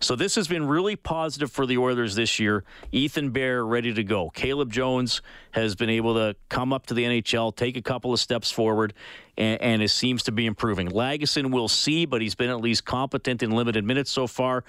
So 0.00 0.16
this 0.16 0.34
has 0.34 0.48
been 0.48 0.66
really 0.66 0.96
positive 0.96 1.50
for 1.50 1.66
the 1.66 1.78
Oilers 1.78 2.14
this 2.14 2.38
year. 2.38 2.64
Ethan 2.92 3.30
Bear 3.30 3.64
ready 3.64 3.92
to 3.94 4.04
go. 4.04 4.30
Caleb 4.30 4.72
Jones 4.72 5.22
has 5.52 5.74
been 5.74 5.90
able 5.90 6.14
to 6.14 6.36
come 6.48 6.72
up 6.72 6.86
to 6.86 6.94
the 6.94 7.04
NHL, 7.04 7.54
take 7.54 7.76
a 7.76 7.82
couple 7.82 8.12
of 8.12 8.20
steps 8.20 8.50
forward, 8.50 8.92
and, 9.36 9.60
and 9.60 9.82
it 9.82 9.88
seems 9.88 10.22
to 10.24 10.32
be 10.32 10.46
improving. 10.46 10.88
Lagesson 10.88 11.50
we'll 11.50 11.68
see, 11.68 12.04
but 12.04 12.20
he's 12.20 12.34
been 12.34 12.50
at 12.50 12.60
least 12.60 12.84
competent 12.84 13.42
in 13.42 13.50
limited 13.50 13.84
minutes 13.84 14.10
so 14.10 14.26
far. 14.26 14.64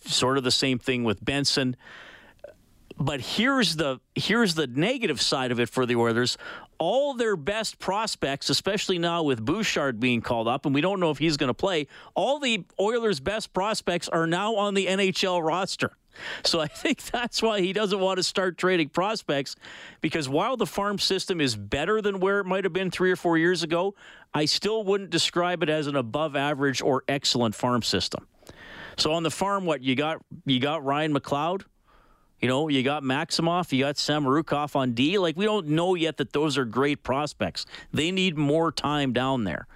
Sort 0.00 0.38
of 0.38 0.44
the 0.44 0.50
same 0.50 0.78
thing 0.78 1.04
with 1.04 1.24
Benson 1.24 1.76
but 3.00 3.22
here's 3.22 3.76
the 3.76 3.98
here's 4.14 4.54
the 4.54 4.66
negative 4.66 5.20
side 5.20 5.50
of 5.50 5.58
it 5.58 5.70
for 5.70 5.86
the 5.86 5.96
Oilers. 5.96 6.36
All 6.78 7.14
their 7.14 7.34
best 7.34 7.78
prospects, 7.78 8.50
especially 8.50 8.98
now 8.98 9.22
with 9.22 9.42
Bouchard 9.42 9.98
being 9.98 10.20
called 10.20 10.46
up, 10.46 10.66
and 10.66 10.74
we 10.74 10.82
don't 10.82 11.00
know 11.00 11.10
if 11.10 11.18
he's 11.18 11.38
going 11.38 11.48
to 11.48 11.54
play. 11.54 11.86
All 12.14 12.38
the 12.38 12.64
Oilers' 12.78 13.18
best 13.18 13.52
prospects 13.54 14.08
are 14.08 14.26
now 14.26 14.54
on 14.56 14.74
the 14.74 14.86
NHL 14.86 15.42
roster. 15.42 15.92
So 16.44 16.60
I 16.60 16.66
think 16.66 17.02
that's 17.12 17.40
why 17.40 17.60
he 17.60 17.72
doesn't 17.72 17.98
want 17.98 18.18
to 18.18 18.22
start 18.22 18.58
trading 18.58 18.90
prospects 18.90 19.56
because 20.02 20.28
while 20.28 20.58
the 20.58 20.66
farm 20.66 20.98
system 20.98 21.40
is 21.40 21.56
better 21.56 22.02
than 22.02 22.20
where 22.20 22.40
it 22.40 22.44
might 22.44 22.64
have 22.64 22.74
been 22.74 22.90
three 22.90 23.10
or 23.10 23.16
four 23.16 23.38
years 23.38 23.62
ago, 23.62 23.94
I 24.34 24.44
still 24.44 24.84
wouldn't 24.84 25.10
describe 25.10 25.62
it 25.62 25.70
as 25.70 25.86
an 25.86 25.96
above 25.96 26.36
average 26.36 26.82
or 26.82 27.02
excellent 27.08 27.54
farm 27.54 27.82
system. 27.82 28.26
So 29.00 29.12
on 29.12 29.22
the 29.22 29.30
farm, 29.30 29.64
what 29.64 29.82
you 29.82 29.94
got? 29.94 30.18
You 30.44 30.60
got 30.60 30.84
Ryan 30.84 31.14
McLeod. 31.14 31.62
You 32.40 32.48
know, 32.48 32.68
you 32.68 32.82
got 32.82 33.02
Maksimov, 33.02 33.70
you 33.70 33.84
got 33.84 33.96
Samorukov 33.96 34.74
on 34.74 34.92
D. 34.92 35.18
Like, 35.18 35.36
we 35.36 35.44
don't 35.44 35.68
know 35.68 35.94
yet 35.94 36.16
that 36.18 36.32
those 36.32 36.56
are 36.56 36.64
great 36.64 37.02
prospects. 37.02 37.66
They 37.92 38.10
need 38.10 38.38
more 38.38 38.72
time 38.72 39.12
down 39.12 39.44
there. 39.44 39.66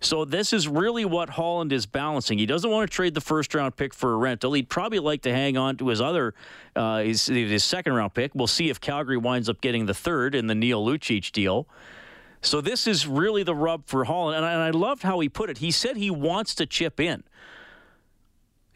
So 0.00 0.24
this 0.24 0.52
is 0.52 0.68
really 0.68 1.04
what 1.04 1.30
Holland 1.30 1.72
is 1.72 1.86
balancing. 1.86 2.38
He 2.38 2.46
doesn't 2.46 2.70
want 2.70 2.88
to 2.88 2.94
trade 2.94 3.14
the 3.14 3.20
first 3.20 3.54
round 3.54 3.76
pick 3.76 3.94
for 3.94 4.12
a 4.12 4.16
rental. 4.16 4.52
He'd 4.52 4.68
probably 4.68 5.00
like 5.00 5.22
to 5.22 5.32
hang 5.32 5.56
on 5.56 5.76
to 5.78 5.88
his 5.88 6.00
other, 6.00 6.34
uh, 6.76 6.98
his, 6.98 7.26
his 7.26 7.64
second 7.64 7.94
round 7.94 8.14
pick. 8.14 8.32
We'll 8.34 8.46
see 8.46 8.68
if 8.68 8.80
Calgary 8.80 9.16
winds 9.16 9.48
up 9.48 9.60
getting 9.60 9.86
the 9.86 9.94
third 9.94 10.34
in 10.34 10.46
the 10.46 10.54
Neal 10.54 10.84
Lucic 10.84 11.32
deal. 11.32 11.66
So 12.40 12.60
this 12.60 12.86
is 12.86 13.06
really 13.06 13.42
the 13.42 13.54
rub 13.54 13.86
for 13.86 14.04
Holland, 14.04 14.36
and 14.36 14.46
I, 14.46 14.52
and 14.52 14.62
I 14.62 14.70
loved 14.70 15.02
how 15.02 15.18
he 15.20 15.28
put 15.28 15.50
it. 15.50 15.58
He 15.58 15.70
said 15.70 15.96
he 15.96 16.10
wants 16.10 16.54
to 16.56 16.66
chip 16.66 17.00
in. 17.00 17.24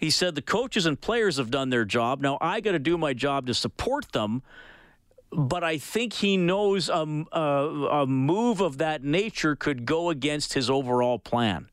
He 0.01 0.09
said 0.09 0.35
the 0.35 0.43
coaches 0.43 0.87
and 0.87 0.99
players 0.99 1.37
have 1.37 1.51
done 1.51 1.69
their 1.69 1.85
job. 1.85 2.23
Now 2.23 2.39
I 2.41 2.61
got 2.61 2.73
to 2.73 2.79
do 2.79 2.97
my 2.97 3.13
job 3.13 3.47
to 3.49 3.55
support 3.55 4.13
them. 4.13 4.43
But 5.31 5.63
I 5.63 5.79
think 5.79 6.15
he 6.15 6.37
knows 6.37 6.89
a, 6.89 7.25
a, 7.31 7.39
a 7.39 8.07
move 8.07 8.61
of 8.61 8.79
that 8.79 9.05
nature 9.05 9.55
could 9.55 9.85
go 9.85 10.11
against 10.11 10.55
his 10.55 10.69
overall 10.69 11.21
plan. 11.21 11.69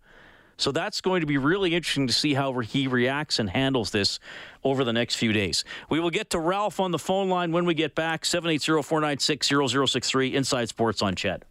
So 0.58 0.72
that's 0.72 1.02
going 1.02 1.22
to 1.22 1.26
be 1.28 1.38
really 1.38 1.74
interesting 1.74 2.06
to 2.08 2.13
see 2.13 2.34
how 2.34 2.60
he 2.60 2.88
reacts 2.88 3.40
and 3.40 3.50
handles 3.50 3.92
this 3.92 4.20
over 4.63 4.84
the 4.84 4.94
next 4.94 5.16
few 5.16 5.32
days. 5.32 5.63
We 5.90 6.00
will 6.00 6.10
get 6.10 6.32
to 6.32 6.40
Ralph 6.40 6.80
on 6.80 6.92
the 6.92 7.00
phone 7.00 7.30
line 7.30 7.52
when 7.52 7.66
we 7.66 7.74
get 7.74 7.96
back. 7.96 8.26
780 8.26 8.84
496 8.84 9.48
0063 9.48 10.36
Inside 10.36 10.70
Sports 10.70 11.02
on 11.02 11.16
CHED. 11.16 11.46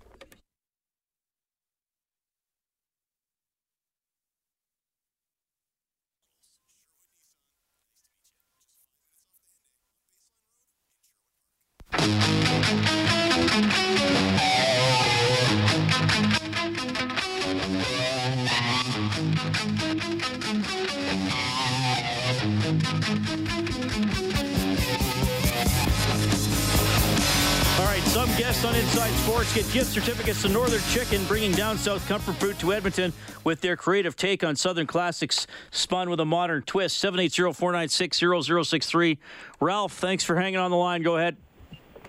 South 31.87 32.09
comfort 32.09 32.35
food 32.41 32.59
to 32.59 32.73
Edmonton 32.73 33.13
with 33.45 33.61
their 33.61 33.77
creative 33.77 34.17
take 34.17 34.43
on 34.43 34.57
Southern 34.57 34.89
classics 34.89 35.47
spun 35.71 36.11
with 36.11 36.19
a 36.19 36.25
modern 36.25 36.63
twist. 36.63 37.01
780-496-0063. 37.05 39.19
Ralph, 39.61 39.93
thanks 39.93 40.25
for 40.25 40.35
hanging 40.35 40.59
on 40.59 40.73
the 40.73 40.77
line. 40.77 41.03
Go 41.03 41.17
ahead. 41.17 41.37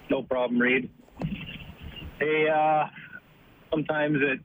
No 0.10 0.24
problem, 0.24 0.60
Reid. 0.60 0.90
Hey, 2.18 2.50
uh, 2.50 2.86
sometimes 3.70 4.18
it's 4.20 4.42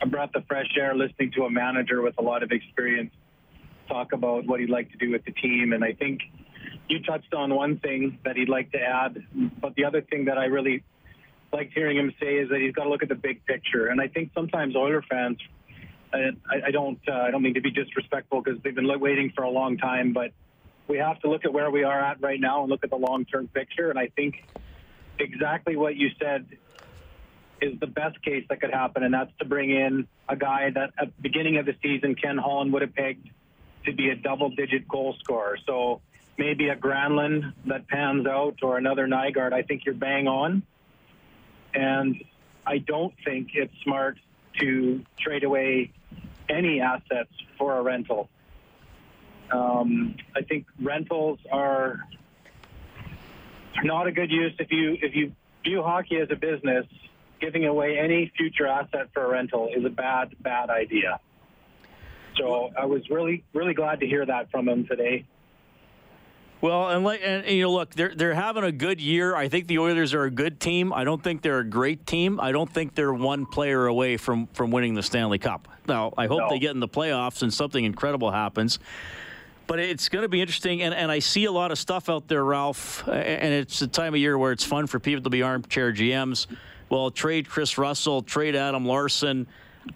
a 0.00 0.06
breath 0.06 0.34
of 0.34 0.44
fresh 0.48 0.76
air 0.76 0.96
listening 0.96 1.30
to 1.36 1.44
a 1.44 1.50
manager 1.50 2.02
with 2.02 2.18
a 2.18 2.22
lot 2.22 2.42
of 2.42 2.50
experience 2.50 3.12
talk 3.86 4.12
about 4.12 4.46
what 4.46 4.58
he'd 4.58 4.68
like 4.68 4.90
to 4.90 4.98
do 4.98 5.12
with 5.12 5.24
the 5.24 5.30
team. 5.30 5.74
And 5.74 5.84
I 5.84 5.92
think 5.92 6.22
you 6.88 7.00
touched 7.04 7.34
on 7.34 7.54
one 7.54 7.78
thing 7.78 8.18
that 8.24 8.36
he'd 8.36 8.48
like 8.48 8.72
to 8.72 8.80
add, 8.80 9.24
but 9.60 9.76
the 9.76 9.84
other 9.84 10.00
thing 10.00 10.24
that 10.24 10.38
I 10.38 10.46
really 10.46 10.82
liked 11.52 11.72
hearing 11.74 11.96
him 11.96 12.12
say 12.20 12.36
is 12.36 12.48
that 12.50 12.60
he's 12.60 12.72
got 12.72 12.84
to 12.84 12.90
look 12.90 13.02
at 13.02 13.08
the 13.08 13.14
big 13.14 13.44
picture. 13.44 13.88
And 13.88 14.00
I 14.00 14.08
think 14.08 14.30
sometimes 14.34 14.74
Oiler 14.74 15.02
fans, 15.02 15.38
I, 16.12 16.32
I 16.66 16.70
don't, 16.70 16.98
uh, 17.08 17.12
I 17.12 17.30
don't 17.30 17.42
mean 17.42 17.54
to 17.54 17.60
be 17.60 17.70
disrespectful 17.70 18.42
because 18.42 18.60
they've 18.62 18.74
been 18.74 18.88
waiting 19.00 19.32
for 19.34 19.44
a 19.44 19.50
long 19.50 19.76
time, 19.78 20.12
but 20.12 20.32
we 20.88 20.98
have 20.98 21.20
to 21.20 21.30
look 21.30 21.44
at 21.44 21.52
where 21.52 21.70
we 21.70 21.84
are 21.84 22.00
at 22.00 22.20
right 22.20 22.40
now 22.40 22.62
and 22.62 22.70
look 22.70 22.84
at 22.84 22.90
the 22.90 22.96
long-term 22.96 23.48
picture. 23.48 23.90
And 23.90 23.98
I 23.98 24.08
think 24.08 24.44
exactly 25.18 25.76
what 25.76 25.96
you 25.96 26.10
said 26.20 26.46
is 27.60 27.78
the 27.78 27.86
best 27.86 28.20
case 28.22 28.44
that 28.48 28.60
could 28.60 28.72
happen, 28.72 29.04
and 29.04 29.14
that's 29.14 29.30
to 29.38 29.44
bring 29.44 29.70
in 29.70 30.08
a 30.28 30.36
guy 30.36 30.70
that 30.70 30.90
at 30.98 31.06
the 31.16 31.22
beginning 31.22 31.58
of 31.58 31.66
the 31.66 31.76
season 31.82 32.14
Ken 32.14 32.36
Holland 32.36 32.72
would 32.72 32.82
have 32.82 32.94
pegged 32.94 33.30
to 33.86 33.92
be 33.92 34.10
a 34.10 34.16
double-digit 34.16 34.88
goal 34.88 35.14
scorer. 35.20 35.56
So 35.66 36.00
maybe 36.36 36.68
a 36.68 36.76
Granlund 36.76 37.52
that 37.66 37.86
pans 37.88 38.26
out 38.26 38.56
or 38.62 38.78
another 38.78 39.06
Nygard. 39.06 39.52
I 39.52 39.62
think 39.62 39.84
you're 39.84 39.94
bang 39.94 40.26
on, 40.26 40.62
and 41.74 42.22
I 42.66 42.78
don't 42.78 43.14
think 43.24 43.50
it's 43.54 43.74
smart 43.82 44.18
to 44.60 45.02
trade 45.18 45.44
away 45.44 45.92
any 46.48 46.80
assets 46.80 47.32
for 47.58 47.76
a 47.76 47.82
rental. 47.82 48.28
Um, 49.50 50.16
I 50.34 50.42
think 50.42 50.66
rentals 50.80 51.38
are 51.50 52.00
not 53.82 54.06
a 54.06 54.12
good 54.12 54.30
use 54.30 54.54
if 54.58 54.70
you 54.70 54.96
if 55.00 55.14
you 55.14 55.32
view 55.64 55.82
hockey 55.82 56.18
as 56.18 56.28
a 56.30 56.36
business. 56.36 56.86
Giving 57.40 57.64
away 57.64 57.98
any 57.98 58.30
future 58.36 58.68
asset 58.68 59.08
for 59.12 59.24
a 59.24 59.28
rental 59.28 59.68
is 59.74 59.84
a 59.84 59.90
bad 59.90 60.36
bad 60.40 60.70
idea. 60.70 61.18
So 62.38 62.70
I 62.78 62.86
was 62.86 63.10
really 63.10 63.44
really 63.52 63.74
glad 63.74 64.00
to 64.00 64.06
hear 64.06 64.24
that 64.24 64.50
from 64.50 64.68
him 64.68 64.86
today. 64.86 65.26
Well, 66.62 66.90
and, 66.90 67.04
like, 67.04 67.20
and, 67.24 67.44
and, 67.44 67.56
you 67.56 67.62
know, 67.62 67.72
look, 67.72 67.92
they're 67.92 68.14
they're 68.14 68.34
having 68.34 68.62
a 68.62 68.70
good 68.70 69.00
year. 69.00 69.34
I 69.34 69.48
think 69.48 69.66
the 69.66 69.80
Oilers 69.80 70.14
are 70.14 70.22
a 70.22 70.30
good 70.30 70.60
team. 70.60 70.92
I 70.92 71.02
don't 71.02 71.22
think 71.22 71.42
they're 71.42 71.58
a 71.58 71.64
great 71.64 72.06
team. 72.06 72.38
I 72.40 72.52
don't 72.52 72.72
think 72.72 72.94
they're 72.94 73.12
one 73.12 73.46
player 73.46 73.86
away 73.86 74.16
from 74.16 74.46
from 74.54 74.70
winning 74.70 74.94
the 74.94 75.02
Stanley 75.02 75.40
Cup. 75.40 75.66
Now, 75.88 76.14
I 76.16 76.28
hope 76.28 76.38
no. 76.38 76.48
they 76.48 76.60
get 76.60 76.70
in 76.70 76.78
the 76.78 76.88
playoffs 76.88 77.42
and 77.42 77.52
something 77.52 77.84
incredible 77.84 78.30
happens. 78.30 78.78
But 79.66 79.80
it's 79.80 80.08
going 80.08 80.22
to 80.22 80.28
be 80.28 80.40
interesting, 80.40 80.82
and, 80.82 80.94
and 80.94 81.10
I 81.10 81.18
see 81.18 81.46
a 81.46 81.52
lot 81.52 81.72
of 81.72 81.78
stuff 81.78 82.08
out 82.08 82.28
there, 82.28 82.44
Ralph. 82.44 83.06
And 83.08 83.54
it's 83.54 83.80
a 83.82 83.88
time 83.88 84.14
of 84.14 84.20
year 84.20 84.36
where 84.36 84.52
it's 84.52 84.64
fun 84.64 84.86
for 84.86 85.00
people 85.00 85.22
to 85.24 85.30
be 85.30 85.42
armchair 85.42 85.92
GMs. 85.92 86.46
Well, 86.90 87.10
trade 87.10 87.48
Kris 87.48 87.78
Russell, 87.78 88.22
trade 88.22 88.54
Adam 88.54 88.86
Larsson. 88.86 89.46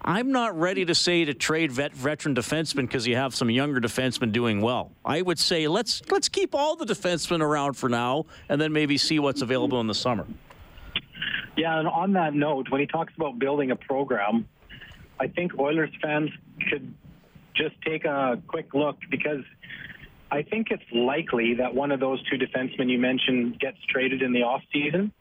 I'm 0.03 0.33
not 0.33 0.59
ready 0.59 0.85
to 0.85 0.95
say 0.95 1.25
to 1.25 1.35
trade 1.35 1.73
vet, 1.73 1.93
veteran 1.93 2.35
defensemen 2.35 2.83
because 2.83 3.07
you 3.07 3.17
have 3.17 3.35
some 3.35 3.51
younger 3.51 3.81
defensemen 3.81 4.33
doing 4.33 4.61
well. 4.61 4.93
I 5.05 5.23
would 5.23 5.39
say 5.39 5.69
let's 5.69 6.03
let's 6.11 6.29
keep 6.29 6.55
all 6.55 6.77
the 6.77 6.85
defensemen 6.85 7.41
around 7.41 7.75
for 7.75 7.89
now, 7.89 8.27
and 8.49 8.61
then 8.61 8.73
maybe 8.73 8.99
see 8.99 9.19
what's 9.19 9.43
available 9.43 9.81
in 9.81 9.87
the 9.87 9.95
summer. 9.95 10.27
Yeah, 11.57 11.79
and 11.79 11.89
on 11.89 12.13
that 12.15 12.35
note, 12.35 12.71
when 12.71 12.81
he 12.81 12.87
talks 12.87 13.13
about 13.17 13.39
building 13.39 13.71
a 13.71 13.77
program, 13.77 14.47
I 15.19 15.29
think 15.29 15.59
Oilers 15.59 15.91
fans 16.03 16.31
should 16.69 16.93
just 17.55 17.75
take 17.83 18.05
a 18.05 18.41
quick 18.47 18.75
look 18.75 18.99
because 19.11 19.43
I 20.31 20.43
think 20.43 20.69
it's 20.71 20.83
likely 20.93 21.55
that 21.55 21.75
one 21.75 21.93
of 21.93 22.01
those 22.01 22.23
two 22.29 22.37
defensemen 22.37 22.91
you 22.91 22.99
mentioned 22.99 23.59
gets 23.59 23.79
traded 23.89 24.23
in 24.23 24.33
the 24.33 24.43
off 24.43 24.63
season. 24.73 25.13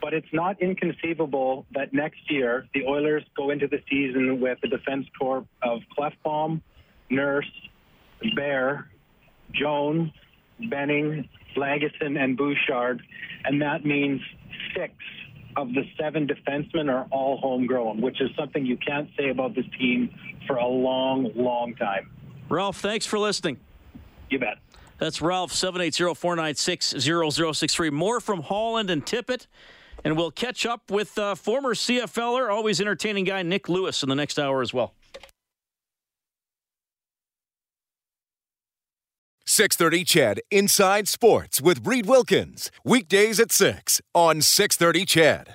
But 0.00 0.14
it's 0.14 0.32
not 0.32 0.60
inconceivable 0.62 1.66
that 1.72 1.92
next 1.92 2.30
year 2.30 2.66
the 2.74 2.84
Oilers 2.86 3.24
go 3.36 3.50
into 3.50 3.68
the 3.68 3.82
season 3.88 4.40
with 4.40 4.58
a 4.64 4.68
defense 4.68 5.06
corps 5.18 5.44
of 5.62 5.80
Klefbom, 5.96 6.60
Nurse, 7.10 7.50
Bear, 8.34 8.88
Jones, 9.52 10.10
Benning, 10.68 11.28
Lagesson, 11.56 12.18
and 12.18 12.36
Bouchard, 12.36 13.02
and 13.44 13.60
that 13.62 13.84
means 13.84 14.20
six 14.76 14.94
of 15.56 15.72
the 15.74 15.82
seven 15.98 16.28
defensemen 16.28 16.90
are 16.90 17.06
all 17.10 17.38
homegrown, 17.38 18.00
which 18.00 18.20
is 18.20 18.30
something 18.38 18.64
you 18.64 18.76
can't 18.76 19.08
say 19.18 19.30
about 19.30 19.54
this 19.54 19.64
team 19.78 20.10
for 20.46 20.56
a 20.56 20.66
long, 20.66 21.30
long 21.34 21.74
time. 21.74 22.10
Ralph, 22.48 22.80
thanks 22.80 23.06
for 23.06 23.18
listening. 23.18 23.58
You 24.28 24.38
bet. 24.38 24.58
That's 24.98 25.22
Ralph, 25.22 25.52
780 25.52 26.14
496 26.14 26.94
0063. 26.98 27.90
More 27.90 28.20
from 28.20 28.42
Holland 28.42 28.90
and 28.90 29.04
Tippett. 29.04 29.46
And 30.04 30.16
we'll 30.16 30.30
catch 30.30 30.66
up 30.66 30.90
with 30.90 31.18
uh, 31.18 31.34
former 31.34 31.74
CFLer, 31.74 32.50
always 32.50 32.80
entertaining 32.80 33.24
guy, 33.24 33.42
Nick 33.42 33.68
Lewis, 33.68 34.02
in 34.02 34.08
the 34.08 34.14
next 34.14 34.38
hour 34.38 34.62
as 34.62 34.72
well. 34.72 34.94
630 39.46 40.04
CHED 40.04 40.40
Inside 40.52 41.08
Sports 41.08 41.60
with 41.60 41.84
Reid 41.84 42.06
Wilkins. 42.06 42.70
Weekdays 42.84 43.40
at 43.40 43.50
6 43.50 44.00
on 44.14 44.42
630 44.42 45.04
CHED. 45.04 45.48